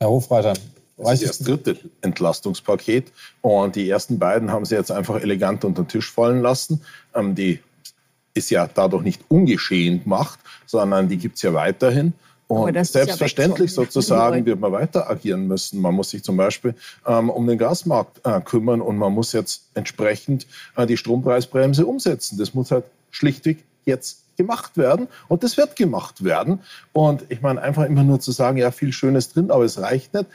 Herr 0.00 0.10
Hofreiter, 0.10 0.54
das 0.96 1.22
ist 1.22 1.40
das 1.40 1.46
dritte 1.46 1.78
Entlastungspaket. 2.00 3.12
Und 3.42 3.76
die 3.76 3.88
ersten 3.88 4.18
beiden 4.18 4.50
haben 4.50 4.64
Sie 4.64 4.74
jetzt 4.74 4.90
einfach 4.90 5.20
elegant 5.20 5.64
unter 5.64 5.82
den 5.82 5.88
Tisch 5.88 6.10
fallen 6.10 6.40
lassen. 6.40 6.82
Ähm, 7.14 7.34
die 7.34 7.60
ist 8.34 8.50
ja 8.50 8.68
dadurch 8.72 9.02
nicht 9.02 9.22
ungeschehen 9.28 10.02
gemacht, 10.02 10.38
sondern 10.66 11.08
die 11.08 11.16
gibt 11.16 11.36
es 11.36 11.42
ja 11.42 11.54
weiterhin. 11.54 12.12
Und 12.48 12.86
selbstverständlich 12.86 13.72
ja 13.72 13.82
sozusagen 13.84 14.46
wird 14.46 14.60
man 14.60 14.70
weiter 14.70 15.10
agieren 15.10 15.48
müssen. 15.48 15.80
Man 15.80 15.94
muss 15.94 16.10
sich 16.10 16.22
zum 16.22 16.36
Beispiel 16.36 16.74
ähm, 17.04 17.28
um 17.28 17.46
den 17.46 17.58
Gasmarkt 17.58 18.20
äh, 18.24 18.40
kümmern 18.40 18.80
und 18.80 18.96
man 18.98 19.12
muss 19.12 19.32
jetzt 19.32 19.64
entsprechend 19.74 20.46
äh, 20.76 20.86
die 20.86 20.96
Strompreisbremse 20.96 21.86
umsetzen. 21.86 22.38
Das 22.38 22.54
muss 22.54 22.70
halt 22.70 22.84
schlichtweg 23.10 23.64
jetzt 23.84 24.22
gemacht 24.36 24.76
werden 24.76 25.08
und 25.28 25.42
das 25.42 25.56
wird 25.56 25.74
gemacht 25.74 26.22
werden. 26.22 26.60
Und 26.92 27.24
ich 27.30 27.42
meine, 27.42 27.60
einfach 27.60 27.84
immer 27.84 28.04
nur 28.04 28.20
zu 28.20 28.30
sagen, 28.30 28.58
ja, 28.58 28.70
viel 28.70 28.92
Schönes 28.92 29.32
drin, 29.32 29.50
aber 29.50 29.64
es 29.64 29.80
reicht 29.80 30.14
nicht. 30.14 30.26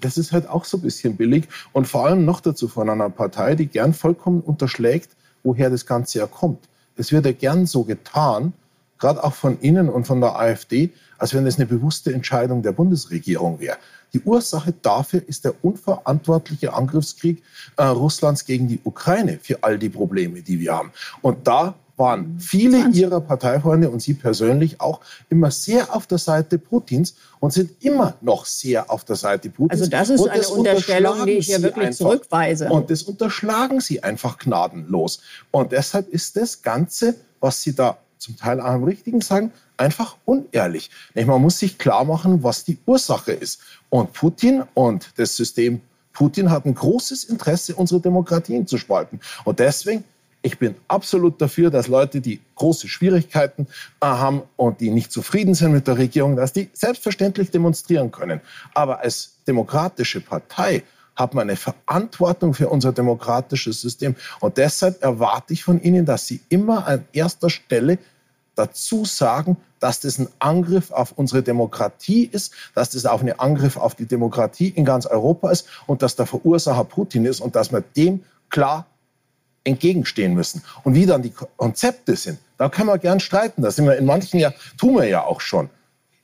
Das 0.00 0.18
ist 0.18 0.32
halt 0.32 0.48
auch 0.48 0.66
so 0.66 0.76
ein 0.76 0.82
bisschen 0.82 1.16
billig 1.16 1.48
und 1.72 1.88
vor 1.88 2.06
allem 2.06 2.26
noch 2.26 2.40
dazu 2.40 2.68
von 2.68 2.90
einer 2.90 3.08
Partei, 3.08 3.54
die 3.54 3.66
gern 3.66 3.94
vollkommen 3.94 4.42
unterschlägt, 4.42 5.10
woher 5.42 5.70
das 5.70 5.86
Ganze 5.86 6.18
ja 6.18 6.26
kommt. 6.26 6.68
Es 6.96 7.10
wird 7.10 7.24
ja 7.24 7.32
gern 7.32 7.64
so 7.64 7.84
getan, 7.84 8.52
gerade 9.02 9.22
auch 9.22 9.34
von 9.34 9.60
Ihnen 9.60 9.90
und 9.90 10.06
von 10.06 10.20
der 10.20 10.36
AfD, 10.38 10.90
als 11.18 11.34
wenn 11.34 11.46
es 11.46 11.56
eine 11.56 11.66
bewusste 11.66 12.14
Entscheidung 12.14 12.62
der 12.62 12.72
Bundesregierung 12.72 13.60
wäre. 13.60 13.76
Die 14.14 14.20
Ursache 14.20 14.72
dafür 14.82 15.22
ist 15.26 15.44
der 15.44 15.54
unverantwortliche 15.64 16.72
Angriffskrieg 16.72 17.42
äh, 17.76 17.84
Russlands 17.84 18.44
gegen 18.44 18.68
die 18.68 18.80
Ukraine 18.84 19.38
für 19.42 19.62
all 19.62 19.78
die 19.78 19.88
Probleme, 19.88 20.42
die 20.42 20.60
wir 20.60 20.74
haben. 20.74 20.92
Und 21.20 21.46
da 21.46 21.74
waren 21.96 22.38
viele 22.38 22.88
ihrer 22.90 23.20
Parteifreunde 23.20 23.90
und 23.90 24.00
Sie 24.00 24.14
persönlich 24.14 24.80
auch 24.80 25.00
immer 25.28 25.50
sehr 25.50 25.94
auf 25.94 26.06
der 26.06 26.18
Seite 26.18 26.58
Putins 26.58 27.14
und 27.40 27.52
sind 27.52 27.70
immer 27.84 28.14
noch 28.20 28.46
sehr 28.46 28.90
auf 28.90 29.04
der 29.04 29.16
Seite 29.16 29.50
Putins. 29.50 29.80
Also 29.80 29.90
das 29.90 30.10
ist 30.10 30.20
und 30.20 30.30
eine 30.30 30.46
Unterstellung, 30.48 31.26
die 31.26 31.32
ich 31.32 31.46
hier 31.46 31.62
wirklich 31.62 31.86
einfach. 31.86 31.98
zurückweise. 31.98 32.68
Und 32.68 32.90
das 32.90 33.02
unterschlagen 33.02 33.80
Sie 33.80 34.02
einfach 34.02 34.38
gnadenlos. 34.38 35.20
Und 35.50 35.72
deshalb 35.72 36.08
ist 36.08 36.36
das 36.36 36.62
Ganze, 36.62 37.14
was 37.40 37.62
Sie 37.62 37.74
da 37.74 37.98
zum 38.22 38.36
Teil 38.36 38.60
auch 38.60 38.66
am 38.66 38.84
richtigen 38.84 39.20
sagen, 39.20 39.52
einfach 39.76 40.16
unehrlich. 40.24 40.90
Man 41.14 41.42
muss 41.42 41.58
sich 41.58 41.78
klar 41.78 42.04
machen, 42.04 42.42
was 42.42 42.64
die 42.64 42.78
Ursache 42.86 43.32
ist. 43.32 43.60
Und 43.90 44.12
Putin 44.12 44.62
und 44.74 45.10
das 45.16 45.36
System 45.36 45.80
Putin 46.12 46.50
hat 46.50 46.66
ein 46.66 46.74
großes 46.74 47.24
Interesse, 47.24 47.74
unsere 47.74 48.00
Demokratien 48.00 48.66
zu 48.66 48.78
spalten. 48.78 49.20
Und 49.44 49.58
deswegen, 49.58 50.04
ich 50.42 50.58
bin 50.58 50.74
absolut 50.88 51.40
dafür, 51.40 51.70
dass 51.70 51.88
Leute, 51.88 52.20
die 52.20 52.40
große 52.56 52.88
Schwierigkeiten 52.88 53.66
äh, 54.00 54.06
haben 54.06 54.42
und 54.56 54.80
die 54.80 54.90
nicht 54.90 55.12
zufrieden 55.12 55.54
sind 55.54 55.72
mit 55.72 55.86
der 55.86 55.98
Regierung, 55.98 56.36
dass 56.36 56.52
die 56.52 56.68
selbstverständlich 56.72 57.50
demonstrieren 57.50 58.10
können. 58.10 58.40
Aber 58.74 59.00
als 59.00 59.36
demokratische 59.46 60.20
Partei 60.20 60.82
hat 61.16 61.34
man 61.34 61.48
eine 61.48 61.56
Verantwortung 61.56 62.54
für 62.54 62.68
unser 62.68 62.92
demokratisches 62.92 63.80
System. 63.80 64.16
Und 64.40 64.56
deshalb 64.56 65.02
erwarte 65.02 65.52
ich 65.52 65.64
von 65.64 65.80
Ihnen, 65.82 66.06
dass 66.06 66.26
Sie 66.26 66.40
immer 66.48 66.86
an 66.86 67.04
erster 67.12 67.50
Stelle 67.50 67.98
dazu 68.54 69.04
sagen, 69.04 69.56
dass 69.80 70.00
das 70.00 70.18
ein 70.18 70.28
Angriff 70.38 70.90
auf 70.90 71.12
unsere 71.12 71.42
Demokratie 71.42 72.28
ist, 72.30 72.52
dass 72.74 72.90
das 72.90 73.06
auch 73.06 73.20
ein 73.20 73.38
Angriff 73.38 73.76
auf 73.76 73.94
die 73.94 74.06
Demokratie 74.06 74.68
in 74.68 74.84
ganz 74.84 75.06
Europa 75.06 75.50
ist 75.50 75.66
und 75.86 76.02
dass 76.02 76.16
der 76.16 76.26
Verursacher 76.26 76.84
Putin 76.84 77.24
ist 77.24 77.40
und 77.40 77.56
dass 77.56 77.72
wir 77.72 77.82
dem 77.96 78.22
klar 78.50 78.86
entgegenstehen 79.64 80.34
müssen. 80.34 80.62
Und 80.84 80.94
wie 80.94 81.06
dann 81.06 81.22
die 81.22 81.32
Konzepte 81.56 82.16
sind, 82.16 82.38
da 82.58 82.68
können 82.68 82.88
wir 82.88 82.98
gern 82.98 83.20
streiten. 83.20 83.62
Da 83.62 83.70
sind 83.70 83.86
wir 83.86 83.96
in 83.96 84.06
manchen 84.06 84.38
ja, 84.38 84.52
tun 84.78 84.96
wir 84.96 85.06
ja 85.06 85.24
auch 85.24 85.40
schon. 85.40 85.70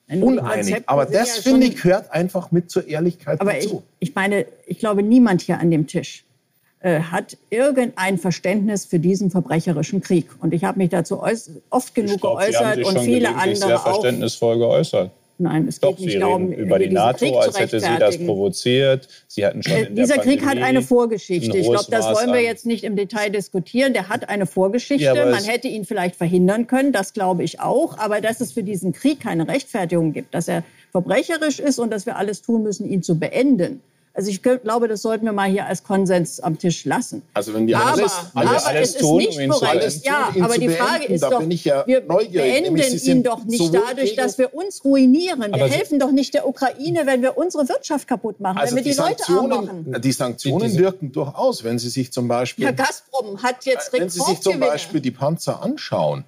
Uneinig. 0.09 0.83
Aber 0.87 1.05
das, 1.05 1.37
ja 1.37 1.43
finde 1.43 1.67
ich, 1.67 1.83
gehört 1.83 2.11
einfach 2.13 2.51
mit 2.51 2.71
zur 2.71 2.87
Ehrlichkeit 2.87 3.41
aber 3.41 3.53
dazu. 3.53 3.83
Ich, 3.99 4.09
ich 4.09 4.15
meine, 4.15 4.47
ich 4.67 4.79
glaube, 4.79 5.03
niemand 5.03 5.43
hier 5.43 5.59
an 5.59 5.71
dem 5.71 5.87
Tisch 5.87 6.25
äh, 6.81 7.01
hat 7.01 7.37
irgendein 7.51 8.19
Verständnis 8.19 8.87
für 8.87 8.99
diesen 8.99 9.31
verbrecherischen 9.31 10.01
Krieg. 10.01 10.29
Und 10.41 10.55
ich 10.55 10.65
habe 10.65 10.79
mich 10.79 10.91
dazu 10.91 11.23
oft 11.71 11.95
genug 11.95 12.21
glaub, 12.21 12.39
geäußert 12.39 12.85
und 12.85 13.01
viele 13.01 13.35
andere 13.35 13.57
sehr 13.57 13.79
verständnisvoll 13.79 14.59
geäußert. 14.59 15.11
Nein, 15.41 15.69
es 15.69 15.79
Doch, 15.79 15.97
geht 15.97 16.07
nicht 16.07 16.21
darum, 16.21 16.51
über 16.51 16.81
die 16.81 16.89
NATO, 16.89 17.39
als 17.39 17.59
hätte 17.59 17.79
sie 17.79 17.97
das 17.99 18.19
provoziert. 18.19 19.09
Sie 19.29 19.47
hatten 19.47 19.63
schon 19.63 19.73
äh, 19.73 19.91
dieser 19.91 20.19
Krieg 20.19 20.45
hat 20.45 20.59
eine 20.59 20.83
Vorgeschichte. 20.83 21.57
Ich 21.57 21.69
glaube, 21.69 21.87
das 21.91 22.07
wollen 22.07 22.33
wir 22.33 22.43
jetzt 22.43 22.67
nicht 22.67 22.83
im 22.83 22.97
Detail 22.97 23.31
diskutieren. 23.31 23.93
Der 23.93 24.09
hat 24.09 24.29
eine 24.29 24.47
Vorgeschichte. 24.47 25.05
Ja, 25.05 25.15
Man 25.15 25.45
hätte 25.45 25.69
ihn 25.69 25.85
vielleicht 25.85 26.17
verhindern 26.17 26.67
können, 26.67 26.91
das 26.91 27.13
glaube 27.13 27.45
ich 27.45 27.61
auch. 27.61 27.99
Aber 27.99 28.21
dass 28.21 28.41
es 28.41 28.53
für 28.53 28.65
diesen 28.65 28.93
Krieg 28.93 29.21
keine 29.21 29.47
Rechtfertigung 29.47 30.13
gibt, 30.13 30.35
dass 30.35 30.49
er 30.49 30.65
verbrecherisch 30.91 31.61
ist 31.61 31.79
und 31.79 31.93
dass 31.93 32.05
wir 32.05 32.17
alles 32.17 32.43
tun 32.43 32.65
müssen, 32.65 32.89
ihn 32.89 33.05
zu 33.05 33.17
beenden, 33.17 33.81
also 34.19 34.31
ich 34.31 34.43
glaube, 34.43 34.89
das 34.89 35.03
sollten 35.03 35.27
wir 35.27 35.33
mal 35.33 35.49
hier 35.49 35.67
als 35.67 35.85
Konsens 35.85 36.41
am 36.41 36.59
Tisch 36.59 36.85
lassen. 36.85 37.23
Also 37.35 37.55
wenn 37.55 37.69
die 37.69 37.77
aber, 37.77 37.93
alles, 37.93 38.13
aber 38.35 38.51
alles, 38.51 38.65
alles 38.65 38.95
tun, 38.97 39.21
ist 39.21 39.39
nicht 39.39 39.49
korrekt. 39.49 39.71
Alles 39.71 40.05
ja, 40.05 40.35
aber 40.41 40.59
die 40.59 40.69
Frage 40.71 41.07
beenden, 41.07 41.15
ist 41.15 41.23
doch, 41.23 41.41
ja 41.65 41.87
wir 41.87 42.01
beenden 42.01 42.77
ihn 42.77 43.23
doch 43.23 43.45
nicht 43.45 43.73
dadurch, 43.73 44.17
dass 44.17 44.37
wir 44.37 44.53
uns 44.55 44.85
ruinieren. 44.85 45.55
Wir 45.55 45.69
helfen 45.69 46.01
doch 46.01 46.11
nicht 46.11 46.35
der 46.35 46.49
Ukraine, 46.49 47.07
wenn 47.07 47.23
wir 47.23 47.39
unsere 47.39 47.69
Wirtschaft 47.69 48.09
kaputt 48.09 48.41
machen, 48.41 48.59
also 48.59 48.75
wenn 48.75 48.85
wir 48.85 48.91
die, 48.91 48.97
die 48.97 49.01
Leute 49.01 49.23
arm 49.29 49.49
machen. 49.51 49.97
Die 50.03 50.13
Sanktionen 50.13 50.77
wirken 50.77 51.13
durchaus, 51.13 51.63
wenn 51.63 51.79
Sie 51.79 51.89
sich 51.89 52.13
zum 52.13 52.27
Beispiel... 52.27 52.65
Herr 52.65 52.73
Gazprom 52.73 53.41
hat 53.41 53.67
jetzt 53.67 53.93
Wenn 53.93 54.09
Sie 54.09 54.19
sich 54.19 54.41
zum 54.41 54.59
Beispiel 54.59 55.01
die 55.01 55.13
Panzer 55.13 55.63
anschauen, 55.63 56.25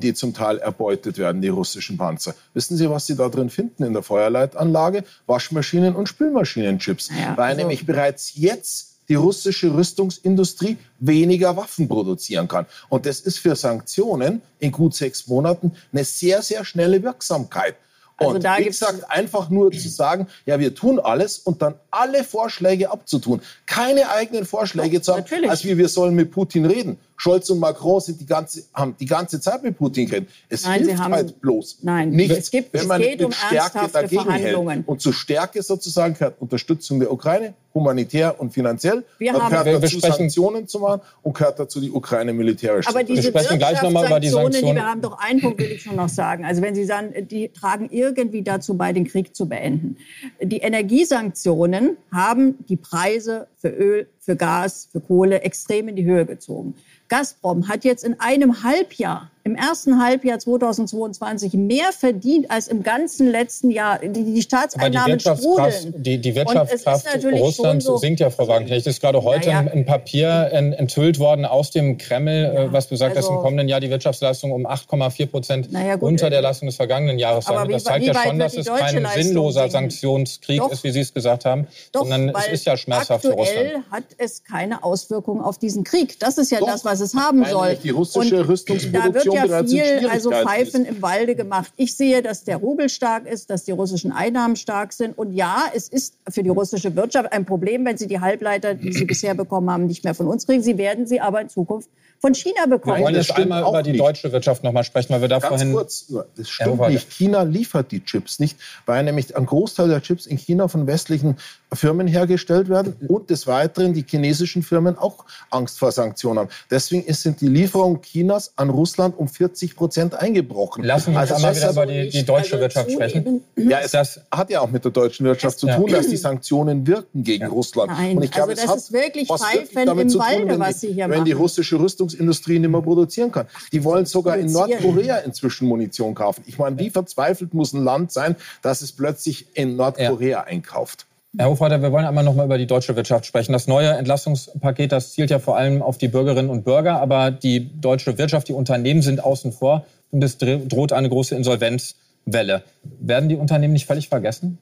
die 0.00 0.14
zum 0.14 0.34
Teil 0.34 0.58
erbeutet 0.58 1.18
werden, 1.18 1.42
die 1.42 1.48
russischen 1.48 1.96
Panzer. 1.96 2.34
Wissen 2.54 2.76
Sie, 2.76 2.88
was 2.88 3.06
Sie 3.06 3.16
da 3.16 3.28
drin 3.28 3.50
finden 3.50 3.84
in 3.84 3.92
der 3.92 4.02
Feuerleitanlage? 4.02 5.04
Waschmaschinen 5.26 5.94
und 5.94 6.08
Spülmaschinenchips. 6.08 7.10
Ja, 7.10 7.36
weil 7.36 7.50
also 7.50 7.60
nämlich 7.60 7.86
bereits 7.86 8.32
jetzt 8.34 8.94
die 9.08 9.14
russische 9.14 9.74
Rüstungsindustrie 9.74 10.78
weniger 10.98 11.56
Waffen 11.56 11.88
produzieren 11.88 12.48
kann. 12.48 12.66
Und 12.88 13.06
das 13.06 13.20
ist 13.20 13.38
für 13.38 13.54
Sanktionen 13.54 14.40
in 14.58 14.72
gut 14.72 14.94
sechs 14.94 15.26
Monaten 15.26 15.72
eine 15.92 16.04
sehr, 16.04 16.42
sehr 16.42 16.64
schnelle 16.64 17.02
Wirksamkeit. 17.02 17.76
Also 18.16 18.36
und 18.36 18.44
wie 18.44 18.64
gesagt, 18.64 19.10
einfach 19.10 19.50
nur 19.50 19.72
zu 19.72 19.88
sagen, 19.88 20.28
ja, 20.46 20.60
wir 20.60 20.74
tun 20.74 21.00
alles 21.00 21.38
und 21.38 21.62
dann 21.62 21.74
alle 21.90 22.22
Vorschläge 22.22 22.90
abzutun. 22.90 23.42
Keine 23.66 24.08
eigenen 24.10 24.44
Vorschläge 24.44 25.02
zu 25.02 25.12
haben, 25.12 25.22
Natürlich. 25.22 25.50
als 25.50 25.64
wie 25.64 25.76
wir 25.76 25.88
sollen 25.88 26.14
mit 26.14 26.30
Putin 26.30 26.64
reden. 26.64 26.98
Scholz 27.16 27.48
und 27.50 27.60
Macron 27.60 28.00
sind 28.00 28.20
die 28.20 28.26
ganze, 28.26 28.64
haben 28.74 28.96
die 28.98 29.06
ganze 29.06 29.40
Zeit 29.40 29.62
mit 29.62 29.78
Putin 29.78 30.06
geredet. 30.06 30.28
Es 30.48 30.64
nein, 30.64 30.84
hilft 30.84 30.98
haben, 31.02 31.14
halt 31.14 31.40
bloß 31.40 31.78
nein, 31.82 32.10
nichts, 32.10 32.38
es 32.38 32.50
gibt, 32.50 32.74
wenn 32.74 32.86
man 32.86 33.00
es 33.00 33.06
geht 33.06 33.18
mit 33.20 33.26
um 33.26 33.32
Stärke 33.32 33.88
dagegen 33.92 34.30
hält. 34.30 34.86
Und 34.86 35.00
zur 35.00 35.12
Stärke 35.12 35.62
sozusagen 35.62 36.14
gehört 36.14 36.40
Unterstützung 36.40 36.98
der 36.98 37.12
Ukraine, 37.12 37.54
humanitär 37.72 38.40
und 38.40 38.52
finanziell. 38.52 39.04
Wir 39.18 39.32
haben, 39.32 39.48
gehört 39.48 39.66
wir 39.66 39.78
dazu, 39.80 40.00
Sanktionen 40.00 40.66
zu 40.68 40.80
machen 40.80 41.00
und 41.22 41.36
gehört 41.36 41.58
dazu, 41.58 41.80
die 41.80 41.90
Ukraine 41.90 42.32
militärisch 42.32 42.86
Aber 42.88 43.02
diese 43.02 43.22
wir 43.22 43.30
sprechen 43.30 43.58
gleich 43.58 43.82
nochmal 43.82 44.06
über 44.06 44.20
die 44.20 44.28
Sanktionen. 44.28 44.74
Die 44.74 44.74
wir 44.74 44.86
haben 44.86 45.00
doch 45.00 45.18
einen 45.18 45.40
Punkt, 45.40 45.58
will 45.58 45.72
ich 45.72 45.82
schon 45.82 45.96
noch 45.96 46.08
sagen. 46.08 46.44
Also 46.44 46.62
wenn 46.62 46.74
Sie 46.74 46.84
sagen, 46.84 47.12
die 47.28 47.48
tragen 47.48 47.88
irgendwie 47.90 48.42
dazu 48.42 48.74
bei, 48.74 48.92
den 48.92 49.06
Krieg 49.06 49.34
zu 49.34 49.46
beenden. 49.46 49.96
Die 50.40 50.58
Energiesanktionen 50.58 51.96
haben 52.12 52.64
die 52.68 52.76
Preise 52.76 53.48
für 53.56 53.68
Öl, 53.68 54.08
für 54.24 54.36
Gas, 54.36 54.88
für 54.90 55.00
Kohle 55.00 55.42
extrem 55.42 55.88
in 55.88 55.96
die 55.96 56.04
Höhe 56.04 56.24
gezogen. 56.26 56.74
Gazprom 57.08 57.68
hat 57.68 57.84
jetzt 57.84 58.04
in 58.04 58.18
einem 58.20 58.62
Halbjahr, 58.62 59.30
im 59.46 59.56
ersten 59.56 60.02
Halbjahr 60.02 60.38
2022, 60.38 61.52
mehr 61.52 61.92
verdient 61.92 62.50
als 62.50 62.66
im 62.66 62.82
ganzen 62.82 63.30
letzten 63.30 63.70
Jahr. 63.70 63.98
Die, 63.98 64.24
die 64.24 64.40
Staatseinnahmen 64.40 65.18
die 65.18 65.22
sprudeln. 65.22 65.94
Die, 65.98 66.18
die 66.18 66.34
Wirtschaftskraft 66.34 67.06
Russlands 67.24 67.84
so, 67.84 67.98
sinkt 67.98 68.20
ja, 68.20 68.30
Frau 68.30 68.48
Wagenknecht. 68.48 68.86
Es 68.86 68.94
ist 68.94 69.02
gerade 69.02 69.22
heute 69.22 69.50
ja, 69.50 69.62
ja. 69.62 69.70
ein 69.70 69.84
Papier 69.84 70.48
enthüllt 70.52 71.18
worden 71.18 71.44
aus 71.44 71.70
dem 71.70 71.98
Kreml, 71.98 72.30
äh, 72.32 72.54
ja, 72.54 72.72
was 72.72 72.86
besagt, 72.86 73.18
also, 73.18 73.28
dass 73.28 73.36
im 73.36 73.42
kommenden 73.42 73.68
Jahr 73.68 73.80
die 73.80 73.90
Wirtschaftsleistung 73.90 74.50
um 74.50 74.66
8,4 74.66 75.26
Prozent 75.26 75.68
ja, 75.70 75.96
unter 75.96 76.30
der 76.30 76.40
Leistung 76.40 76.66
des 76.66 76.76
vergangenen 76.76 77.18
Jahres 77.18 77.44
sein 77.44 77.68
wird. 77.68 77.74
Das 77.74 77.84
zeigt 77.84 78.06
ja 78.06 78.14
schon, 78.14 78.38
dass 78.38 78.56
es 78.56 78.66
kein 78.66 79.02
Leistung 79.02 79.22
sinnloser 79.22 79.68
Sanktionskrieg 79.68 80.60
doch, 80.60 80.72
ist, 80.72 80.84
wie 80.84 80.90
Sie 80.90 81.00
es 81.00 81.12
gesagt 81.12 81.44
haben, 81.44 81.66
doch, 81.92 82.00
sondern 82.00 82.30
es 82.30 82.46
ist 82.48 82.64
ja 82.64 82.78
schmerzhaft 82.78 83.26
für 83.26 83.32
Russland. 83.32 83.84
hat 83.90 84.04
es 84.16 84.42
keine 84.42 84.82
Auswirkungen 84.82 85.42
auf 85.42 85.58
diesen 85.58 85.84
Krieg. 85.84 86.18
Das 86.18 86.38
ist 86.38 86.50
ja 86.50 86.60
doch. 86.60 86.68
das, 86.68 86.86
was 86.86 87.00
es 87.00 87.14
haben 87.14 87.44
soll. 87.44 87.76
Die 87.84 87.90
russische 87.90 88.40
und 88.40 88.48
Rüstungsproduktion 88.48 89.12
da 89.12 89.14
wird 89.14 89.33
ja 89.34 89.64
viel, 89.64 90.08
also 90.08 90.30
Pfeifen 90.30 90.84
im 90.84 91.02
Walde 91.02 91.34
gemacht. 91.34 91.72
Ich 91.76 91.96
sehe, 91.96 92.22
dass 92.22 92.44
der 92.44 92.56
Rubel 92.56 92.88
stark 92.88 93.26
ist, 93.26 93.50
dass 93.50 93.64
die 93.64 93.72
russischen 93.72 94.12
Einnahmen 94.12 94.56
stark 94.56 94.92
sind. 94.92 95.16
Und 95.18 95.32
ja, 95.32 95.64
es 95.74 95.88
ist 95.88 96.14
für 96.28 96.42
die 96.42 96.48
russische 96.48 96.94
Wirtschaft 96.96 97.32
ein 97.32 97.44
Problem, 97.44 97.84
wenn 97.84 97.96
sie 97.96 98.06
die 98.06 98.20
Halbleiter, 98.20 98.74
die 98.74 98.92
sie 98.92 99.04
bisher 99.04 99.34
bekommen 99.34 99.70
haben, 99.70 99.86
nicht 99.86 100.04
mehr 100.04 100.14
von 100.14 100.26
uns 100.26 100.46
kriegen. 100.46 100.62
Sie 100.62 100.78
werden 100.78 101.06
sie 101.06 101.20
aber 101.20 101.40
in 101.40 101.48
Zukunft 101.48 101.88
von 102.20 102.34
China 102.34 102.66
bekommen. 102.66 102.98
Wir 102.98 103.04
wollen 103.04 103.14
jetzt 103.14 103.32
einmal 103.32 103.62
über 103.62 103.82
die 103.82 103.92
nicht. 103.92 104.00
deutsche 104.00 104.32
Wirtschaft 104.32 104.62
noch 104.64 104.72
mal 104.72 104.84
sprechen, 104.84 105.12
weil 105.12 105.20
wir 105.20 105.28
da 105.28 105.38
Ganz 105.38 105.48
vorhin... 105.48 105.72
kurz, 105.72 106.12
das 106.36 106.48
stimmt 106.48 106.80
ja, 106.80 106.88
nicht. 106.88 107.10
China 107.10 107.42
liefert 107.42 107.90
die 107.92 108.04
Chips 108.04 108.38
nicht, 108.38 108.58
weil 108.86 109.02
nämlich 109.02 109.36
ein 109.36 109.46
Großteil 109.46 109.88
der 109.88 110.02
Chips 110.02 110.26
in 110.26 110.36
China 110.36 110.68
von 110.68 110.86
westlichen 110.86 111.36
Firmen 111.72 112.06
hergestellt 112.06 112.68
werden 112.68 112.94
und 113.08 113.30
des 113.30 113.46
Weiteren 113.46 113.94
die 113.94 114.04
chinesischen 114.08 114.62
Firmen 114.62 114.96
auch 114.96 115.24
Angst 115.50 115.78
vor 115.78 115.92
Sanktionen 115.92 116.40
haben. 116.40 116.50
Deswegen 116.70 117.12
sind 117.12 117.40
die 117.40 117.48
Lieferungen 117.48 118.00
Chinas 118.02 118.52
an 118.56 118.70
Russland 118.70 119.18
um 119.18 119.28
40 119.28 119.76
Prozent 119.76 120.14
eingebrochen. 120.14 120.84
Lassen 120.84 121.12
wir 121.12 121.20
uns 121.20 121.32
also 121.32 121.46
einmal 121.46 121.56
wieder 121.56 121.70
über 121.70 121.86
die, 121.86 122.08
die 122.10 122.24
deutsche 122.24 122.54
also 122.54 122.60
Wirtschaft 122.60 122.92
sprechen. 122.92 123.42
Ja, 123.56 123.80
es 123.80 123.94
das 123.94 124.20
hat 124.30 124.50
ja 124.50 124.60
auch 124.60 124.70
mit 124.70 124.84
der 124.84 124.90
deutschen 124.92 125.24
Wirtschaft 125.24 125.58
zu 125.58 125.66
tun, 125.66 125.88
ja. 125.88 125.98
dass 125.98 126.08
die 126.08 126.16
Sanktionen 126.16 126.86
wirken 126.86 127.22
gegen 127.22 127.44
ja. 127.44 127.48
Russland. 127.48 127.92
Nein, 127.92 128.16
und 128.16 128.22
ich 128.22 128.30
glaube, 128.30 128.50
also 128.50 128.62
das 128.62 128.64
es 128.64 128.70
hat 128.70 128.78
ist 128.78 128.92
wirklich 128.92 129.28
Pfeifen 129.28 129.88
im 129.88 130.18
Walde, 130.18 130.48
tun, 130.48 130.60
was 130.60 130.80
Sie 130.80 130.92
hier 130.92 131.04
wenn 131.04 131.10
machen. 131.10 131.24
die 131.24 131.32
russische 131.32 131.76
Rüstungsindustrie 132.14 132.58
nicht 132.58 132.70
mehr 132.70 132.82
produzieren 132.82 133.32
kann. 133.32 133.46
Die 133.72 133.84
wollen 133.84 134.06
sogar 134.06 134.36
in 134.36 134.50
Nordkorea 134.52 135.18
inzwischen 135.18 135.68
Munition 135.68 136.14
kaufen. 136.14 136.42
Ich 136.46 136.58
meine, 136.58 136.78
wie 136.78 136.90
verzweifelt 136.90 137.54
muss 137.54 137.72
ein 137.72 137.84
Land 137.84 138.12
sein, 138.12 138.36
dass 138.62 138.82
es 138.82 138.92
plötzlich 138.92 139.46
in 139.54 139.76
Nordkorea 139.76 140.28
ja. 140.28 140.44
einkauft? 140.44 141.06
Herr 141.36 141.48
Hofreiter, 141.48 141.82
wir 141.82 141.90
wollen 141.90 142.04
einmal 142.04 142.22
noch 142.22 142.34
mal 142.34 142.44
über 142.44 142.58
die 142.58 142.66
deutsche 142.66 142.94
Wirtschaft 142.94 143.26
sprechen. 143.26 143.52
Das 143.52 143.66
neue 143.66 143.90
Entlastungspaket, 143.90 144.92
das 144.92 145.12
zielt 145.12 145.30
ja 145.30 145.40
vor 145.40 145.56
allem 145.56 145.82
auf 145.82 145.98
die 145.98 146.06
Bürgerinnen 146.06 146.48
und 146.48 146.64
Bürger, 146.64 147.00
aber 147.00 147.32
die 147.32 147.80
deutsche 147.80 148.18
Wirtschaft, 148.18 148.48
die 148.48 148.52
Unternehmen 148.52 149.02
sind 149.02 149.22
außen 149.22 149.50
vor 149.50 149.84
und 150.12 150.22
es 150.22 150.38
droht 150.38 150.92
eine 150.92 151.08
große 151.08 151.34
Insolvenzwelle. 151.34 152.62
Werden 153.00 153.28
die 153.28 153.36
Unternehmen 153.36 153.72
nicht 153.72 153.86
völlig 153.86 154.08
vergessen? 154.08 154.58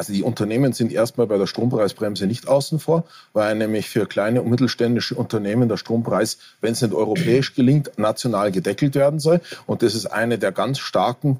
Also 0.00 0.14
die 0.14 0.22
Unternehmen 0.22 0.72
sind 0.72 0.92
erstmal 0.92 1.26
bei 1.26 1.36
der 1.36 1.46
Strompreisbremse 1.46 2.26
nicht 2.26 2.48
außen 2.48 2.80
vor, 2.80 3.04
weil 3.34 3.54
nämlich 3.54 3.90
für 3.90 4.06
kleine 4.06 4.40
und 4.40 4.48
mittelständische 4.48 5.14
Unternehmen 5.14 5.68
der 5.68 5.76
Strompreis, 5.76 6.38
wenn 6.62 6.72
es 6.72 6.80
nicht 6.80 6.94
europäisch 6.94 7.54
gelingt, 7.54 7.98
national 7.98 8.50
gedeckelt 8.50 8.94
werden 8.94 9.20
soll. 9.20 9.42
Und 9.66 9.82
das 9.82 9.94
ist 9.94 10.06
eine 10.06 10.38
der 10.38 10.52
ganz 10.52 10.78
starken 10.78 11.38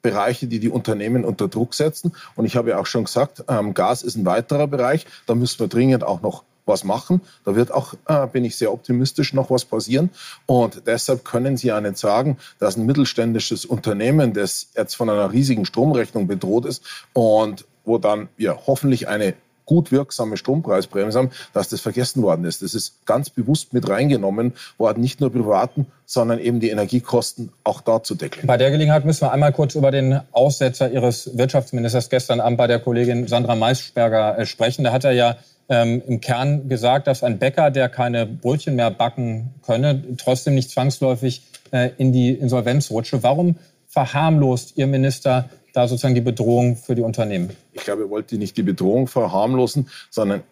Bereiche, 0.00 0.46
die 0.46 0.58
die 0.58 0.70
Unternehmen 0.70 1.22
unter 1.22 1.48
Druck 1.48 1.74
setzen. 1.74 2.14
Und 2.34 2.46
ich 2.46 2.56
habe 2.56 2.70
ja 2.70 2.78
auch 2.78 2.86
schon 2.86 3.04
gesagt, 3.04 3.44
ähm, 3.46 3.74
Gas 3.74 4.02
ist 4.02 4.16
ein 4.16 4.24
weiterer 4.24 4.68
Bereich. 4.68 5.04
Da 5.26 5.34
müssen 5.34 5.60
wir 5.60 5.68
dringend 5.68 6.02
auch 6.02 6.22
noch 6.22 6.44
was 6.64 6.84
machen. 6.84 7.20
Da 7.44 7.56
wird 7.56 7.72
auch, 7.72 7.92
äh, 8.06 8.26
bin 8.26 8.46
ich 8.46 8.56
sehr 8.56 8.72
optimistisch, 8.72 9.34
noch 9.34 9.50
was 9.50 9.66
passieren. 9.66 10.08
Und 10.46 10.86
deshalb 10.86 11.26
können 11.26 11.58
Sie 11.58 11.66
ja 11.66 11.78
nicht 11.78 11.98
sagen, 11.98 12.38
dass 12.58 12.78
ein 12.78 12.86
mittelständisches 12.86 13.66
Unternehmen, 13.66 14.32
das 14.32 14.68
jetzt 14.74 14.94
von 14.94 15.10
einer 15.10 15.30
riesigen 15.30 15.66
Stromrechnung 15.66 16.26
bedroht 16.26 16.64
ist 16.64 16.82
und 17.12 17.66
wo 17.88 17.98
dann 17.98 18.28
ja 18.36 18.56
hoffentlich 18.66 19.08
eine 19.08 19.34
gut 19.68 19.92
wirksame 19.92 20.36
Strompreisbremse 20.36 21.18
haben, 21.18 21.30
dass 21.52 21.68
das 21.68 21.80
vergessen 21.80 22.22
worden 22.22 22.44
ist. 22.46 22.62
Das 22.62 22.74
ist 22.74 23.04
ganz 23.06 23.28
bewusst 23.28 23.74
mit 23.74 23.88
reingenommen 23.88 24.54
worden, 24.78 25.00
nicht 25.00 25.20
nur 25.20 25.30
privaten, 25.30 25.86
sondern 26.06 26.38
eben 26.38 26.58
die 26.58 26.70
Energiekosten 26.70 27.52
auch 27.64 27.82
da 27.82 28.02
zu 28.02 28.14
deckeln. 28.14 28.46
Bei 28.46 28.56
der 28.56 28.70
Gelegenheit 28.70 29.04
müssen 29.04 29.20
wir 29.20 29.32
einmal 29.32 29.52
kurz 29.52 29.74
über 29.74 29.90
den 29.90 30.20
Aussetzer 30.32 30.90
Ihres 30.90 31.36
Wirtschaftsministers 31.36 32.08
gestern 32.08 32.40
Abend 32.40 32.56
bei 32.56 32.66
der 32.66 32.80
Kollegin 32.80 33.28
Sandra 33.28 33.54
Maisberger 33.54 34.38
äh, 34.38 34.46
sprechen. 34.46 34.84
Da 34.84 34.92
hat 34.92 35.04
er 35.04 35.12
ja 35.12 35.36
ähm, 35.68 36.02
im 36.06 36.22
Kern 36.22 36.70
gesagt, 36.70 37.06
dass 37.06 37.22
ein 37.22 37.38
Bäcker, 37.38 37.70
der 37.70 37.90
keine 37.90 38.24
Brötchen 38.24 38.74
mehr 38.74 38.90
backen 38.90 39.54
könne, 39.66 40.02
trotzdem 40.16 40.54
nicht 40.54 40.70
zwangsläufig 40.70 41.42
äh, 41.72 41.90
in 41.98 42.12
die 42.12 42.32
Insolvenz 42.32 42.90
rutsche. 42.90 43.22
Warum 43.22 43.56
verharmlost 43.86 44.78
Ihr 44.78 44.86
Minister 44.86 45.50
da 45.78 45.88
sozusagen 45.88 46.14
die 46.14 46.20
Bedrohung 46.20 46.76
für 46.76 46.94
die 46.94 47.02
Unternehmen? 47.02 47.50
Ich 47.72 47.84
glaube, 47.84 48.02
er 48.02 48.10
wollte 48.10 48.36
nicht 48.36 48.56
die 48.56 48.62
Bedrohung 48.62 49.06
verharmlosen, 49.06 49.88
sondern 50.10 50.42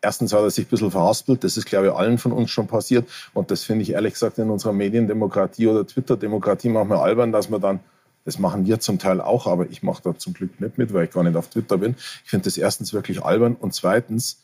erstens 0.00 0.32
hat 0.32 0.40
er 0.40 0.50
sich 0.50 0.66
ein 0.66 0.70
bisschen 0.70 0.90
verhaspelt. 0.90 1.44
Das 1.44 1.56
ist, 1.56 1.66
glaube 1.66 1.88
ich, 1.88 1.92
allen 1.92 2.18
von 2.18 2.32
uns 2.32 2.50
schon 2.50 2.66
passiert. 2.66 3.08
Und 3.34 3.50
das 3.50 3.64
finde 3.64 3.82
ich 3.82 3.90
ehrlich 3.90 4.14
gesagt 4.14 4.38
in 4.38 4.50
unserer 4.50 4.72
Mediendemokratie 4.72 5.68
oder 5.68 5.86
Twitter-Demokratie 5.86 6.70
manchmal 6.70 6.98
albern, 6.98 7.32
dass 7.32 7.48
man 7.50 7.60
dann 7.60 7.80
das 8.24 8.38
machen 8.38 8.66
wir 8.66 8.78
zum 8.78 9.00
Teil 9.00 9.20
auch, 9.20 9.48
aber 9.48 9.68
ich 9.70 9.82
mache 9.82 10.02
da 10.02 10.16
zum 10.16 10.32
Glück 10.32 10.60
nicht 10.60 10.78
mit, 10.78 10.94
weil 10.94 11.06
ich 11.06 11.10
gar 11.10 11.24
nicht 11.24 11.36
auf 11.36 11.48
Twitter 11.48 11.78
bin. 11.78 11.96
Ich 12.24 12.30
finde 12.30 12.44
das 12.44 12.56
erstens 12.56 12.92
wirklich 12.92 13.24
albern 13.24 13.56
und 13.56 13.74
zweitens 13.74 14.38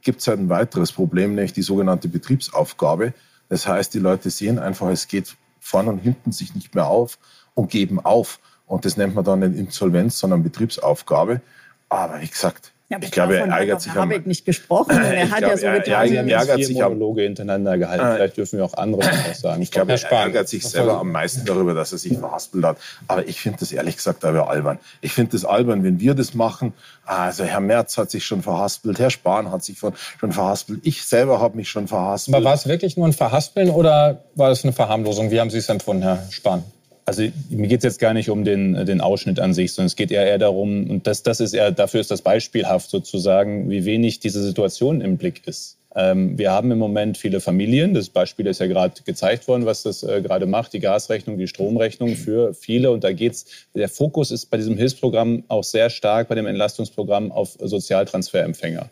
gibt 0.00 0.20
es 0.20 0.26
halt 0.26 0.38
ein 0.38 0.48
weiteres 0.48 0.92
Problem, 0.92 1.34
nämlich 1.34 1.52
die 1.52 1.60
sogenannte 1.60 2.08
Betriebsaufgabe. 2.08 3.12
Das 3.48 3.66
heißt, 3.66 3.92
die 3.92 3.98
Leute 3.98 4.30
sehen 4.30 4.58
einfach, 4.58 4.88
es 4.88 5.06
geht 5.06 5.36
vorne 5.60 5.90
und 5.90 5.98
hinten 5.98 6.32
sich 6.32 6.54
nicht 6.54 6.74
mehr 6.74 6.86
auf 6.86 7.18
und 7.54 7.70
geben 7.70 8.00
auf. 8.00 8.38
Und 8.66 8.84
das 8.84 8.96
nennt 8.96 9.14
man 9.14 9.24
dann 9.24 9.40
nicht 9.40 9.58
Insolvenz, 9.58 10.18
sondern 10.18 10.42
Betriebsaufgabe. 10.42 11.40
Aber 11.88 12.20
wie 12.20 12.28
gesagt, 12.28 12.72
ja, 12.88 12.98
ich 13.00 13.10
glaube, 13.10 13.36
er 13.36 13.48
ärgert 13.48 13.82
sich. 13.82 13.92
Habe 13.94 14.14
ich 14.14 14.26
nicht 14.26 14.44
gesprochen. 14.44 14.90
Er 14.90 15.30
hat 15.30 15.40
ja 15.40 15.56
so 15.56 15.66
getan. 15.66 16.12
Er 16.12 16.38
ärgert 16.38 16.64
sich 16.64 16.78
Monologe 16.78 17.22
hintereinander 17.22 17.78
gehalten. 17.78 18.04
Ah. 18.04 18.14
Vielleicht 18.14 18.36
dürfen 18.36 18.58
wir 18.58 18.64
auch 18.64 18.74
andere 18.74 19.02
was 19.28 19.40
sagen. 19.40 19.60
Ich 19.60 19.72
glaube, 19.72 19.92
er 19.92 20.12
ärgert 20.12 20.48
sich 20.48 20.62
selber 20.64 21.00
am 21.00 21.10
meisten 21.10 21.44
darüber, 21.44 21.74
dass 21.74 21.90
er 21.90 21.98
sich 21.98 22.16
verhaspelt 22.16 22.64
hat. 22.64 22.76
Aber 23.08 23.26
ich 23.26 23.40
finde 23.40 23.58
das 23.58 23.72
ehrlich 23.72 23.96
gesagt 23.96 24.24
aber 24.24 24.48
albern. 24.48 24.78
Ich 25.00 25.12
finde 25.12 25.32
das 25.32 25.44
albern, 25.44 25.82
wenn 25.82 25.98
wir 25.98 26.14
das 26.14 26.34
machen. 26.34 26.74
Also 27.04 27.42
Herr 27.42 27.60
Merz 27.60 27.98
hat 27.98 28.12
sich 28.12 28.24
schon 28.24 28.42
verhaspelt, 28.42 29.00
Herr 29.00 29.10
Spahn 29.10 29.50
hat 29.50 29.64
sich 29.64 29.78
schon 29.78 30.32
verhaspelt. 30.32 30.80
Ich 30.84 31.04
selber 31.04 31.40
habe 31.40 31.56
mich 31.56 31.68
schon 31.68 31.88
verhaspelt. 31.88 32.36
Aber 32.36 32.44
war 32.44 32.54
es 32.54 32.68
wirklich 32.68 32.96
nur 32.96 33.06
ein 33.06 33.12
Verhaspeln 33.12 33.70
oder 33.70 34.22
war 34.36 34.52
es 34.52 34.62
eine 34.62 34.72
Verharmlosung? 34.72 35.32
Wie 35.32 35.40
haben 35.40 35.50
Sie 35.50 35.58
es 35.58 35.68
empfunden, 35.68 36.02
Herr 36.04 36.22
Spahn? 36.30 36.62
Also 37.06 37.22
mir 37.50 37.68
geht 37.68 37.78
es 37.78 37.84
jetzt 37.84 38.00
gar 38.00 38.14
nicht 38.14 38.30
um 38.30 38.44
den, 38.44 38.84
den 38.84 39.00
Ausschnitt 39.00 39.38
an 39.38 39.54
sich, 39.54 39.72
sondern 39.72 39.86
es 39.86 39.96
geht 39.96 40.10
eher, 40.10 40.26
eher 40.26 40.38
darum, 40.38 40.90
und 40.90 41.06
das, 41.06 41.22
das 41.22 41.38
ist 41.38 41.54
eher, 41.54 41.70
dafür 41.70 42.00
ist 42.00 42.10
das 42.10 42.20
beispielhaft 42.20 42.90
sozusagen, 42.90 43.70
wie 43.70 43.84
wenig 43.84 44.18
diese 44.18 44.42
Situation 44.42 45.00
im 45.00 45.16
Blick 45.16 45.46
ist. 45.46 45.78
Ähm, 45.94 46.36
wir 46.36 46.50
haben 46.50 46.72
im 46.72 46.78
Moment 46.78 47.16
viele 47.16 47.40
Familien, 47.40 47.94
das 47.94 48.10
Beispiel 48.10 48.46
ist 48.48 48.58
ja 48.58 48.66
gerade 48.66 49.02
gezeigt 49.04 49.46
worden, 49.46 49.66
was 49.66 49.84
das 49.84 50.02
äh, 50.02 50.20
gerade 50.20 50.46
macht, 50.46 50.72
die 50.72 50.80
Gasrechnung, 50.80 51.38
die 51.38 51.46
Stromrechnung 51.46 52.16
für 52.16 52.52
viele. 52.52 52.90
Und 52.90 53.04
da 53.04 53.12
geht's, 53.12 53.46
der 53.74 53.88
Fokus 53.88 54.32
ist 54.32 54.46
bei 54.46 54.56
diesem 54.56 54.76
Hilfsprogramm 54.76 55.44
auch 55.46 55.64
sehr 55.64 55.88
stark, 55.88 56.28
bei 56.28 56.34
dem 56.34 56.46
Entlastungsprogramm 56.46 57.30
auf 57.30 57.56
Sozialtransferempfänger. 57.60 58.90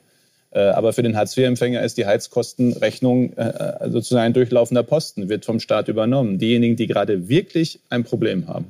Äh, 0.54 0.60
aber 0.68 0.92
für 0.92 1.02
den 1.02 1.16
Hartz-IV-Empfänger 1.16 1.82
ist 1.82 1.98
die 1.98 2.06
Heizkostenrechnung 2.06 3.32
äh, 3.36 3.48
äh, 3.48 3.90
sozusagen 3.90 4.26
ein 4.26 4.32
durchlaufender 4.32 4.84
Posten, 4.84 5.28
wird 5.28 5.44
vom 5.44 5.58
Staat 5.58 5.88
übernommen. 5.88 6.38
Diejenigen, 6.38 6.76
die 6.76 6.86
gerade 6.86 7.28
wirklich 7.28 7.80
ein 7.90 8.04
Problem 8.04 8.46
haben, 8.46 8.66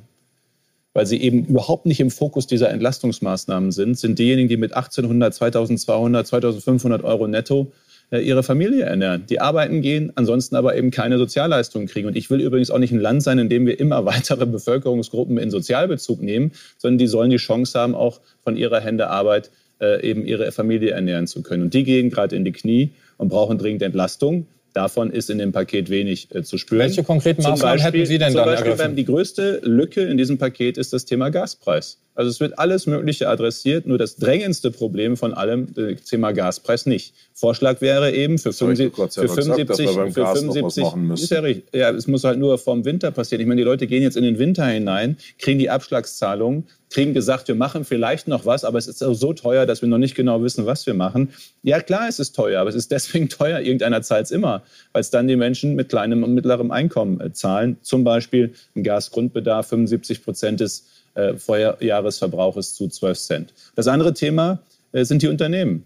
weil 0.93 1.05
sie 1.05 1.21
eben 1.21 1.45
überhaupt 1.45 1.85
nicht 1.85 1.99
im 1.99 2.09
Fokus 2.09 2.47
dieser 2.47 2.71
Entlastungsmaßnahmen 2.71 3.71
sind, 3.71 3.99
sind 3.99 4.17
diejenigen, 4.17 4.49
die 4.49 4.57
mit 4.57 4.73
1800, 4.73 5.33
2200, 5.35 6.27
2500 6.27 7.03
Euro 7.03 7.27
netto 7.27 7.71
ihre 8.11 8.43
Familie 8.43 8.83
ernähren, 8.83 9.25
die 9.27 9.41
arbeiten 9.41 9.81
gehen, 9.81 10.13
ansonsten 10.13 10.55
aber 10.55 10.75
eben 10.75 10.91
keine 10.91 11.17
Sozialleistungen 11.17 11.87
kriegen. 11.87 12.07
Und 12.07 12.15
ich 12.15 12.29
will 12.29 12.39
übrigens 12.39 12.69
auch 12.69 12.77
nicht 12.77 12.93
ein 12.93 12.99
Land 12.99 13.23
sein, 13.23 13.39
in 13.39 13.49
dem 13.49 13.65
wir 13.65 13.79
immer 13.79 14.05
weitere 14.05 14.45
Bevölkerungsgruppen 14.45 15.39
in 15.39 15.49
Sozialbezug 15.49 16.21
nehmen, 16.21 16.51
sondern 16.77 16.99
die 16.99 17.07
sollen 17.07 17.31
die 17.31 17.37
Chance 17.37 17.79
haben, 17.79 17.95
auch 17.95 18.21
von 18.43 18.57
ihrer 18.57 18.79
Hände 18.79 19.09
Arbeit 19.09 19.49
äh, 19.81 20.07
eben 20.07 20.25
ihre 20.25 20.51
Familie 20.51 20.91
ernähren 20.91 21.27
zu 21.27 21.41
können. 21.43 21.63
Und 21.63 21.73
die 21.73 21.83
gehen 21.83 22.09
gerade 22.09 22.35
in 22.35 22.45
die 22.45 22.51
Knie 22.51 22.91
und 23.17 23.29
brauchen 23.29 23.57
dringend 23.57 23.81
Entlastung. 23.81 24.47
Davon 24.73 25.09
ist 25.11 25.29
in 25.29 25.37
dem 25.37 25.51
Paket 25.51 25.89
wenig 25.89 26.33
äh, 26.35 26.43
zu 26.43 26.57
spüren. 26.57 26.81
Welche 26.81 27.03
konkreten 27.03 27.41
Maßnahmen 27.43 27.79
Beispiel, 27.79 28.01
hätten 28.01 28.07
Sie 28.07 28.17
denn 28.17 28.33
dann 28.33 28.45
Beispiel 28.45 28.71
ergriffen? 28.71 28.95
Die 28.95 29.05
größte 29.05 29.61
Lücke 29.63 30.01
in 30.01 30.17
diesem 30.17 30.37
Paket 30.37 30.77
ist 30.77 30.93
das 30.93 31.05
Thema 31.05 31.29
Gaspreis. 31.29 32.01
Also 32.15 32.31
es 32.31 32.39
wird 32.39 32.57
alles 32.57 32.87
Mögliche 32.87 33.27
adressiert, 33.27 33.85
nur 33.85 33.97
das 33.97 34.15
drängendste 34.15 34.71
Problem 34.71 35.17
von 35.17 35.33
allem, 35.33 35.67
das 35.73 36.03
Thema 36.05 36.31
Gaspreis 36.31 36.85
nicht. 36.85 37.13
Vorschlag 37.33 37.81
wäre 37.81 38.13
eben 38.13 38.37
für, 38.37 38.53
75, 38.53 38.95
für 38.95 39.27
75, 39.27 39.85
gesagt, 39.85 40.13
für 40.13 40.25
75 40.25 40.85
ist 41.13 41.31
ja 41.31 41.39
richtig. 41.41 41.73
Ja, 41.73 41.91
es 41.91 42.07
muss 42.07 42.23
halt 42.23 42.39
nur 42.39 42.57
vorm 42.57 42.85
Winter 42.85 43.11
passieren. 43.11 43.41
Ich 43.41 43.47
meine, 43.47 43.59
die 43.59 43.65
Leute 43.65 43.85
gehen 43.85 44.01
jetzt 44.01 44.15
in 44.15 44.23
den 44.23 44.39
Winter 44.39 44.65
hinein, 44.65 45.17
kriegen 45.37 45.59
die 45.59 45.69
Abschlagszahlungen, 45.69 46.63
kriegen 46.89 47.13
gesagt, 47.13 47.49
wir 47.49 47.55
machen 47.55 47.83
vielleicht 47.83 48.29
noch 48.29 48.45
was, 48.45 48.63
aber 48.63 48.77
es 48.77 48.87
ist 48.87 48.99
so 48.99 49.33
teuer, 49.33 49.65
dass 49.65 49.81
wir 49.81 49.89
noch 49.89 49.97
nicht 49.97 50.15
genau 50.15 50.41
wissen, 50.41 50.65
was 50.65 50.85
wir 50.85 50.93
machen. 50.93 51.33
Ja, 51.63 51.81
klar, 51.81 52.07
es 52.07 52.19
ist 52.19 52.33
teuer, 52.33 52.61
aber 52.61 52.69
es 52.69 52.75
ist 52.75 52.91
deswegen 52.91 53.27
teuer, 53.29 53.59
irgendeiner 53.59 54.01
zahlt 54.01 54.25
es 54.25 54.31
immer, 54.31 54.63
weil 54.93 55.01
es 55.01 55.09
dann 55.09 55.27
die 55.27 55.35
Menschen 55.35 55.75
mit 55.75 55.89
kleinem 55.89 56.23
und 56.23 56.33
mittlerem 56.33 56.71
Einkommen 56.71 57.19
äh, 57.19 57.33
zahlen. 57.33 57.75
Zum 57.81 58.05
Beispiel 58.05 58.53
ein 58.75 58.83
Gasgrundbedarf, 58.83 59.67
75 59.67 60.23
Prozent 60.23 60.61
des 60.61 60.85
äh, 61.15 61.35
Vorjahresverbrauches 61.35 62.75
zu 62.75 62.87
12 62.87 63.17
Cent. 63.19 63.53
Das 63.75 63.87
andere 63.87 64.13
Thema 64.13 64.59
äh, 64.91 65.03
sind 65.03 65.21
die 65.21 65.27
Unternehmen. 65.27 65.83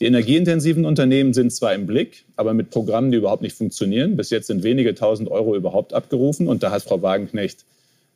Die 0.00 0.04
energieintensiven 0.04 0.84
Unternehmen 0.84 1.32
sind 1.32 1.52
zwar 1.52 1.74
im 1.74 1.86
Blick, 1.86 2.26
aber 2.36 2.52
mit 2.52 2.70
Programmen, 2.70 3.10
die 3.10 3.16
überhaupt 3.16 3.40
nicht 3.40 3.56
funktionieren. 3.56 4.16
Bis 4.16 4.28
jetzt 4.28 4.48
sind 4.48 4.62
wenige 4.62 4.94
tausend 4.94 5.30
Euro 5.30 5.56
überhaupt 5.56 5.94
abgerufen 5.94 6.48
und 6.48 6.62
da 6.62 6.70
hat 6.70 6.82
Frau 6.82 7.00
Wagenknecht 7.00 7.64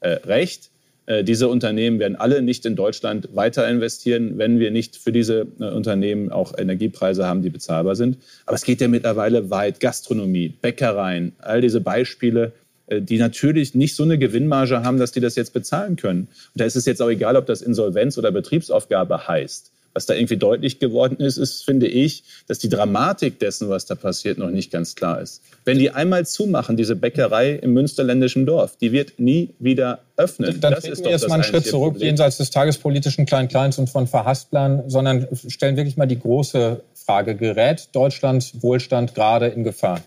äh, 0.01 0.11
recht. 0.11 0.71
Äh, 1.07 1.25
diese 1.25 1.49
Unternehmen 1.49 1.99
werden 1.99 2.17
alle 2.17 2.43
nicht 2.43 2.67
in 2.67 2.77
Deutschland 2.77 3.35
weiter 3.35 3.67
investieren, 3.67 4.37
wenn 4.37 4.59
wir 4.59 4.71
nicht 4.71 4.97
für 4.97 5.11
diese 5.11 5.47
äh, 5.59 5.65
Unternehmen 5.65 6.31
auch 6.31 6.57
Energiepreise 6.57 7.27
haben, 7.27 7.41
die 7.41 7.51
bezahlbar 7.51 7.97
sind. 7.97 8.19
Aber 8.45 8.57
es 8.57 8.65
geht 8.65 8.83
ja 8.83 8.89
mittlerweile 8.89 9.49
weit. 9.51 9.81
Gastronomie, 9.81 10.51
Bäckereien, 10.51 11.33
all 11.39 11.63
diese 11.63 11.81
Beispiele, 11.81 12.53
die 12.91 13.19
natürlich 13.19 13.75
nicht 13.75 13.95
so 13.95 14.03
eine 14.03 14.19
Gewinnmarge 14.19 14.83
haben, 14.83 14.99
dass 14.99 15.13
die 15.13 15.21
das 15.21 15.37
jetzt 15.37 15.53
bezahlen 15.53 15.97
können. 15.97 16.23
Und 16.23 16.61
da 16.61 16.65
ist 16.65 16.77
es 16.77 16.87
jetzt 16.87 17.01
auch 17.01 17.11
egal, 17.11 17.37
ob 17.37 17.47
das 17.47 17.63
Insolvenz 17.63 18.19
oder 18.19 18.33
Betriebsaufgabe 18.33 19.29
heißt. 19.29 19.71
Was 19.93 20.07
da 20.07 20.15
irgendwie 20.15 20.37
deutlich 20.37 20.79
geworden 20.79 21.17
ist, 21.19 21.37
ist, 21.37 21.65
finde 21.65 21.89
ich, 21.89 22.23
dass 22.47 22.61
die 22.61 22.69
Dramatik 22.69 23.41
dessen, 23.41 23.69
was 23.69 23.87
da 23.87 23.97
passiert, 23.97 24.39
noch 24.39 24.51
nicht 24.51 24.71
ganz 24.71 24.95
klar 24.95 25.21
ist. 25.21 25.43
Wenn 25.65 25.81
die 25.81 25.91
einmal 25.91 26.25
zumachen, 26.27 26.77
diese 26.77 26.95
Bäckerei 26.95 27.55
im 27.55 27.73
münsterländischen 27.73 28.47
Dorf, 28.47 28.77
die 28.77 28.93
wird 28.93 29.19
nie 29.19 29.51
wieder 29.59 29.99
öffnen. 30.17 30.61
Dann 30.61 30.75
das 30.75 30.85
ist 30.85 31.05
wir 31.05 31.11
jetzt 31.11 31.29
mal 31.29 31.35
einen 31.35 31.45
Schritt 31.45 31.67
zurück, 31.67 31.95
Problem. 31.95 32.07
jenseits 32.07 32.37
des 32.37 32.51
tagespolitischen 32.51 33.27
Klein-Kleins 33.27 33.79
und 33.79 33.91
von 33.91 34.07
Verhasplern, 34.07 34.85
sondern 34.89 35.27
stellen 35.49 35.77
wirklich 35.77 35.97
mal 35.97 36.07
die 36.07 36.21
große 36.21 36.83
Frage, 36.95 37.35
gerät 37.35 37.89
Deutschlands 37.93 38.63
Wohlstand 38.63 39.17
gerade 39.17 39.49
in 39.49 39.65
Gefahr? 39.65 40.01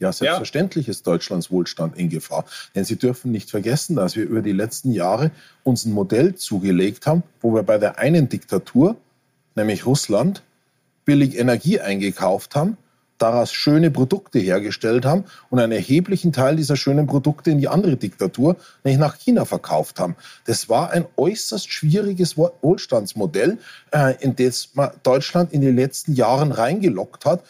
Ja, 0.00 0.12
selbstverständlich 0.12 0.86
ja. 0.86 0.90
ist 0.90 1.06
Deutschlands 1.06 1.50
Wohlstand 1.50 1.96
in 1.96 2.08
Gefahr. 2.08 2.46
Denn 2.74 2.84
Sie 2.84 2.96
dürfen 2.96 3.30
nicht 3.30 3.50
vergessen, 3.50 3.96
dass 3.96 4.16
wir 4.16 4.24
über 4.24 4.40
die 4.40 4.52
letzten 4.52 4.92
Jahre 4.92 5.30
uns 5.62 5.84
ein 5.84 5.92
Modell 5.92 6.34
zugelegt 6.34 7.06
haben, 7.06 7.22
wo 7.42 7.54
wir 7.54 7.62
bei 7.62 7.76
der 7.76 7.98
einen 7.98 8.28
Diktatur, 8.28 8.96
nämlich 9.54 9.84
Russland, 9.84 10.42
billig 11.04 11.38
Energie 11.38 11.80
eingekauft 11.80 12.54
haben, 12.56 12.78
daraus 13.18 13.52
schöne 13.52 13.90
Produkte 13.90 14.38
hergestellt 14.38 15.04
haben 15.04 15.24
und 15.50 15.58
einen 15.58 15.72
erheblichen 15.72 16.32
Teil 16.32 16.56
dieser 16.56 16.76
schönen 16.76 17.06
Produkte 17.06 17.50
in 17.50 17.58
die 17.58 17.68
andere 17.68 17.96
Diktatur, 17.96 18.56
nämlich 18.82 18.98
nach 18.98 19.18
China 19.18 19.44
verkauft 19.44 20.00
haben. 20.00 20.16
Das 20.46 20.70
war 20.70 20.90
ein 20.92 21.04
äußerst 21.16 21.70
schwieriges 21.70 22.38
Wohlstandsmodell, 22.38 23.58
äh, 23.90 24.14
in 24.20 24.36
das 24.36 24.70
man 24.72 24.90
Deutschland 25.02 25.52
in 25.52 25.60
den 25.60 25.76
letzten 25.76 26.14
Jahren 26.14 26.52
reingelockt 26.52 27.26
hat 27.26 27.42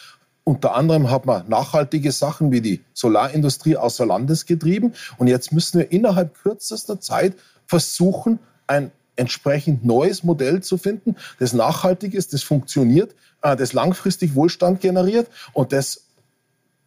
unter 0.45 0.75
anderem 0.75 1.11
hat 1.11 1.27
man 1.27 1.49
nachhaltige 1.49 2.13
Sachen 2.13 2.51
wie 2.51 2.61
die 2.61 2.81
Solarindustrie 2.93 3.77
außer 3.77 4.07
Landes 4.07 4.47
getrieben. 4.47 4.95
Und 5.19 5.29
jetzt 5.29 5.53
müssen 5.53 5.79
wir 5.79 5.93
innerhalb 5.93 6.35
kürzester 6.35 7.01
Zeit 7.01 7.35
versuchen, 7.67 8.39
ein 8.67 8.91
entsprechend 9.17 9.85
neues 9.85 10.25
Modell 10.25 10.63
zu 10.63 10.79
finden, 10.79 11.15
das 11.39 11.53
nachhaltig 11.53 12.15
ist, 12.15 12.33
das 12.33 12.43
funktioniert, 12.43 13.15
äh, 13.43 13.55
das 13.55 13.73
langfristig 13.75 14.35
Wohlstand 14.35 14.81
generiert 14.81 15.29
und 15.53 15.73
das 15.73 16.05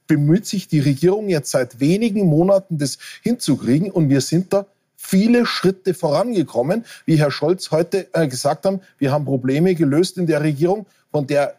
bemüht 0.07 0.45
sich 0.45 0.67
die 0.67 0.79
Regierung 0.79 1.29
jetzt 1.29 1.51
seit 1.51 1.79
wenigen 1.79 2.25
Monaten, 2.25 2.77
das 2.77 2.97
hinzukriegen. 3.21 3.89
Und 3.89 4.09
wir 4.09 4.21
sind 4.21 4.51
da 4.51 4.65
viele 4.97 5.45
Schritte 5.45 5.93
vorangekommen. 5.93 6.85
Wie 7.05 7.15
Herr 7.15 7.31
Scholz 7.31 7.71
heute 7.71 8.07
äh, 8.13 8.27
gesagt 8.27 8.65
haben, 8.65 8.81
wir 8.97 9.11
haben 9.11 9.25
Probleme 9.25 9.75
gelöst 9.75 10.17
in 10.17 10.27
der 10.27 10.41
Regierung, 10.41 10.85
von 11.11 11.27
der 11.27 11.55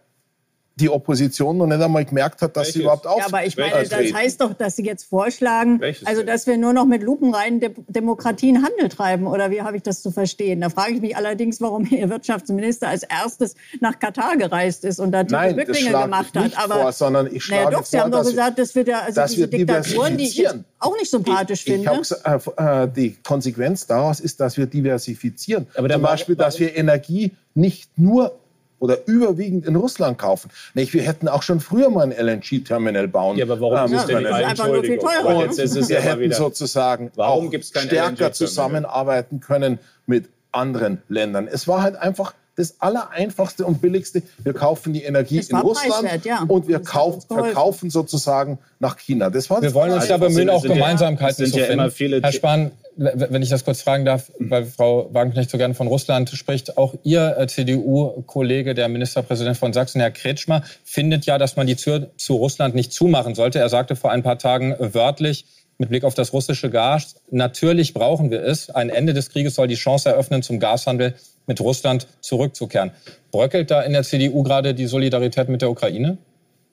die 0.76 0.90
Opposition 0.90 1.56
noch 1.56 1.66
nicht 1.66 1.80
einmal 1.80 2.04
gemerkt 2.04 2.42
hat, 2.42 2.56
dass 2.56 2.62
Welches? 2.62 2.74
sie 2.74 2.80
überhaupt 2.82 3.06
auf. 3.06 3.18
Ja, 3.18 3.26
aber 3.26 3.44
ich 3.44 3.56
meine, 3.56 3.86
das 3.86 4.12
heißt 4.12 4.40
doch, 4.40 4.54
dass 4.54 4.74
Sie 4.76 4.84
jetzt 4.84 5.04
vorschlagen, 5.04 5.80
Welches 5.80 6.06
also 6.06 6.24
dass 6.24 6.46
wir 6.48 6.56
nur 6.56 6.72
noch 6.72 6.84
mit 6.84 7.02
lupenreinen 7.02 7.60
De 7.60 7.70
Demokratien 7.86 8.64
Handel 8.64 8.88
treiben. 8.88 9.26
Oder 9.26 9.50
wie 9.50 9.62
habe 9.62 9.76
ich 9.76 9.84
das 9.84 10.02
zu 10.02 10.10
verstehen? 10.10 10.60
Da 10.60 10.70
frage 10.70 10.94
ich 10.94 11.00
mich 11.00 11.16
allerdings, 11.16 11.60
warum 11.60 11.86
Ihr 11.86 12.10
Wirtschaftsminister 12.10 12.88
als 12.88 13.04
erstes 13.04 13.54
nach 13.80 13.98
Katar 14.00 14.36
gereist 14.36 14.84
ist 14.84 14.98
und 14.98 15.12
da 15.12 15.22
tiefe 15.22 15.54
Bücklinge 15.54 15.90
gemacht 15.90 16.34
hat. 16.34 16.58
Aber 16.58 16.74
vor, 16.74 16.92
sondern 16.92 17.32
ich 17.32 17.44
schlage 17.44 17.64
naja, 17.66 17.78
doch, 17.78 17.86
Sie 17.86 18.00
haben 18.00 18.10
doch 18.10 18.24
gesagt, 18.24 18.58
dass 18.58 18.74
wir 18.74 18.84
da 18.84 19.00
also 19.00 19.22
diese 19.26 19.48
Diktaturen, 19.48 20.18
die 20.18 20.24
ich 20.24 20.48
auch 20.80 20.96
nicht 20.98 21.10
sympathisch 21.10 21.66
ich, 21.66 21.72
finde. 21.72 22.00
Ich 22.02 22.10
äh, 22.58 22.82
äh, 22.82 22.88
die 22.88 23.16
Konsequenz 23.22 23.86
daraus 23.86 24.18
ist, 24.18 24.40
dass 24.40 24.56
wir 24.56 24.66
diversifizieren. 24.66 25.68
Aber 25.76 25.88
Zum 25.88 26.02
Beispiel, 26.02 26.34
dass 26.34 26.58
wir 26.58 26.76
Energie 26.76 27.32
nicht 27.54 27.96
nur 27.96 28.38
oder 28.84 28.98
überwiegend 29.06 29.64
in 29.64 29.76
Russland 29.76 30.18
kaufen. 30.18 30.50
Nicht, 30.74 30.92
wir 30.92 31.02
hätten 31.02 31.26
auch 31.26 31.42
schon 31.42 31.60
früher 31.60 31.88
mal 31.88 32.02
ein 32.02 32.12
LNG-Terminal 32.12 33.08
bauen 33.08 33.38
Ja, 33.38 33.46
aber 33.46 33.58
warum 33.58 33.90
ähm, 33.90 33.98
ist 33.98 34.08
denn 34.08 34.26
einfach 34.26 34.66
nur 34.66 34.84
viel 34.84 34.98
teurer? 34.98 35.36
Und 35.38 35.56
wir 35.56 36.00
hätten 36.00 36.32
sozusagen 36.32 37.10
warum 37.16 37.48
auch 37.48 37.62
stärker 37.62 38.32
zusammenarbeiten 38.32 39.40
können 39.40 39.78
mit 40.04 40.28
anderen 40.52 41.02
Ländern. 41.08 41.48
Es 41.50 41.66
war 41.66 41.82
halt 41.82 41.96
einfach 41.96 42.34
das 42.56 42.80
Allereinfachste 42.80 43.64
und 43.64 43.80
Billigste. 43.80 44.22
Wir 44.42 44.52
kaufen 44.52 44.92
die 44.92 45.02
Energie 45.02 45.38
in 45.38 45.56
Russland 45.56 46.24
ja. 46.24 46.44
und 46.46 46.68
wir 46.68 46.80
kauf, 46.80 47.26
verkaufen 47.26 47.90
sozusagen 47.90 48.58
nach 48.78 48.96
China. 48.96 49.30
Das 49.30 49.50
war 49.50 49.62
wir 49.62 49.74
wollen 49.74 49.92
uns 49.92 50.08
ja 50.08 50.16
bemühen, 50.16 50.50
auch 50.50 50.62
Gemeinsamkeiten 50.62 51.46
zu 51.46 51.58
finden. 51.58 52.22
Herr 52.22 52.32
Spahn, 52.32 52.70
wenn 52.96 53.42
ich 53.42 53.48
das 53.48 53.64
kurz 53.64 53.82
fragen 53.82 54.04
darf, 54.04 54.30
weil 54.38 54.66
Frau 54.66 55.12
Wagenknecht 55.12 55.50
so 55.50 55.58
gerne 55.58 55.74
von 55.74 55.88
Russland 55.88 56.30
spricht, 56.30 56.78
auch 56.78 56.94
Ihr 57.02 57.36
äh, 57.38 57.46
CDU-Kollege, 57.46 58.74
der 58.74 58.88
Ministerpräsident 58.88 59.56
von 59.56 59.72
Sachsen, 59.72 60.00
Herr 60.00 60.10
Kretschmer, 60.10 60.62
findet 60.84 61.26
ja, 61.26 61.38
dass 61.38 61.56
man 61.56 61.66
die 61.66 61.76
Tür 61.76 62.10
zu 62.16 62.36
Russland 62.36 62.74
nicht 62.74 62.92
zumachen 62.92 63.34
sollte. 63.34 63.58
Er 63.58 63.68
sagte 63.68 63.96
vor 63.96 64.12
ein 64.12 64.22
paar 64.22 64.38
Tagen 64.38 64.76
wörtlich, 64.78 65.46
mit 65.78 65.88
Blick 65.88 66.04
auf 66.04 66.14
das 66.14 66.32
russische 66.32 66.70
Gas, 66.70 67.16
natürlich 67.30 67.94
brauchen 67.94 68.30
wir 68.30 68.44
es. 68.44 68.70
Ein 68.70 68.90
Ende 68.90 69.12
des 69.12 69.30
Krieges 69.30 69.56
soll 69.56 69.66
die 69.66 69.74
Chance 69.74 70.08
eröffnen, 70.08 70.42
zum 70.42 70.60
Gashandel 70.60 71.14
mit 71.46 71.60
Russland 71.60 72.06
zurückzukehren. 72.20 72.92
Bröckelt 73.30 73.70
da 73.70 73.82
in 73.82 73.92
der 73.92 74.02
CDU 74.02 74.42
gerade 74.42 74.74
die 74.74 74.86
Solidarität 74.86 75.48
mit 75.48 75.62
der 75.62 75.70
Ukraine? 75.70 76.18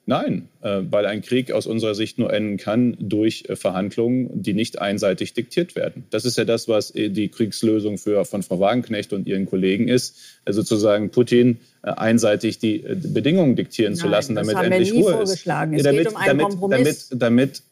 Nein, 0.04 0.48
äh, 0.62 0.80
weil 0.90 1.06
ein 1.06 1.22
Krieg 1.22 1.52
aus 1.52 1.68
unserer 1.68 1.94
Sicht 1.94 2.18
nur 2.18 2.32
enden 2.32 2.56
kann 2.56 2.96
durch 2.98 3.44
äh, 3.48 3.54
Verhandlungen, 3.54 4.42
die 4.42 4.52
nicht 4.52 4.80
einseitig 4.80 5.32
diktiert 5.32 5.76
werden. 5.76 6.06
Das 6.10 6.24
ist 6.24 6.36
ja 6.36 6.44
das, 6.44 6.66
was 6.66 6.92
äh, 6.92 7.08
die 7.10 7.28
Kriegslösung 7.28 7.98
für, 7.98 8.24
von 8.24 8.42
Frau 8.42 8.58
Wagenknecht 8.58 9.12
und 9.12 9.28
ihren 9.28 9.46
Kollegen 9.46 9.86
ist, 9.86 10.16
sozusagen 10.44 11.10
Putin 11.10 11.60
einseitig 11.82 12.58
die 12.58 12.78
Bedingungen 12.78 13.54
diktieren 13.54 13.92
Nein, 13.92 14.00
zu 14.00 14.08
lassen, 14.08 14.34
damit 14.34 14.56
endlich 14.56 14.92
Ruhe 14.92 15.22
ist. 15.22 15.30
Es 15.30 15.44
damit, 15.44 15.82
geht 15.82 16.08
um 16.08 16.16
einen 16.16 16.38
damit, 16.38 16.58
damit, 16.60 17.06
damit 17.10 17.62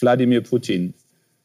Wladimir 0.00 0.40
Putin 0.40 0.94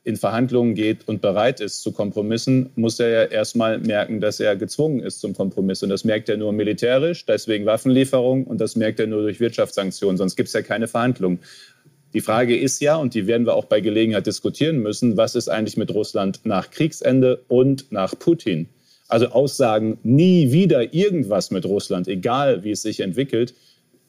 in 0.03 0.15
Verhandlungen 0.15 0.75
geht 0.75 1.07
und 1.07 1.21
bereit 1.21 1.59
ist 1.59 1.81
zu 1.81 1.91
Kompromissen, 1.91 2.69
muss 2.75 2.99
er 2.99 3.09
ja 3.09 3.23
erstmal 3.23 3.79
merken, 3.79 4.21
dass 4.21 4.39
er 4.39 4.55
gezwungen 4.55 5.01
ist 5.01 5.19
zum 5.19 5.33
Kompromiss. 5.33 5.83
Und 5.83 5.89
das 5.89 6.03
merkt 6.03 6.29
er 6.29 6.37
nur 6.37 6.53
militärisch, 6.53 7.25
deswegen 7.25 7.65
Waffenlieferung, 7.65 8.45
und 8.45 8.61
das 8.61 8.75
merkt 8.75 8.99
er 8.99 9.07
nur 9.07 9.21
durch 9.21 9.39
Wirtschaftssanktionen, 9.39 10.17
sonst 10.17 10.35
gibt 10.35 10.47
es 10.47 10.53
ja 10.53 10.61
keine 10.61 10.87
Verhandlungen. 10.87 11.39
Die 12.13 12.21
Frage 12.21 12.57
ist 12.57 12.81
ja, 12.81 12.95
und 12.95 13.13
die 13.13 13.27
werden 13.27 13.45
wir 13.45 13.53
auch 13.53 13.65
bei 13.65 13.81
Gelegenheit 13.81 14.25
diskutieren 14.25 14.79
müssen, 14.79 15.15
was 15.17 15.35
ist 15.35 15.49
eigentlich 15.49 15.77
mit 15.77 15.93
Russland 15.93 16.39
nach 16.43 16.71
Kriegsende 16.71 17.43
und 17.47 17.91
nach 17.91 18.17
Putin? 18.17 18.67
Also 19.07 19.27
Aussagen, 19.27 19.99
nie 20.03 20.51
wieder 20.51 20.93
irgendwas 20.93 21.51
mit 21.51 21.65
Russland, 21.65 22.07
egal 22.07 22.63
wie 22.63 22.71
es 22.71 22.81
sich 22.81 23.01
entwickelt, 23.01 23.53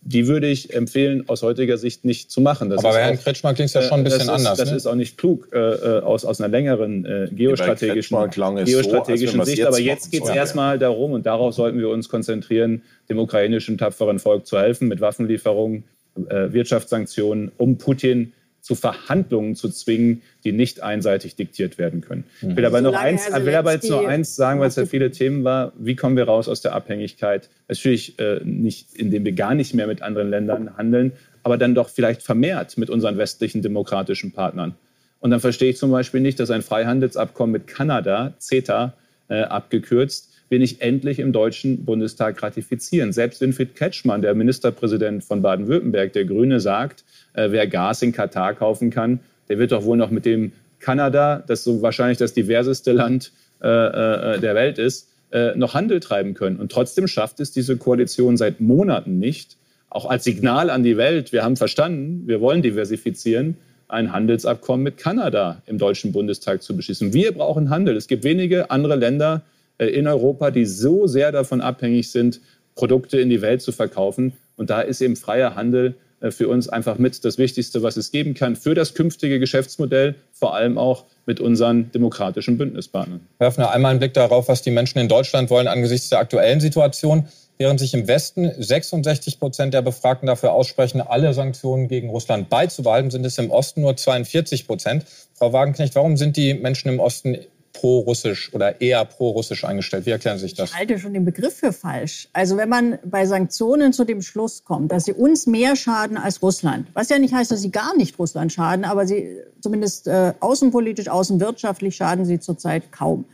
die 0.02 0.26
würde 0.26 0.46
ich 0.46 0.72
empfehlen, 0.72 1.28
aus 1.28 1.42
heutiger 1.42 1.76
Sicht 1.76 2.04
nicht 2.04 2.30
zu 2.30 2.40
machen. 2.40 2.70
Das 2.70 2.78
Aber 2.78 2.94
bei 2.94 3.02
Herrn 3.02 3.18
Kretschmer 3.18 3.52
klingt 3.52 3.68
es 3.68 3.74
ja 3.74 3.82
schon 3.82 4.00
ein 4.00 4.04
bisschen 4.04 4.20
das 4.20 4.28
anders. 4.28 4.52
Ist, 4.52 4.60
das 4.60 4.70
ne? 4.70 4.76
ist 4.76 4.86
auch 4.86 4.94
nicht 4.94 5.18
klug 5.18 5.48
äh, 5.52 5.58
äh 5.58 6.00
aus, 6.00 6.24
aus 6.24 6.40
einer 6.40 6.48
längeren 6.48 7.04
äh, 7.04 7.28
geostrategischen, 7.30 8.16
geostrategischen 8.30 9.40
so, 9.40 9.44
Sicht. 9.44 9.64
Aber 9.64 9.78
jetzt 9.78 10.10
geht 10.10 10.24
es 10.24 10.30
erstmal 10.30 10.78
darum, 10.78 11.12
und 11.12 11.26
darauf 11.26 11.54
sollten 11.54 11.78
wir 11.78 11.90
uns 11.90 12.08
konzentrieren, 12.08 12.82
dem 13.08 13.18
ukrainischen 13.18 13.76
tapferen 13.76 14.18
Volk 14.18 14.46
zu 14.46 14.58
helfen 14.58 14.88
mit 14.88 15.00
Waffenlieferungen 15.00 15.84
äh, 16.28 16.52
Wirtschaftssanktionen, 16.52 17.52
um 17.58 17.76
Putin 17.76 18.32
zu 18.60 18.74
Verhandlungen 18.74 19.54
zu 19.56 19.68
zwingen, 19.68 20.22
die 20.44 20.52
nicht 20.52 20.82
einseitig 20.82 21.36
diktiert 21.36 21.78
werden 21.78 22.00
können. 22.00 22.24
Ich 22.42 22.56
will 22.56 22.64
aber, 22.64 22.80
noch 22.80 22.94
eins, 22.94 23.26
will 23.32 23.54
aber 23.54 23.72
jetzt 23.72 23.88
nur 23.88 24.06
eins 24.06 24.36
sagen, 24.36 24.60
weil 24.60 24.68
es 24.68 24.76
ja 24.76 24.86
viele 24.86 25.10
Themen 25.10 25.44
war. 25.44 25.72
Wie 25.78 25.96
kommen 25.96 26.16
wir 26.16 26.24
raus 26.24 26.48
aus 26.48 26.60
der 26.60 26.74
Abhängigkeit? 26.74 27.48
Natürlich 27.68 28.18
äh, 28.18 28.40
nicht, 28.44 28.94
indem 28.94 29.24
wir 29.24 29.32
gar 29.32 29.54
nicht 29.54 29.74
mehr 29.74 29.86
mit 29.86 30.02
anderen 30.02 30.30
Ländern 30.30 30.76
handeln, 30.76 31.12
aber 31.42 31.56
dann 31.56 31.74
doch 31.74 31.88
vielleicht 31.88 32.22
vermehrt 32.22 32.76
mit 32.76 32.90
unseren 32.90 33.16
westlichen 33.18 33.62
demokratischen 33.62 34.32
Partnern. 34.32 34.74
Und 35.20 35.30
dann 35.30 35.40
verstehe 35.40 35.70
ich 35.70 35.76
zum 35.76 35.90
Beispiel 35.90 36.20
nicht, 36.20 36.40
dass 36.40 36.50
ein 36.50 36.62
Freihandelsabkommen 36.62 37.52
mit 37.52 37.66
Kanada, 37.66 38.34
CETA, 38.38 38.94
äh, 39.28 39.42
abgekürzt, 39.42 40.29
wir 40.50 40.58
nicht 40.58 40.82
endlich 40.82 41.20
im 41.20 41.32
Deutschen 41.32 41.84
Bundestag 41.84 42.42
ratifizieren. 42.42 43.12
Selbst 43.12 43.40
Winfried 43.40 43.76
Ketschmann, 43.76 44.20
der 44.20 44.34
Ministerpräsident 44.34 45.24
von 45.24 45.42
Baden-Württemberg, 45.42 46.12
der 46.12 46.24
Grüne, 46.24 46.60
sagt, 46.60 47.04
äh, 47.34 47.50
wer 47.50 47.66
Gas 47.66 48.02
in 48.02 48.12
Katar 48.12 48.54
kaufen 48.54 48.90
kann, 48.90 49.20
der 49.48 49.58
wird 49.58 49.72
doch 49.72 49.84
wohl 49.84 49.96
noch 49.96 50.10
mit 50.10 50.26
dem 50.26 50.52
Kanada, 50.80 51.42
das 51.46 51.64
so 51.64 51.82
wahrscheinlich 51.82 52.18
das 52.18 52.34
diverseste 52.34 52.92
Land 52.92 53.32
äh, 53.62 53.68
äh, 53.68 54.40
der 54.40 54.54
Welt 54.54 54.78
ist, 54.78 55.06
noch 55.54 55.74
Handel 55.74 56.00
treiben 56.00 56.34
können. 56.34 56.56
Und 56.56 56.72
trotzdem 56.72 57.06
schafft 57.06 57.38
es 57.38 57.52
diese 57.52 57.76
Koalition 57.76 58.36
seit 58.36 58.60
Monaten 58.60 59.20
nicht, 59.20 59.58
auch 59.88 60.10
als 60.10 60.24
Signal 60.24 60.70
an 60.70 60.82
die 60.82 60.96
Welt, 60.96 61.32
wir 61.32 61.44
haben 61.44 61.54
verstanden, 61.54 62.26
wir 62.26 62.40
wollen 62.40 62.62
diversifizieren, 62.62 63.56
ein 63.86 64.12
Handelsabkommen 64.12 64.82
mit 64.82 64.96
Kanada 64.96 65.62
im 65.66 65.78
Deutschen 65.78 66.10
Bundestag 66.10 66.64
zu 66.64 66.74
beschließen. 66.74 67.12
Wir 67.12 67.30
brauchen 67.30 67.70
Handel. 67.70 67.96
Es 67.96 68.08
gibt 68.08 68.24
wenige 68.24 68.72
andere 68.72 68.96
Länder 68.96 69.42
in 69.86 70.06
Europa, 70.06 70.50
die 70.50 70.66
so 70.66 71.06
sehr 71.06 71.32
davon 71.32 71.60
abhängig 71.60 72.10
sind, 72.10 72.40
Produkte 72.74 73.20
in 73.20 73.30
die 73.30 73.42
Welt 73.42 73.62
zu 73.62 73.72
verkaufen. 73.72 74.32
Und 74.56 74.70
da 74.70 74.80
ist 74.80 75.00
eben 75.00 75.16
freier 75.16 75.54
Handel 75.54 75.94
äh, 76.20 76.30
für 76.30 76.48
uns 76.48 76.68
einfach 76.68 76.98
mit 76.98 77.24
das 77.24 77.38
Wichtigste, 77.38 77.82
was 77.82 77.96
es 77.96 78.10
geben 78.10 78.34
kann 78.34 78.56
für 78.56 78.74
das 78.74 78.94
künftige 78.94 79.38
Geschäftsmodell, 79.38 80.14
vor 80.32 80.54
allem 80.54 80.78
auch 80.78 81.04
mit 81.26 81.40
unseren 81.40 81.90
demokratischen 81.92 82.58
Bündnispartnern. 82.58 83.20
Werfen 83.38 83.62
wir 83.62 83.70
einmal 83.70 83.90
einen 83.90 84.00
Blick 84.00 84.14
darauf, 84.14 84.48
was 84.48 84.62
die 84.62 84.70
Menschen 84.70 84.98
in 84.98 85.08
Deutschland 85.08 85.50
wollen 85.50 85.68
angesichts 85.68 86.08
der 86.10 86.18
aktuellen 86.18 86.60
Situation. 86.60 87.26
Während 87.58 87.78
sich 87.78 87.92
im 87.92 88.08
Westen 88.08 88.50
66 88.56 89.38
Prozent 89.38 89.74
der 89.74 89.82
Befragten 89.82 90.26
dafür 90.26 90.52
aussprechen, 90.52 91.02
alle 91.02 91.34
Sanktionen 91.34 91.88
gegen 91.88 92.08
Russland 92.08 92.48
beizubehalten, 92.48 93.10
sind 93.10 93.26
es 93.26 93.36
im 93.36 93.50
Osten 93.50 93.82
nur 93.82 93.96
42 93.98 94.66
Prozent. 94.66 95.04
Frau 95.34 95.52
Wagenknecht, 95.52 95.94
warum 95.94 96.16
sind 96.16 96.38
die 96.38 96.54
Menschen 96.54 96.88
im 96.88 97.00
Osten 97.00 97.36
pro-russisch 97.72 98.52
oder 98.52 98.80
eher 98.80 99.04
pro-russisch 99.04 99.64
eingestellt. 99.64 100.06
Wie 100.06 100.10
erklären 100.10 100.38
Sie 100.38 100.42
sich 100.42 100.54
das? 100.54 100.70
Ich 100.70 100.76
halte 100.76 100.98
schon 100.98 101.14
den 101.14 101.24
Begriff 101.24 101.54
für 101.54 101.72
falsch. 101.72 102.28
Also 102.32 102.56
wenn 102.56 102.68
man 102.68 102.98
bei 103.04 103.26
Sanktionen 103.26 103.92
zu 103.92 104.04
dem 104.04 104.22
Schluss 104.22 104.64
kommt, 104.64 104.90
dass 104.92 105.04
sie 105.04 105.12
uns 105.12 105.46
mehr 105.46 105.76
schaden 105.76 106.16
als 106.16 106.42
Russland, 106.42 106.88
was 106.94 107.08
ja 107.08 107.18
nicht 107.18 107.34
heißt, 107.34 107.50
dass 107.50 107.62
sie 107.62 107.70
gar 107.70 107.96
nicht 107.96 108.18
Russland 108.18 108.52
schaden, 108.52 108.84
aber 108.84 109.06
sie 109.06 109.40
zumindest 109.60 110.08
äh, 110.08 110.34
außenpolitisch, 110.40 111.08
außenwirtschaftlich 111.08 111.96
schaden 111.96 112.24
sie 112.24 112.40
zurzeit 112.40 112.90
kaum. 112.92 113.24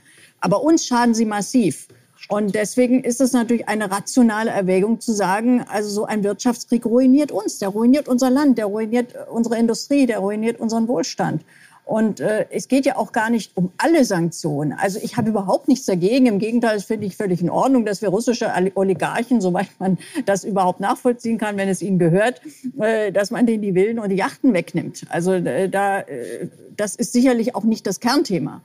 Aber 0.41 0.63
uns 0.63 0.87
schaden 0.87 1.15
sie 1.15 1.25
massiv. 1.25 1.89
Und 2.29 2.55
deswegen 2.55 3.05
ist 3.05 3.21
es 3.21 3.33
natürlich 3.33 3.69
eine 3.69 3.91
rationale 3.91 4.51
Erwägung 4.51 5.01
zu 5.01 5.13
sagen, 5.13 5.65
also 5.69 5.89
so 5.89 6.05
ein 6.07 6.25
Wirtschaftskrieg 6.25 6.85
ruiniert 6.85 7.31
uns, 7.31 7.59
der 7.59 7.69
ruiniert 7.69 8.09
unser 8.09 8.31
Land, 8.31 8.59
der 8.59 8.67
ruiniert 8.67 9.15
unsere 9.31 9.59
Industrie, 9.59 10.07
der 10.07 10.19
ruiniert 10.19 10.59
unseren 10.59 10.89
Wohlstand. 10.89 11.43
Und 11.87 12.19
äh, 12.19 12.47
es 12.51 12.67
geht 12.67 12.85
ja 12.85 12.97
auch 12.97 13.13
gar 13.13 13.31
nicht 13.31 13.57
um 13.57 13.71
alle 13.79 14.05
Sanktionen. 14.05 14.73
Also 14.73 14.99
ich 15.01 15.17
habe 15.17 15.29
überhaupt 15.29 15.69
nichts 15.69 15.87
dagegen. 15.87 16.27
Im 16.27 16.41
Gegenteil, 16.41 16.75
das 16.75 16.85
finde 16.85 17.07
ich 17.07 17.17
völlig 17.17 17.41
in 17.41 17.49
Ordnung, 17.49 17.85
dass 17.85 18.03
wir 18.03 18.09
russische 18.09 18.51
Oligarchen, 18.75 19.41
soweit 19.41 19.69
man 19.79 19.97
das 20.25 20.43
überhaupt 20.43 20.81
nachvollziehen 20.81 21.39
kann, 21.39 21.57
wenn 21.57 21.69
es 21.69 21.83
ihnen 21.83 22.01
gehört, 22.01 22.43
äh, 22.81 23.13
dass 23.13 23.31
man 23.31 23.47
denen 23.47 23.63
die 23.63 23.75
Villen 23.75 24.01
und 24.01 24.09
die 24.09 24.17
Yachten 24.17 24.53
wegnimmt. 24.53 25.07
Also 25.11 25.35
äh, 25.35 25.69
da, 25.69 26.01
äh, 26.01 26.49
das 26.77 26.97
ist 26.97 27.13
sicherlich 27.13 27.55
auch 27.55 27.63
nicht 27.63 27.87
das 27.87 28.01
Kernthema. 28.01 28.63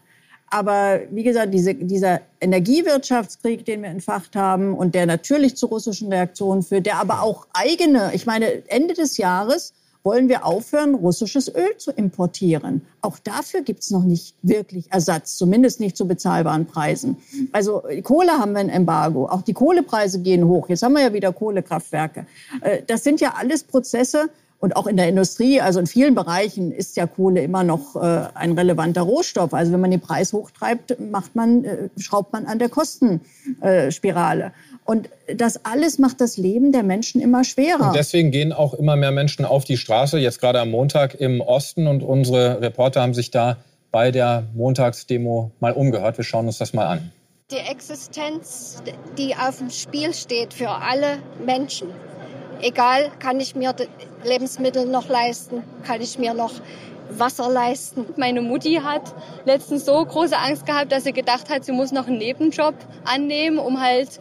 Aber 0.49 1.01
wie 1.11 1.24
gesagt, 1.24 1.53
diese, 1.53 1.76
dieser 1.76 2.22
Energiewirtschaftskrieg, 2.41 3.65
den 3.65 3.84
wir 3.84 3.89
entfacht 3.89 4.36
haben 4.36 4.74
und 4.74 4.95
der 4.95 5.05
natürlich 5.05 5.55
zu 5.55 5.67
russischen 5.67 6.11
Reaktionen 6.11 6.63
führt, 6.63 6.88
der 6.88 6.97
aber 6.97 7.22
auch 7.22 7.45
eigene, 7.53 8.09
ich 8.15 8.26
meine, 8.26 8.67
Ende 8.67 8.95
des 8.95 9.17
Jahres 9.17 9.74
wollen 10.04 10.30
wir 10.30 10.45
aufhören, 10.45 10.95
russisches 10.95 11.47
Öl 11.54 11.78
zu 11.78 11.91
importieren. 11.91 12.82
Auch 13.02 13.20
dafür 13.20 13.62
gibt 13.62 13.82
es 13.82 13.91
noch 13.91 14.04
nicht 14.04 14.36
wirklich 14.41 14.91
Ersatz, 14.91 15.38
zumindest 15.38 15.80
nicht 15.80 15.97
zu 15.97 16.08
bezahlbaren 16.08 16.66
Preisen. 16.66 17.18
Also 17.52 17.84
Kohle 18.04 18.34
haben 18.34 18.54
wir 18.54 18.60
ein 18.60 18.70
Embargo, 18.70 19.28
auch 19.28 19.41
die 19.41 19.54
Kohlepreise 19.54 20.20
gehen 20.20 20.45
hoch. 20.47 20.70
Jetzt 20.70 20.84
haben 20.84 20.93
wir 20.93 21.02
ja 21.02 21.14
wieder 21.14 21.32
Kohlekraftwerke. 21.34 22.26
Äh, 22.62 22.82
das 22.88 23.04
sind 23.04 23.22
ja 23.22 23.34
alles 23.38 23.64
Prozesse, 23.64 24.30
und 24.62 24.76
auch 24.76 24.86
in 24.86 24.95
der 24.95 25.10
Industrie, 25.10 25.60
also 25.60 25.80
in 25.80 25.88
vielen 25.88 26.14
Bereichen 26.14 26.72
ist 26.72 26.95
ja 26.95 27.08
Kohle 27.08 27.41
immer 27.41 27.64
noch 27.64 27.95
äh, 27.95 28.28
ein 28.36 28.52
relevanter 28.52 29.02
Rohstoff. 29.02 29.56
Also 29.56 29.74
wenn 29.74 29.82
man 29.82 29.89
den 29.89 30.02
Preis 30.02 30.34
hochtreibt, 30.34 30.99
macht 30.99 31.36
man, 31.36 31.64
äh, 31.66 31.89
schraubt 31.97 32.32
man 32.32 32.45
an 32.45 32.60
der 32.60 32.70
Kostenspirale. 32.70 34.54
Und 34.86 35.10
das 35.34 35.64
alles 35.66 36.00
macht 36.00 36.22
das 36.22 36.38
Leben 36.38 36.72
der 36.72 36.84
Menschen 36.84 37.22
immer 37.22 37.44
schwerer. 37.44 37.88
Und 37.88 37.96
deswegen 37.96 38.32
gehen 38.32 38.52
auch 38.52 38.74
immer 38.74 38.96
mehr 38.96 39.12
Menschen 39.12 39.46
auf 39.46 39.64
die 39.64 39.78
Straße, 39.78 40.18
jetzt 40.20 40.42
gerade 40.42 40.60
am 40.60 40.72
Montag 40.72 41.16
im 41.16 41.40
Osten. 41.40 41.88
Und 41.88 42.04
unsere 42.04 42.62
Reporter 42.62 43.02
haben 43.02 43.14
sich 43.14 43.32
da 43.32 43.58
bei 43.92 44.12
der 44.12 44.48
Montagsdemo 44.54 45.52
mal 45.60 45.74
umgehört. 45.74 46.18
Wir 46.18 46.24
schauen 46.24 46.48
uns 46.48 46.58
das 46.58 46.74
mal 46.74 46.88
an. 46.88 47.12
Die 47.52 47.58
Existenz, 47.58 48.82
die 49.18 49.36
auf 49.36 49.58
dem 49.58 49.70
Spiel 49.70 50.14
steht 50.14 50.54
für 50.54 50.70
alle 50.70 51.20
Menschen. 51.46 51.90
Egal, 52.62 53.12
kann 53.20 53.40
ich 53.40 53.56
mir 53.56 53.76
Lebensmittel 54.24 54.86
noch 54.86 55.10
leisten, 55.10 55.64
kann 55.84 56.00
ich 56.00 56.18
mir 56.18 56.34
noch 56.34 56.54
Wasser 57.10 57.50
leisten. 57.50 58.06
Meine 58.18 58.42
Mutti 58.42 58.80
hat 58.84 59.14
letztens 59.46 59.86
so 59.86 60.06
große 60.06 60.38
Angst 60.38 60.66
gehabt, 60.66 60.92
dass 60.92 61.04
sie 61.04 61.12
gedacht 61.12 61.50
hat, 61.50 61.66
sie 61.66 61.72
muss 61.72 61.92
noch 61.92 62.08
einen 62.08 62.20
Nebenjob 62.20 62.76
annehmen, 63.04 63.60
um 63.60 63.82
halt 63.82 64.20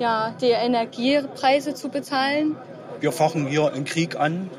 ja, 0.00 0.34
die 0.40 0.50
Energiepreise 0.50 1.74
zu 1.74 1.88
bezahlen. 1.88 2.56
Wir 3.00 3.12
fachen 3.12 3.46
hier 3.46 3.72
einen 3.72 3.84
Krieg 3.84 4.18
an. 4.18 4.50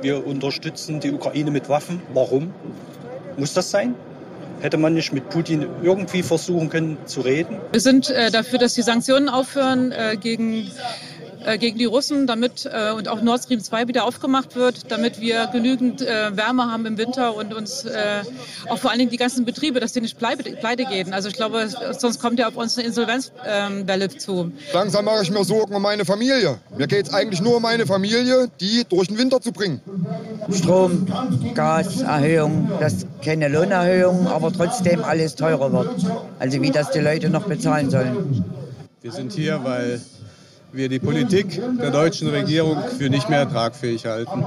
Wir 0.00 0.26
unterstützen 0.26 1.00
die 1.00 1.12
Ukraine 1.12 1.50
mit 1.50 1.68
Waffen. 1.68 2.00
Warum? 2.14 2.54
Muss 3.36 3.52
das 3.52 3.70
sein? 3.70 3.94
Hätte 4.60 4.76
man 4.76 4.94
nicht 4.94 5.12
mit 5.12 5.28
Putin 5.28 5.66
irgendwie 5.82 6.22
versuchen 6.22 6.68
können 6.68 6.98
zu 7.04 7.20
reden? 7.20 7.58
Wir 7.70 7.80
sind 7.80 8.10
äh, 8.10 8.30
dafür, 8.30 8.58
dass 8.58 8.74
die 8.74 8.82
Sanktionen 8.82 9.28
aufhören 9.28 9.92
äh, 9.92 10.16
gegen 10.16 10.70
äh, 11.48 11.58
gegen 11.58 11.78
die 11.78 11.86
Russen, 11.86 12.26
damit 12.26 12.68
äh, 12.70 12.92
und 12.92 13.08
auch 13.08 13.22
Nord 13.22 13.42
Stream 13.42 13.60
2 13.60 13.88
wieder 13.88 14.04
aufgemacht 14.04 14.54
wird, 14.54 14.90
damit 14.90 15.20
wir 15.20 15.46
genügend 15.46 16.02
äh, 16.02 16.36
Wärme 16.36 16.70
haben 16.70 16.84
im 16.84 16.98
Winter 16.98 17.34
und 17.34 17.54
uns 17.54 17.84
äh, 17.84 18.22
auch 18.68 18.78
vor 18.78 18.90
allen 18.90 18.98
Dingen 18.98 19.10
die 19.10 19.16
ganzen 19.16 19.44
Betriebe, 19.44 19.80
dass 19.80 19.92
die 19.92 20.00
nicht 20.00 20.18
pleite, 20.18 20.42
pleite 20.56 20.84
gehen. 20.84 21.14
Also 21.14 21.28
ich 21.28 21.34
glaube, 21.34 21.68
sonst 21.98 22.20
kommt 22.20 22.38
ja 22.38 22.48
auf 22.48 22.56
uns 22.56 22.76
eine 22.76 22.86
Insolvenzwelle 22.86 24.08
zu. 24.10 24.52
Langsam 24.74 25.06
mache 25.06 25.22
ich 25.22 25.30
mir 25.30 25.44
Sorgen 25.44 25.74
um 25.74 25.82
meine 25.82 26.04
Familie. 26.04 26.58
Mir 26.76 26.86
geht 26.86 27.06
es 27.06 27.14
eigentlich 27.14 27.40
nur 27.40 27.56
um 27.56 27.62
meine 27.62 27.86
Familie, 27.86 28.48
die 28.60 28.84
durch 28.88 29.08
den 29.08 29.16
Winter 29.16 29.40
zu 29.40 29.52
bringen. 29.52 29.80
Strom, 30.52 31.06
Gaserhöhung, 31.54 32.70
das 32.80 33.06
keine 33.24 33.48
Lohnerhöhung, 33.48 34.26
aber 34.26 34.52
trotzdem 34.52 35.02
alles 35.02 35.34
teurer 35.34 35.72
wird. 35.72 36.06
Also 36.38 36.60
wie 36.60 36.70
das 36.70 36.90
die 36.90 37.00
Leute 37.00 37.30
noch 37.30 37.46
bezahlen 37.46 37.90
sollen. 37.90 38.44
Wir 39.00 39.12
sind 39.12 39.32
hier, 39.32 39.62
weil 39.62 40.00
wir 40.72 40.88
die 40.88 40.98
Politik 40.98 41.60
der 41.78 41.90
deutschen 41.90 42.28
Regierung 42.28 42.82
für 42.98 43.10
nicht 43.10 43.28
mehr 43.28 43.48
tragfähig 43.48 44.06
halten. 44.06 44.44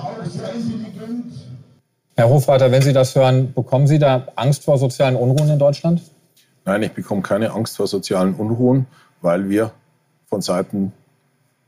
Herr 2.16 2.30
Hofreiter, 2.30 2.72
wenn 2.72 2.82
Sie 2.82 2.94
das 2.94 3.16
hören, 3.16 3.54
bekommen 3.54 3.88
Sie 3.88 4.00
da 4.00 4.28
Angst 4.36 4.64
vor 4.64 4.78
sozialen 4.78 5.16
Unruhen 5.16 5.50
in 5.50 5.60
Deutschland? 5.60 6.02
Nein, 6.66 6.84
ich 6.84 6.92
bekomme 6.92 7.22
keine 7.22 7.52
Angst 7.52 7.78
vor 7.78 7.88
sozialen 7.88 8.36
Unruhen, 8.36 8.86
weil 9.22 9.50
wir 9.50 9.72
von 10.28 10.42
Seiten 10.42 10.94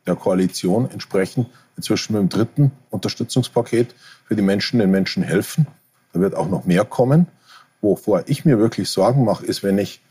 der 0.05 0.15
Koalition 0.15 0.89
entsprechend 0.91 1.47
inzwischen 1.75 2.13
mit 2.13 2.21
dem 2.21 2.29
dritten 2.29 2.71
Unterstützungspaket 2.89 3.95
für 4.25 4.35
die 4.35 4.41
Menschen 4.41 4.79
den 4.79 4.91
Menschen 4.91 5.23
helfen. 5.23 5.67
Da 6.13 6.19
wird 6.19 6.35
auch 6.35 6.49
noch 6.49 6.65
mehr 6.65 6.85
kommen. 6.85 7.27
Wovor 7.81 8.23
ich 8.27 8.45
mir 8.45 8.59
wirklich 8.59 8.89
Sorgen 8.89 9.25
mache, 9.25 9.45
ist, 9.45 9.63
wenn 9.63 9.77
ich 9.77 10.01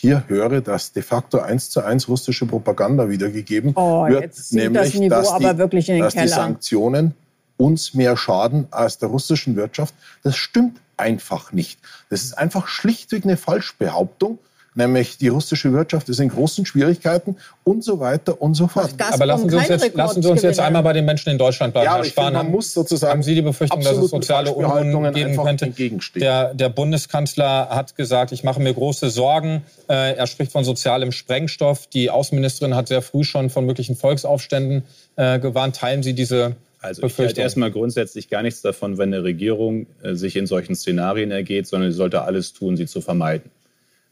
hier 0.00 0.24
höre, 0.28 0.62
dass 0.62 0.92
de 0.92 1.02
facto 1.02 1.40
eins 1.40 1.68
zu 1.68 1.82
eins 1.82 2.08
russische 2.08 2.46
Propaganda 2.46 3.10
wiedergegeben 3.10 3.72
oh, 3.74 4.08
wird, 4.08 4.22
jetzt 4.22 4.52
nämlich, 4.54 4.98
das 5.08 5.28
dass, 5.28 5.38
die, 5.38 5.98
dass 5.98 6.14
die 6.14 6.28
Sanktionen 6.28 7.14
uns 7.58 7.92
mehr 7.92 8.16
schaden 8.16 8.66
als 8.70 8.96
der 8.96 9.10
russischen 9.10 9.56
Wirtschaft. 9.56 9.94
Das 10.22 10.36
stimmt 10.36 10.80
einfach 10.96 11.52
nicht. 11.52 11.78
Das 12.08 12.22
ist 12.22 12.38
einfach 12.38 12.66
schlichtweg 12.66 13.24
eine 13.24 13.36
Falschbehauptung 13.36 14.38
nämlich 14.80 15.18
die 15.18 15.28
russische 15.28 15.72
Wirtschaft 15.72 16.08
ist 16.08 16.18
in 16.18 16.28
großen 16.28 16.66
Schwierigkeiten 16.66 17.36
und 17.62 17.84
so 17.84 18.00
weiter 18.00 18.40
und 18.40 18.54
so 18.54 18.66
fort. 18.66 18.90
Aber 19.12 19.26
lassen 19.26 19.48
Sie 19.48 19.56
uns 19.56 19.68
jetzt, 19.68 19.94
lassen 19.94 20.22
Sie 20.22 20.28
uns 20.28 20.42
jetzt 20.42 20.58
einmal 20.58 20.82
bei 20.82 20.92
den 20.92 21.04
Menschen 21.04 21.30
in 21.30 21.38
Deutschland 21.38 21.72
bleiben. 21.72 21.86
Ja, 21.86 21.96
Herr 21.96 22.04
Spahn, 22.04 22.32
man 22.32 22.50
muss 22.50 22.72
sozusagen 22.72 23.12
haben 23.12 23.22
Sie 23.22 23.34
die 23.34 23.42
Befürchtung, 23.42 23.82
dass 23.82 23.96
es 23.96 24.10
soziale 24.10 24.52
Unruhen 24.52 25.12
geben 25.12 25.36
könnte? 25.36 25.72
Der, 26.16 26.54
der 26.54 26.68
Bundeskanzler 26.68 27.68
hat 27.68 27.96
gesagt, 27.96 28.32
ich 28.32 28.42
mache 28.42 28.60
mir 28.60 28.72
große 28.72 29.10
Sorgen. 29.10 29.62
Äh, 29.88 30.14
er 30.14 30.26
spricht 30.26 30.52
von 30.52 30.64
sozialem 30.64 31.12
Sprengstoff. 31.12 31.86
Die 31.86 32.10
Außenministerin 32.10 32.74
hat 32.74 32.88
sehr 32.88 33.02
früh 33.02 33.24
schon 33.24 33.50
von 33.50 33.66
möglichen 33.66 33.96
Volksaufständen 33.96 34.84
äh, 35.16 35.38
gewarnt. 35.38 35.76
Teilen 35.76 36.02
Sie 36.02 36.14
diese 36.14 36.56
Also 36.80 37.02
ich 37.02 37.18
halte 37.18 37.42
erstmal 37.42 37.70
grundsätzlich 37.70 38.30
gar 38.30 38.42
nichts 38.42 38.62
davon, 38.62 38.96
wenn 38.98 39.12
eine 39.12 39.22
Regierung 39.22 39.86
äh, 40.02 40.14
sich 40.14 40.36
in 40.36 40.46
solchen 40.46 40.74
Szenarien 40.74 41.30
ergeht, 41.30 41.66
sondern 41.66 41.90
sie 41.90 41.96
sollte 41.96 42.22
alles 42.22 42.54
tun, 42.54 42.76
sie 42.76 42.86
zu 42.86 43.00
vermeiden. 43.00 43.50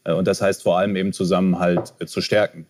Äh, 0.09 0.13
und 0.13 0.27
das 0.27 0.41
heißt 0.41 0.63
vor 0.63 0.77
allem 0.77 0.95
eben 0.95 1.13
Zusammenhalt 1.13 1.93
äh, 1.99 2.05
zu 2.05 2.21
stärken. 2.21 2.65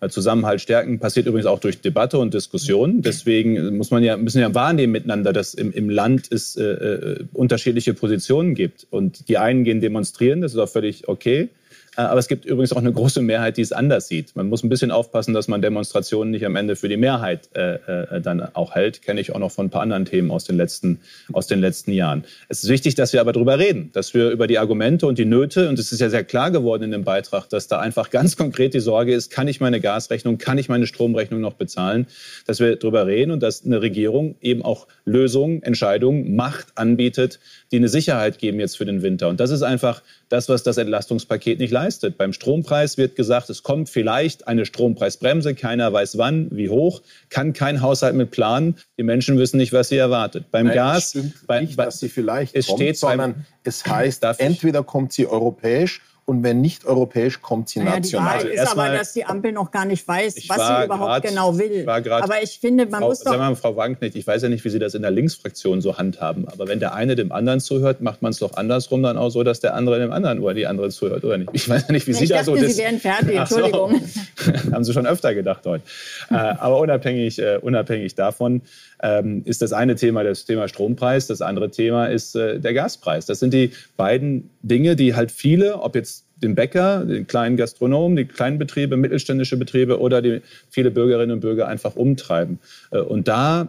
Äh, 0.00 0.08
Zusammenhalt 0.08 0.60
stärken 0.60 0.98
passiert 0.98 1.26
übrigens 1.26 1.46
auch 1.46 1.60
durch 1.60 1.80
Debatte 1.80 2.18
und 2.18 2.34
Diskussion. 2.34 3.02
Deswegen 3.02 3.76
muss 3.76 3.90
man 3.90 4.02
ja, 4.02 4.16
müssen 4.16 4.40
ja 4.40 4.54
wahrnehmen 4.54 4.92
miteinander, 4.92 5.32
dass 5.32 5.54
im, 5.54 5.72
im 5.72 5.90
Land 5.90 6.30
es 6.30 6.56
äh, 6.56 7.24
unterschiedliche 7.32 7.94
Positionen 7.94 8.54
gibt. 8.54 8.86
Und 8.90 9.28
die 9.28 9.38
einen 9.38 9.64
gehen 9.64 9.80
demonstrieren, 9.80 10.40
das 10.40 10.52
ist 10.52 10.58
auch 10.58 10.68
völlig 10.68 11.08
okay. 11.08 11.48
Äh, 11.96 12.02
aber 12.02 12.18
es 12.18 12.28
gibt 12.28 12.44
übrigens 12.44 12.72
auch 12.72 12.78
eine 12.78 12.92
große 12.92 13.22
Mehrheit, 13.22 13.56
die 13.56 13.62
es 13.62 13.72
anders 13.72 14.08
sieht. 14.08 14.36
Man 14.36 14.48
muss 14.48 14.62
ein 14.62 14.68
bisschen 14.68 14.90
aufpassen, 14.90 15.34
dass 15.34 15.48
man 15.48 15.62
Demonstrationen 15.62 16.30
nicht 16.30 16.44
am 16.44 16.56
Ende 16.56 16.76
für 16.76 16.88
die 16.88 16.96
Mehrheit 16.96 17.48
äh, 17.54 17.74
äh, 17.74 18.20
dann 18.20 18.40
auch 18.54 18.74
hält. 18.74 19.02
Kenne 19.02 19.20
ich 19.20 19.34
auch 19.34 19.38
noch 19.38 19.50
von 19.50 19.66
ein 19.66 19.70
paar 19.70 19.82
anderen 19.82 20.04
Themen 20.04 20.30
aus 20.30 20.44
den, 20.44 20.56
letzten, 20.56 21.00
aus 21.32 21.46
den 21.46 21.60
letzten 21.60 21.92
Jahren. 21.92 22.24
Es 22.48 22.62
ist 22.62 22.68
wichtig, 22.68 22.94
dass 22.94 23.12
wir 23.12 23.20
aber 23.20 23.32
darüber 23.32 23.58
reden, 23.58 23.90
dass 23.92 24.14
wir 24.14 24.30
über 24.30 24.46
die 24.46 24.58
Argumente 24.58 25.06
und 25.06 25.18
die 25.18 25.24
Nöte, 25.24 25.68
und 25.68 25.78
es 25.78 25.92
ist 25.92 26.00
ja 26.00 26.10
sehr 26.10 26.24
klar 26.24 26.50
geworden 26.50 26.84
in 26.84 26.90
dem 26.90 27.04
Beitrag, 27.04 27.48
dass 27.48 27.68
da 27.68 27.78
einfach 27.78 28.10
ganz 28.10 28.36
konkret 28.36 28.74
die 28.74 28.80
Sorge 28.80 29.14
ist, 29.14 29.30
kann 29.30 29.48
ich 29.48 29.60
meine 29.60 29.80
Gasrechnung, 29.80 30.38
kann 30.38 30.58
ich 30.58 30.68
meine 30.68 30.86
Stromrechnung 30.86 31.40
noch 31.40 31.54
bezahlen, 31.54 32.06
dass 32.46 32.60
wir 32.60 32.76
darüber 32.76 33.06
reden 33.06 33.30
und 33.30 33.42
dass 33.42 33.64
eine 33.64 33.80
Regierung 33.82 34.36
eben 34.40 34.62
auch 34.62 34.86
Lösungen, 35.04 35.62
Entscheidungen, 35.62 36.36
Macht 36.36 36.66
anbietet, 36.74 37.40
die 37.72 37.76
eine 37.76 37.88
Sicherheit 37.88 38.38
geben 38.38 38.60
jetzt 38.60 38.76
für 38.76 38.84
den 38.84 39.02
Winter. 39.02 39.28
Und 39.28 39.40
das 39.40 39.50
ist 39.50 39.62
einfach 39.62 40.02
das, 40.28 40.48
was 40.48 40.62
das 40.62 40.76
Entlastungspaket 40.76 41.58
nicht 41.58 41.70
leistet. 41.70 41.85
Beim 42.18 42.32
Strompreis 42.32 42.98
wird 42.98 43.16
gesagt, 43.16 43.50
es 43.50 43.62
kommt 43.62 43.88
vielleicht 43.88 44.48
eine 44.48 44.66
Strompreisbremse, 44.66 45.54
keiner 45.54 45.92
weiß 45.92 46.18
wann, 46.18 46.48
wie 46.50 46.68
hoch, 46.68 47.02
kann 47.30 47.52
kein 47.52 47.80
Haushalt 47.80 48.14
mit 48.14 48.30
planen. 48.30 48.76
Die 48.98 49.02
Menschen 49.02 49.38
wissen 49.38 49.56
nicht, 49.58 49.72
was 49.72 49.88
sie 49.88 49.96
erwartet. 49.96 50.50
Beim 50.50 50.66
Nein, 50.66 50.74
Gas, 50.74 51.18
bei, 51.46 51.60
nicht, 51.60 51.78
dass 51.78 52.00
sie 52.00 52.08
vielleicht 52.08 52.54
es 52.54 52.66
kommt, 52.66 52.78
steht 52.78 52.98
sondern 52.98 53.32
beim, 53.32 53.44
es 53.64 53.86
heißt, 53.86 54.24
entweder 54.38 54.82
kommt 54.82 55.12
sie 55.12 55.26
europäisch 55.26 56.00
und 56.26 56.42
wenn 56.42 56.60
nicht 56.60 56.84
europäisch, 56.84 57.40
kommt 57.40 57.68
sie 57.68 57.78
naja, 57.78 58.00
national. 58.00 58.38
Die 58.38 58.44
Wahrheit 58.48 58.54
ist 58.54 58.72
aber, 58.72 58.88
dass 58.90 59.12
die 59.12 59.24
Ampel 59.24 59.52
noch 59.52 59.70
gar 59.70 59.84
nicht 59.84 60.06
weiß, 60.06 60.34
was 60.48 60.56
sie 60.56 60.84
überhaupt 60.84 61.22
grad, 61.22 61.22
genau 61.22 61.56
will. 61.56 61.88
aber 61.88 62.42
ich 62.42 62.58
finde, 62.58 62.86
man 62.86 63.00
Frau, 63.00 63.08
muss 63.08 63.20
doch... 63.20 63.30
Sagen 63.30 63.42
wir 63.42 63.50
mal, 63.50 63.54
Frau 63.54 63.76
Wagenknecht, 63.76 64.16
ich 64.16 64.26
weiß 64.26 64.42
ja 64.42 64.48
nicht, 64.48 64.64
wie 64.64 64.68
Sie 64.68 64.80
das 64.80 64.94
in 64.94 65.02
der 65.02 65.12
Linksfraktion 65.12 65.80
so 65.80 65.98
handhaben, 65.98 66.48
aber 66.48 66.66
wenn 66.66 66.80
der 66.80 66.94
eine 66.94 67.14
dem 67.14 67.30
anderen 67.30 67.60
zuhört, 67.60 68.00
macht 68.00 68.22
man 68.22 68.32
es 68.32 68.40
doch 68.40 68.56
andersrum 68.56 69.04
dann 69.04 69.16
auch 69.16 69.30
so, 69.30 69.44
dass 69.44 69.60
der 69.60 69.74
andere 69.74 70.00
dem 70.00 70.10
anderen 70.10 70.40
oder 70.40 70.54
die 70.54 70.66
andere 70.66 70.90
zuhört, 70.90 71.22
oder 71.22 71.38
nicht? 71.38 71.50
Ich 71.52 71.68
weiß 71.68 71.84
ja 71.86 71.92
nicht, 71.92 72.08
wie 72.08 72.10
ich 72.10 72.18
Sie 72.18 72.26
dachte, 72.26 72.50
da 72.50 72.58
so... 72.58 72.66
Sie 72.66 72.76
wären 72.76 72.98
fertig, 72.98 73.36
Entschuldigung. 73.36 74.00
So. 74.36 74.52
Haben 74.72 74.82
Sie 74.82 74.92
schon 74.92 75.06
öfter 75.06 75.32
gedacht 75.32 75.64
heute. 75.64 75.84
äh, 76.30 76.34
aber 76.34 76.80
unabhängig, 76.80 77.38
äh, 77.38 77.58
unabhängig 77.62 78.16
davon 78.16 78.62
ähm, 79.02 79.42
ist 79.44 79.62
das 79.62 79.72
eine 79.72 79.94
Thema 79.94 80.24
das 80.24 80.44
Thema 80.44 80.68
Strompreis, 80.68 81.26
das 81.26 81.42
andere 81.42 81.70
Thema 81.70 82.06
ist 82.06 82.34
äh, 82.34 82.60
der 82.60 82.74
Gaspreis. 82.74 83.26
Das 83.26 83.40
sind 83.40 83.52
die 83.52 83.72
beiden 83.96 84.50
Dinge, 84.62 84.96
die 84.96 85.14
halt 85.14 85.30
viele, 85.30 85.80
ob 85.80 85.94
jetzt 85.94 86.24
den 86.36 86.54
Bäcker, 86.54 87.04
den 87.04 87.26
kleinen 87.26 87.56
Gastronomen, 87.56 88.16
die 88.16 88.24
kleinen 88.26 88.58
Betriebe, 88.58 88.96
mittelständische 88.96 89.56
Betriebe 89.56 90.00
oder 90.00 90.20
die 90.20 90.42
viele 90.70 90.90
Bürgerinnen 90.90 91.32
und 91.32 91.40
Bürger 91.40 91.68
einfach 91.68 91.96
umtreiben. 91.96 92.58
Äh, 92.90 92.98
und 92.98 93.28
da 93.28 93.68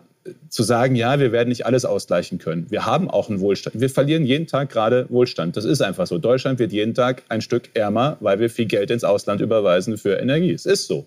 zu 0.50 0.64
sagen, 0.64 0.96
ja, 0.96 1.20
wir 1.20 1.32
werden 1.32 1.50
nicht 1.50 1.66
alles 1.66 1.86
ausgleichen 1.86 2.38
können. 2.38 2.68
Wir 2.70 2.86
haben 2.86 3.10
auch 3.10 3.30
einen 3.30 3.40
Wohlstand. 3.40 3.80
Wir 3.80 3.90
verlieren 3.90 4.26
jeden 4.26 4.48
Tag 4.48 4.70
gerade 4.70 5.06
Wohlstand. 5.10 5.58
Das 5.58 5.66
ist 5.66 5.82
einfach 5.82 6.08
so. 6.08 6.18
Deutschland 6.18 6.60
wird 6.60 6.74
jeden 6.74 6.94
Tag 6.94 7.24
ein 7.30 7.42
Stück 7.42 7.70
ärmer, 7.74 8.18
weil 8.20 8.40
wir 8.40 8.50
viel 8.50 8.66
Geld 8.66 8.92
ins 8.92 9.04
Ausland 9.04 9.42
überweisen 9.42 9.98
für 9.98 10.18
Energie. 10.18 10.52
Es 10.52 10.66
ist 10.66 10.88
so. 10.88 11.06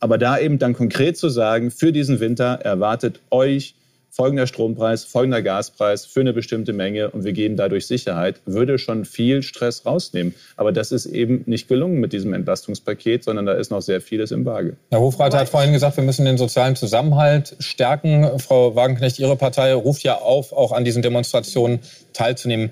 Aber 0.00 0.18
da 0.18 0.38
eben 0.38 0.58
dann 0.58 0.74
konkret 0.74 1.16
zu 1.16 1.28
sagen, 1.28 1.70
für 1.70 1.92
diesen 1.92 2.20
Winter 2.20 2.60
erwartet 2.62 3.20
euch 3.30 3.74
folgender 4.10 4.46
Strompreis, 4.46 5.04
folgender 5.04 5.42
Gaspreis 5.42 6.04
für 6.04 6.20
eine 6.20 6.32
bestimmte 6.32 6.72
Menge 6.72 7.10
und 7.10 7.24
wir 7.24 7.32
geben 7.32 7.56
dadurch 7.56 7.86
Sicherheit, 7.86 8.40
würde 8.46 8.78
schon 8.78 9.04
viel 9.04 9.42
Stress 9.42 9.86
rausnehmen. 9.86 10.34
Aber 10.56 10.72
das 10.72 10.90
ist 10.92 11.06
eben 11.06 11.44
nicht 11.46 11.68
gelungen 11.68 12.00
mit 12.00 12.12
diesem 12.12 12.32
Entlastungspaket, 12.32 13.22
sondern 13.22 13.46
da 13.46 13.52
ist 13.52 13.70
noch 13.70 13.80
sehr 13.80 14.00
vieles 14.00 14.32
im 14.32 14.44
Waage. 14.44 14.76
Herr 14.90 15.00
Hofreiter 15.00 15.38
hat 15.38 15.48
vorhin 15.48 15.72
gesagt, 15.72 15.96
wir 15.96 16.04
müssen 16.04 16.24
den 16.24 16.38
sozialen 16.38 16.74
Zusammenhalt 16.74 17.54
stärken. 17.60 18.38
Frau 18.40 18.74
Wagenknecht, 18.74 19.18
Ihre 19.18 19.36
Partei 19.36 19.72
ruft 19.74 20.02
ja 20.02 20.16
auf, 20.16 20.52
auch 20.52 20.72
an 20.72 20.84
diesen 20.84 21.02
Demonstrationen 21.02 21.78
teilzunehmen. 22.12 22.70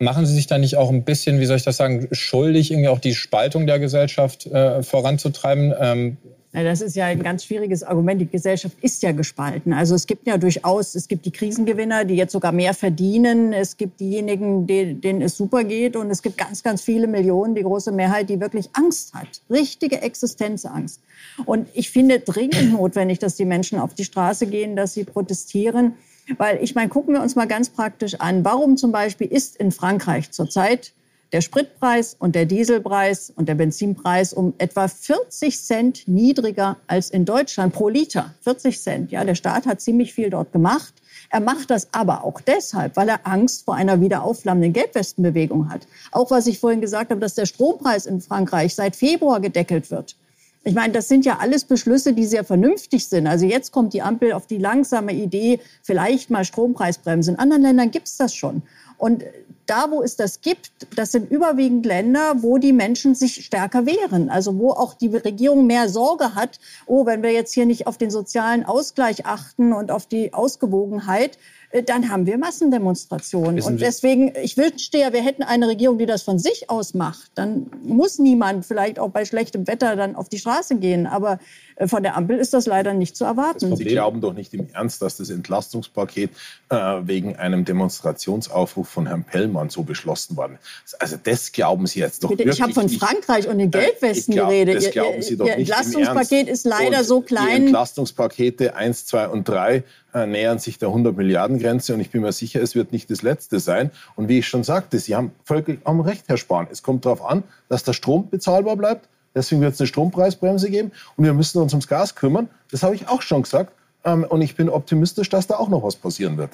Machen 0.00 0.26
Sie 0.26 0.34
sich 0.34 0.48
da 0.48 0.58
nicht 0.58 0.76
auch 0.76 0.90
ein 0.90 1.04
bisschen, 1.04 1.38
wie 1.38 1.46
soll 1.46 1.58
ich 1.58 1.62
das 1.62 1.76
sagen, 1.76 2.08
schuldig, 2.10 2.72
irgendwie 2.72 2.88
auch 2.88 2.98
die 2.98 3.14
Spaltung 3.14 3.68
der 3.68 3.78
Gesellschaft 3.78 4.46
äh, 4.46 4.82
voranzutreiben? 4.82 5.72
Ähm, 5.78 6.16
das 6.52 6.82
ist 6.82 6.96
ja 6.96 7.06
ein 7.06 7.22
ganz 7.22 7.44
schwieriges 7.44 7.82
Argument. 7.82 8.20
Die 8.20 8.28
Gesellschaft 8.28 8.76
ist 8.82 9.02
ja 9.02 9.12
gespalten. 9.12 9.72
Also 9.72 9.94
es 9.94 10.06
gibt 10.06 10.26
ja 10.26 10.36
durchaus, 10.36 10.94
es 10.94 11.08
gibt 11.08 11.24
die 11.24 11.30
Krisengewinner, 11.30 12.04
die 12.04 12.14
jetzt 12.14 12.32
sogar 12.32 12.52
mehr 12.52 12.74
verdienen. 12.74 13.54
Es 13.54 13.78
gibt 13.78 14.00
diejenigen, 14.00 14.66
denen 14.66 15.22
es 15.22 15.38
super 15.38 15.64
geht. 15.64 15.96
Und 15.96 16.10
es 16.10 16.20
gibt 16.20 16.36
ganz, 16.36 16.62
ganz 16.62 16.82
viele 16.82 17.06
Millionen, 17.06 17.54
die 17.54 17.62
große 17.62 17.90
Mehrheit, 17.90 18.28
die 18.28 18.38
wirklich 18.38 18.68
Angst 18.74 19.14
hat. 19.14 19.40
Richtige 19.48 20.02
Existenzangst. 20.02 21.00
Und 21.46 21.68
ich 21.72 21.90
finde 21.90 22.20
dringend 22.20 22.72
notwendig, 22.72 23.18
dass 23.18 23.34
die 23.36 23.46
Menschen 23.46 23.78
auf 23.78 23.94
die 23.94 24.04
Straße 24.04 24.46
gehen, 24.46 24.76
dass 24.76 24.92
sie 24.92 25.04
protestieren. 25.04 25.94
Weil 26.36 26.62
ich 26.62 26.74
meine, 26.74 26.90
gucken 26.90 27.14
wir 27.14 27.22
uns 27.22 27.34
mal 27.34 27.46
ganz 27.46 27.70
praktisch 27.70 28.16
an. 28.20 28.44
Warum 28.44 28.76
zum 28.76 28.92
Beispiel 28.92 29.26
ist 29.26 29.56
in 29.56 29.72
Frankreich 29.72 30.30
zurzeit 30.30 30.92
der 31.32 31.40
Spritpreis 31.40 32.14
und 32.18 32.34
der 32.34 32.44
Dieselpreis 32.44 33.32
und 33.34 33.48
der 33.48 33.54
Benzinpreis 33.54 34.32
um 34.32 34.52
etwa 34.58 34.86
40 34.86 35.58
Cent 35.58 36.06
niedriger 36.06 36.76
als 36.86 37.10
in 37.10 37.24
Deutschland 37.24 37.72
pro 37.72 37.88
Liter. 37.88 38.34
40 38.42 38.80
Cent. 38.80 39.12
Ja, 39.12 39.24
der 39.24 39.34
Staat 39.34 39.66
hat 39.66 39.80
ziemlich 39.80 40.12
viel 40.12 40.28
dort 40.28 40.52
gemacht. 40.52 40.92
Er 41.30 41.40
macht 41.40 41.70
das 41.70 41.88
aber 41.92 42.24
auch 42.24 42.40
deshalb, 42.40 42.96
weil 42.96 43.08
er 43.08 43.26
Angst 43.26 43.64
vor 43.64 43.74
einer 43.74 44.00
wieder 44.00 44.22
aufflammenden 44.22 44.74
Gelbwestenbewegung 44.74 45.70
hat. 45.70 45.86
Auch 46.10 46.30
was 46.30 46.46
ich 46.46 46.58
vorhin 46.58 46.82
gesagt 46.82 47.10
habe, 47.10 47.20
dass 47.20 47.34
der 47.34 47.46
Strompreis 47.46 48.04
in 48.04 48.20
Frankreich 48.20 48.74
seit 48.74 48.96
Februar 48.96 49.40
gedeckelt 49.40 49.90
wird. 49.90 50.16
Ich 50.64 50.74
meine, 50.74 50.92
das 50.92 51.08
sind 51.08 51.24
ja 51.24 51.38
alles 51.38 51.64
Beschlüsse, 51.64 52.12
die 52.12 52.24
sehr 52.24 52.44
vernünftig 52.44 53.08
sind. 53.08 53.26
Also 53.26 53.46
jetzt 53.46 53.72
kommt 53.72 53.94
die 53.94 54.02
Ampel 54.02 54.32
auf 54.32 54.46
die 54.46 54.58
langsame 54.58 55.12
Idee, 55.12 55.58
vielleicht 55.82 56.30
mal 56.30 56.44
Strompreisbremse. 56.44 57.32
In 57.32 57.38
anderen 57.38 57.62
Ländern 57.62 57.90
gibt 57.90 58.06
es 58.06 58.16
das 58.16 58.34
schon. 58.34 58.62
Und 58.96 59.24
da, 59.72 59.90
wo 59.90 60.02
es 60.02 60.16
das 60.16 60.42
gibt, 60.42 60.70
das 60.96 61.12
sind 61.12 61.30
überwiegend 61.30 61.86
Länder, 61.86 62.42
wo 62.42 62.58
die 62.58 62.74
Menschen 62.74 63.14
sich 63.14 63.42
stärker 63.42 63.86
wehren. 63.86 64.28
Also 64.28 64.58
wo 64.58 64.72
auch 64.72 64.92
die 64.92 65.08
Regierung 65.08 65.66
mehr 65.66 65.88
Sorge 65.88 66.34
hat, 66.34 66.60
oh, 66.86 67.06
wenn 67.06 67.22
wir 67.22 67.32
jetzt 67.32 67.54
hier 67.54 67.64
nicht 67.64 67.86
auf 67.86 67.96
den 67.96 68.10
sozialen 68.10 68.66
Ausgleich 68.66 69.24
achten 69.24 69.72
und 69.72 69.90
auf 69.90 70.04
die 70.04 70.34
Ausgewogenheit, 70.34 71.38
äh, 71.72 71.82
dann 71.82 72.10
haben 72.10 72.26
wir 72.26 72.38
Massendemonstrationen. 72.38 73.56
Wissen 73.56 73.72
und 73.72 73.80
deswegen, 73.80 74.32
ich 74.42 74.56
wünschte 74.56 74.98
ja, 74.98 75.12
wir 75.12 75.22
hätten 75.22 75.42
eine 75.42 75.66
Regierung, 75.68 75.98
die 75.98 76.06
das 76.06 76.22
von 76.22 76.38
sich 76.38 76.70
aus 76.70 76.94
macht. 76.94 77.32
Dann 77.34 77.70
muss 77.82 78.18
niemand 78.18 78.66
vielleicht 78.66 78.98
auch 78.98 79.10
bei 79.10 79.24
schlechtem 79.24 79.66
Wetter 79.66 79.96
dann 79.96 80.14
auf 80.14 80.28
die 80.28 80.38
Straße 80.38 80.76
gehen. 80.76 81.06
Aber 81.06 81.38
äh, 81.76 81.88
von 81.88 82.02
der 82.02 82.16
Ampel 82.16 82.38
ist 82.38 82.54
das 82.54 82.66
leider 82.66 82.92
nicht 82.94 83.16
zu 83.16 83.24
erwarten. 83.24 83.74
Sie 83.74 83.84
glauben 83.84 84.20
doch 84.20 84.34
nicht 84.34 84.52
im 84.54 84.68
Ernst, 84.72 85.02
dass 85.02 85.16
das 85.16 85.30
Entlastungspaket 85.30 86.30
äh, 86.68 86.76
wegen 87.02 87.36
einem 87.36 87.64
Demonstrationsaufruf 87.64 88.88
von 88.88 89.06
Herrn 89.06 89.24
Pellmann 89.24 89.61
so 89.70 89.82
beschlossen 89.82 90.36
worden 90.36 90.58
ist. 90.84 91.00
Also 91.00 91.16
das 91.22 91.52
glauben 91.52 91.86
Sie 91.86 92.00
jetzt 92.00 92.24
doch 92.24 92.30
Bitte, 92.30 92.40
wirklich 92.40 92.56
Ich 92.56 92.62
habe 92.62 92.72
von 92.72 92.86
nicht. 92.86 93.00
Frankreich 93.00 93.48
und 93.48 93.58
den 93.58 93.70
Gelbwesten 93.70 94.34
glaub, 94.34 94.48
geredet. 94.48 94.76
Das 94.76 94.90
glauben 94.90 95.22
Sie 95.22 95.36
doch 95.36 95.46
Ihr 95.46 95.56
nicht 95.56 95.70
Entlastungspaket 95.70 96.48
ist 96.48 96.64
leider 96.64 96.98
und 96.98 97.04
so 97.04 97.20
klein. 97.20 97.46
Die 97.46 97.66
Entlastungspakete 97.66 98.74
1, 98.74 99.06
2 99.06 99.28
und 99.28 99.48
3 99.48 99.84
äh, 100.14 100.26
nähern 100.26 100.58
sich 100.58 100.78
der 100.78 100.88
100 100.88 101.16
Milliarden 101.16 101.58
Grenze 101.58 101.94
und 101.94 102.00
ich 102.00 102.10
bin 102.10 102.22
mir 102.22 102.32
sicher, 102.32 102.62
es 102.62 102.74
wird 102.74 102.92
nicht 102.92 103.10
das 103.10 103.22
letzte 103.22 103.60
sein. 103.60 103.90
Und 104.16 104.28
wie 104.28 104.38
ich 104.38 104.48
schon 104.48 104.64
sagte, 104.64 104.98
Sie 104.98 105.14
haben 105.14 105.32
vollkommen 105.44 106.00
recht, 106.00 106.24
Herr 106.28 106.36
Spahn. 106.36 106.66
Es 106.70 106.82
kommt 106.82 107.04
darauf 107.04 107.24
an, 107.24 107.42
dass 107.68 107.84
der 107.84 107.92
Strom 107.92 108.28
bezahlbar 108.28 108.76
bleibt. 108.76 109.08
Deswegen 109.34 109.62
wird 109.62 109.74
es 109.74 109.80
eine 109.80 109.86
Strompreisbremse 109.86 110.70
geben 110.70 110.92
und 111.16 111.24
wir 111.24 111.32
müssen 111.32 111.60
uns 111.60 111.72
ums 111.72 111.88
Gas 111.88 112.14
kümmern. 112.14 112.48
Das 112.70 112.82
habe 112.82 112.94
ich 112.94 113.08
auch 113.08 113.22
schon 113.22 113.42
gesagt. 113.42 113.72
Ähm, 114.04 114.24
und 114.28 114.42
ich 114.42 114.56
bin 114.56 114.68
optimistisch, 114.68 115.28
dass 115.28 115.46
da 115.46 115.56
auch 115.56 115.68
noch 115.68 115.82
was 115.82 115.96
passieren 115.96 116.36
wird. 116.36 116.50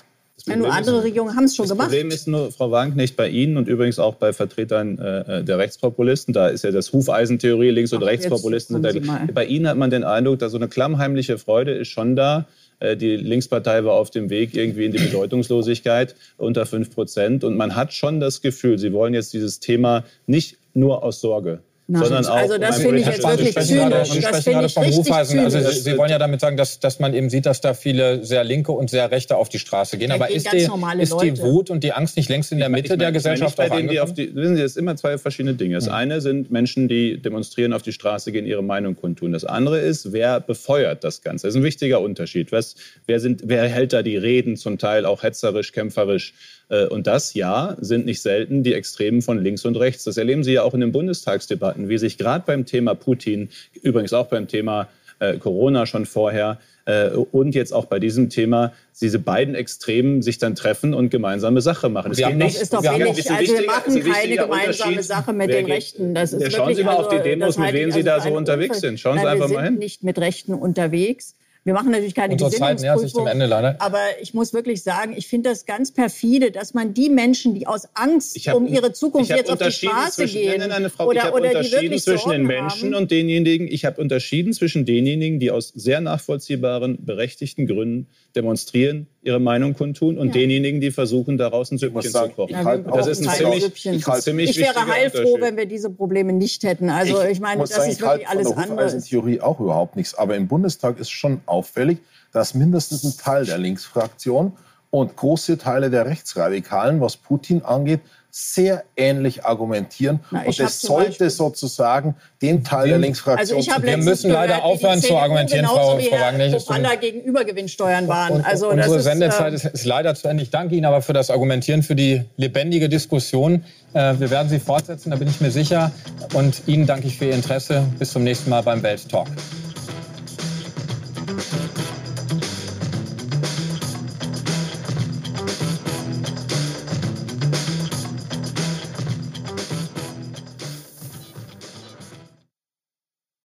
Ja, 0.47 0.57
nur 0.57 0.73
andere 0.73 1.03
Regierungen 1.03 1.35
haben 1.37 1.45
es 1.45 1.57
schon 1.57 1.65
das 1.65 1.73
gemacht. 1.73 1.89
Das 1.89 1.97
Problem 1.97 2.11
ist 2.11 2.29
nur, 2.29 2.53
Frau 2.53 2.71
Wagenknecht, 2.71 3.17
bei 3.17 3.29
Ihnen 3.29 3.57
und 3.57 3.69
übrigens 3.69 3.99
auch 3.99 4.15
bei 4.15 4.33
Vertretern 4.33 4.99
äh, 4.99 5.45
der 5.45 5.59
Rechtspopulisten, 5.59 6.33
da 6.33 6.49
ist 6.49 6.65
ja 6.65 6.71
das 6.71 6.93
Hufeisentheorie, 6.93 7.71
Links- 7.71 7.93
und 7.93 8.03
Ach, 8.03 8.09
Rechtspopulisten. 8.09 8.83
Da, 8.83 8.93
bei 9.33 9.45
Ihnen 9.45 9.69
hat 9.69 9.77
man 9.77 9.91
den 9.91 10.05
Eindruck, 10.05 10.39
dass 10.39 10.53
so 10.53 10.59
eine 10.59 10.69
klammheimliche 10.69 11.39
Freude 11.39 11.73
ist 11.73 11.89
schon 11.89 12.17
da. 12.17 12.47
Äh, 12.81 12.97
die 12.97 13.17
Linkspartei 13.17 13.85
war 13.85 13.95
auf 13.95 14.11
dem 14.11 14.31
Weg 14.31 14.55
irgendwie 14.55 14.85
in 14.85 14.93
die 14.93 14.99
Bedeutungslosigkeit 14.99 16.15
unter 16.37 16.67
5 16.67 16.95
Prozent. 16.95 17.45
Und 17.45 17.57
man 17.57 17.75
hat 17.75 17.93
schon 17.93 18.21
das 18.21 18.41
Gefühl, 18.41 18.79
Sie 18.79 18.93
wollen 18.93 19.15
jetzt 19.15 19.33
dieses 19.33 19.61
Thema 19.61 20.05
nicht 20.27 20.57
nur 20.75 21.03
aus 21.03 21.21
Sorge 21.21 21.61
Na, 21.91 22.01
sondern 22.05 22.27
auch. 22.27 22.37
Also 22.37 22.59
das 22.59 22.83
finde 22.83 22.99
ich 22.99 23.07
jetzt 23.07 23.27
wirklich 23.27 23.55
zynisch. 23.55 24.11
Sie 24.11 24.21
sprechen 24.21 24.53
gerade 24.53 24.69
vom 24.69 24.85
Hufeisen. 24.85 25.39
Also 25.39 25.59
Sie, 25.59 25.81
Sie, 25.81 25.97
wollen 25.97 26.11
ja 26.11 26.19
damit 26.19 26.39
sagen, 26.39 26.59
dass, 26.59 26.81
dass 26.81 26.99
man 26.99 27.15
eben 27.15 27.31
sieht, 27.31 27.47
dass 27.47 27.63
da 27.63 27.73
viele 27.73 28.23
sehr 28.23 28.45
Linke 28.45 28.73
und 28.73 28.91
sehr 28.91 29.11
Rechte 29.11 29.39
auf 29.39 29.49
die 29.49 29.59
Straße 29.59 29.97
gehen. 29.97 30.13
Aber 30.13 30.31
ist, 30.31 30.53
die, 30.53 30.69
ist 30.99 31.21
die 31.23 31.39
Wut 31.39 31.71
und 31.71 31.83
die 31.83 31.95
Angst 31.95 32.19
nicht 32.19 32.29
längst 32.29 32.53
in 32.53 32.59
der 32.59 32.69
Mitte 32.69 32.85
ich 32.85 32.91
mein, 32.91 32.99
der 32.99 33.13
Gesellschaft 33.13 33.57
bei 33.57 33.71
denen, 33.71 33.89
die 33.89 34.01
auf 34.01 34.13
die, 34.13 34.35
Wissen 34.37 34.57
Sie, 34.57 34.63
es 34.63 34.75
sind 34.75 34.83
immer 34.83 34.97
zwei 34.97 35.17
verschiedene 35.17 35.55
Dinge. 35.55 35.77
Das 35.77 35.89
eine 35.89 36.21
sind 36.21 36.51
Menschen, 36.51 36.89
die 36.89 37.23
demonstrieren, 37.23 37.73
auf 37.73 37.81
die 37.81 37.93
Straße 37.93 38.33
gehen, 38.33 38.45
ihre 38.45 38.63
Meinung 38.63 38.95
kundtun. 38.95 39.33
Das 39.33 39.47
andere 39.47 39.79
ist, 39.79 40.13
wer 40.13 40.41
befeuert 40.41 41.05
das 41.05 41.23
Ganze. 41.23 41.47
Das 41.47 41.55
ist 41.55 41.61
ein 41.61 41.65
wichtiger 41.65 42.03
Unterschied. 42.03 42.53
Was, 42.53 42.75
wer, 43.07 43.19
sind, 43.19 43.45
wer 43.47 43.67
hält 43.67 43.95
da 43.95 44.03
die 44.03 44.19
Reden, 44.19 44.59
zum 44.59 44.77
Teil 44.77 45.07
auch 45.07 45.23
hetzerisch, 45.23 45.73
kämpferisch? 45.73 46.35
Äh, 46.69 46.87
und 46.87 47.07
das, 47.07 47.35
ja, 47.35 47.77
sind 47.81 48.07
nicht 48.07 48.23
selten 48.23 48.63
die 48.63 48.75
Extremen 48.75 49.23
von 49.23 49.43
links 49.43 49.65
und 49.65 49.77
rechts. 49.77 50.05
Das 50.05 50.17
erleben 50.17 50.45
Sie 50.45 50.53
ja 50.53 50.63
auch 50.63 50.75
in 50.75 50.81
den 50.81 50.93
Bundestagsdebatten, 50.93 51.89
wie 51.89 51.99
sich 51.99 52.19
gerade 52.19 52.45
beim 52.47 52.67
Thema 52.67 52.95
Putin, 52.95 53.49
übrigens 53.83 54.13
auch 54.13 54.27
beim 54.27 54.49
Thema 54.49 54.89
äh, 55.21 55.37
Corona 55.39 55.87
schon 55.87 56.07
vorher 56.07 56.59
äh, 56.85 57.11
und 57.11 57.55
jetzt 57.55 57.73
auch 57.73 57.87
bei 57.87 57.99
diesem 57.99 58.31
Thema 58.31 58.73
diese 59.01 59.19
beiden 59.19 59.55
Extremen 59.55 60.23
sich 60.23 60.39
dann 60.39 60.55
treffen 60.55 60.95
und 60.95 61.11
gemeinsame 61.11 61.61
Sache 61.61 61.89
machen. 61.89 62.13
Das, 62.13 62.19
nicht, 62.19 62.57
das 62.57 62.63
ist 62.63 62.73
doch 62.73 62.83
wenig. 62.83 63.31
Also 63.31 63.55
wir 63.55 63.67
machen 63.67 64.03
keine 64.03 64.37
gemeinsame 64.37 65.03
Sache 65.03 65.33
mit 65.33 65.51
den 65.53 65.67
Rechten. 65.67 66.15
Das 66.15 66.33
ist 66.33 66.43
ja, 66.43 66.51
schauen 66.51 66.75
Sie 66.75 66.83
mal 66.83 66.97
also, 66.97 67.09
auf 67.09 67.15
die 67.15 67.21
Demos, 67.21 67.59
mit 67.59 67.73
wem 67.73 67.91
Sie 67.91 67.99
also 67.99 68.09
da 68.09 68.21
so 68.21 68.37
unterwegs 68.37 68.81
sind. 68.81 68.99
Schauen 68.99 69.19
Sie 69.19 69.25
Nein, 69.25 69.35
einfach 69.35 69.49
mal 69.49 69.65
hin. 69.65 69.65
Wir 69.65 69.71
sind 69.71 69.79
nicht 69.79 70.03
mit 70.03 70.19
Rechten 70.19 70.55
unterwegs. 70.55 71.35
Wir 71.69 71.75
machen 71.75 71.91
natürlich 71.91 72.15
keine 72.15 72.33
Unsere 72.33 72.51
Gesinnungsprüfung, 72.51 73.27
Ende, 73.27 73.45
leider. 73.45 73.77
aber 73.79 74.01
ich 74.23 74.33
muss 74.33 74.55
wirklich 74.55 74.83
sagen, 74.83 75.13
ich 75.15 75.29
finde 75.29 75.51
das 75.51 75.67
ganz 75.67 75.93
perfide, 75.93 76.51
dass 76.51 76.73
man 76.73 76.95
die 76.95 77.11
Menschen, 77.11 77.55
die 77.55 77.67
aus 77.67 77.87
Angst 77.93 78.39
hab, 78.47 78.55
um 78.55 78.67
ihre 78.67 78.95
Zukunft 78.95 79.29
jetzt 79.29 79.51
auf 79.51 79.59
die 79.59 79.71
Straße 79.71 80.13
zwischen, 80.13 80.41
gehen, 80.41 80.61
nein, 80.61 80.71
nein, 80.71 80.89
Frau, 80.89 81.09
oder, 81.09 81.19
ich 81.19 81.25
habe 81.25 81.37
unterschieden 81.37 81.99
zwischen 81.99 82.19
Sorgen 82.21 82.31
den 82.31 82.47
Menschen 82.47 82.95
haben. 82.95 83.03
und 83.03 83.11
denjenigen, 83.11 83.69
ich 83.69 83.85
habe 83.85 84.01
unterschieden 84.01 84.55
zwischen 84.55 84.87
denjenigen, 84.87 85.41
die 85.41 85.51
aus 85.51 85.69
sehr 85.69 86.01
nachvollziehbaren, 86.01 87.05
berechtigten 87.05 87.67
Gründen 87.67 88.09
demonstrieren, 88.35 89.07
ihre 89.29 89.41
Meinung 89.41 89.75
kundtun 89.75 90.17
und 90.17 90.29
ja. 90.29 90.33
denjenigen, 90.33 90.81
die 90.81 90.91
versuchen, 90.91 91.37
daraus 91.37 91.71
ein 91.71 91.77
Süppchen 91.77 92.11
zu 92.11 92.29
kochen. 92.31 92.55
Ja, 92.55 92.79
das 92.79 93.07
ist 93.07 93.27
ein 93.27 93.35
ziemlich, 93.35 93.65
ich, 93.85 94.05
ziemlich 94.23 94.51
ich 94.51 94.59
wäre 94.59 94.87
heilfroh, 94.87 95.39
wenn 95.41 95.57
wir 95.57 95.67
diese 95.67 95.91
Probleme 95.91 96.33
nicht 96.33 96.65
hätten. 96.65 96.89
Also 96.89 97.23
ich, 97.23 97.33
ich 97.33 97.41
meine, 97.41 97.61
das 97.61 97.71
sagen, 97.71 97.91
ist 97.91 98.01
wirklich 98.01 98.27
alles 98.27 98.51
andere. 98.53 98.91
in 98.91 99.03
Theorie 99.03 99.41
auch 99.41 99.61
überhaupt 99.61 99.97
nichts. 99.97 100.15
Aber 100.15 100.35
im 100.35 100.49
Bundestag 100.49 100.99
ist 100.99 101.11
schon 101.11 101.43
auffällig, 101.45 101.99
dass 102.33 102.55
mindestens 102.55 103.05
ein 103.05 103.23
Teil 103.23 103.45
der 103.45 103.59
Linksfraktion 103.59 104.53
und 104.91 105.15
große 105.17 105.59
Teile 105.59 105.91
der 105.91 106.07
Rechtsradikalen, 106.07 107.03
was 107.03 107.19
Putin 107.19 107.63
angeht, 107.63 108.01
sehr 108.31 108.85
ähnlich 108.97 109.45
argumentieren. 109.45 110.21
Na, 110.31 110.43
und 110.43 110.61
es 110.61 110.81
sollte 110.81 111.31
sozusagen 111.31 112.15
den 112.43 112.63
Teil 112.63 112.89
der 112.89 112.99
Linksfraktion... 112.99 113.59
Also 113.59 113.83
wir 113.83 113.97
müssen 113.97 114.31
leider 114.31 114.65
aufhören 114.65 115.01
zu 115.01 115.17
argumentieren, 115.17 115.67
Frau, 115.67 115.99
Frau 115.99 116.21
Wagner. 116.21 116.51
Propaganda 116.51 116.95
gegenüber 116.95 117.45
Gewinnsteuern 117.45 118.07
waren. 118.07 118.37
Und, 118.37 118.47
also 118.47 118.69
unsere 118.69 118.99
ist, 118.99 119.05
Sendezeit 119.05 119.55
ist, 119.55 119.65
ist, 119.65 119.85
leider 119.85 120.15
zu 120.15 120.29
Ende. 120.29 120.43
Ich 120.43 120.51
danke 120.51 120.75
Ihnen 120.75 120.85
aber 120.85 121.03
für 121.03 121.13
das 121.13 121.31
Argumentieren, 121.31 121.83
für 121.83 121.95
die 121.97 122.23
lebendige 122.37 122.89
Diskussion. 122.89 123.65
Äh, 123.95 124.15
wir 124.19 124.31
werden 124.31 124.49
sie 124.49 124.61
fortsetzen, 124.61 125.11
da 125.11 125.17
bin 125.17 125.29
ich 125.29 125.41
mir 125.41 125.51
sicher. 125.51 125.91
Und 126.35 126.63
Ihnen 126.67 126.87
danke 126.87 127.07
ich 127.07 127.19
für 127.19 127.27
Ihr 127.27 127.35
Interesse. 127.35 127.85
Bis 127.99 128.13
zum 128.13 128.25
nächsten 128.25 128.51
Mal 128.51 128.63
beim 128.63 128.83
Welt 128.83 129.09
Talk. 129.09 129.29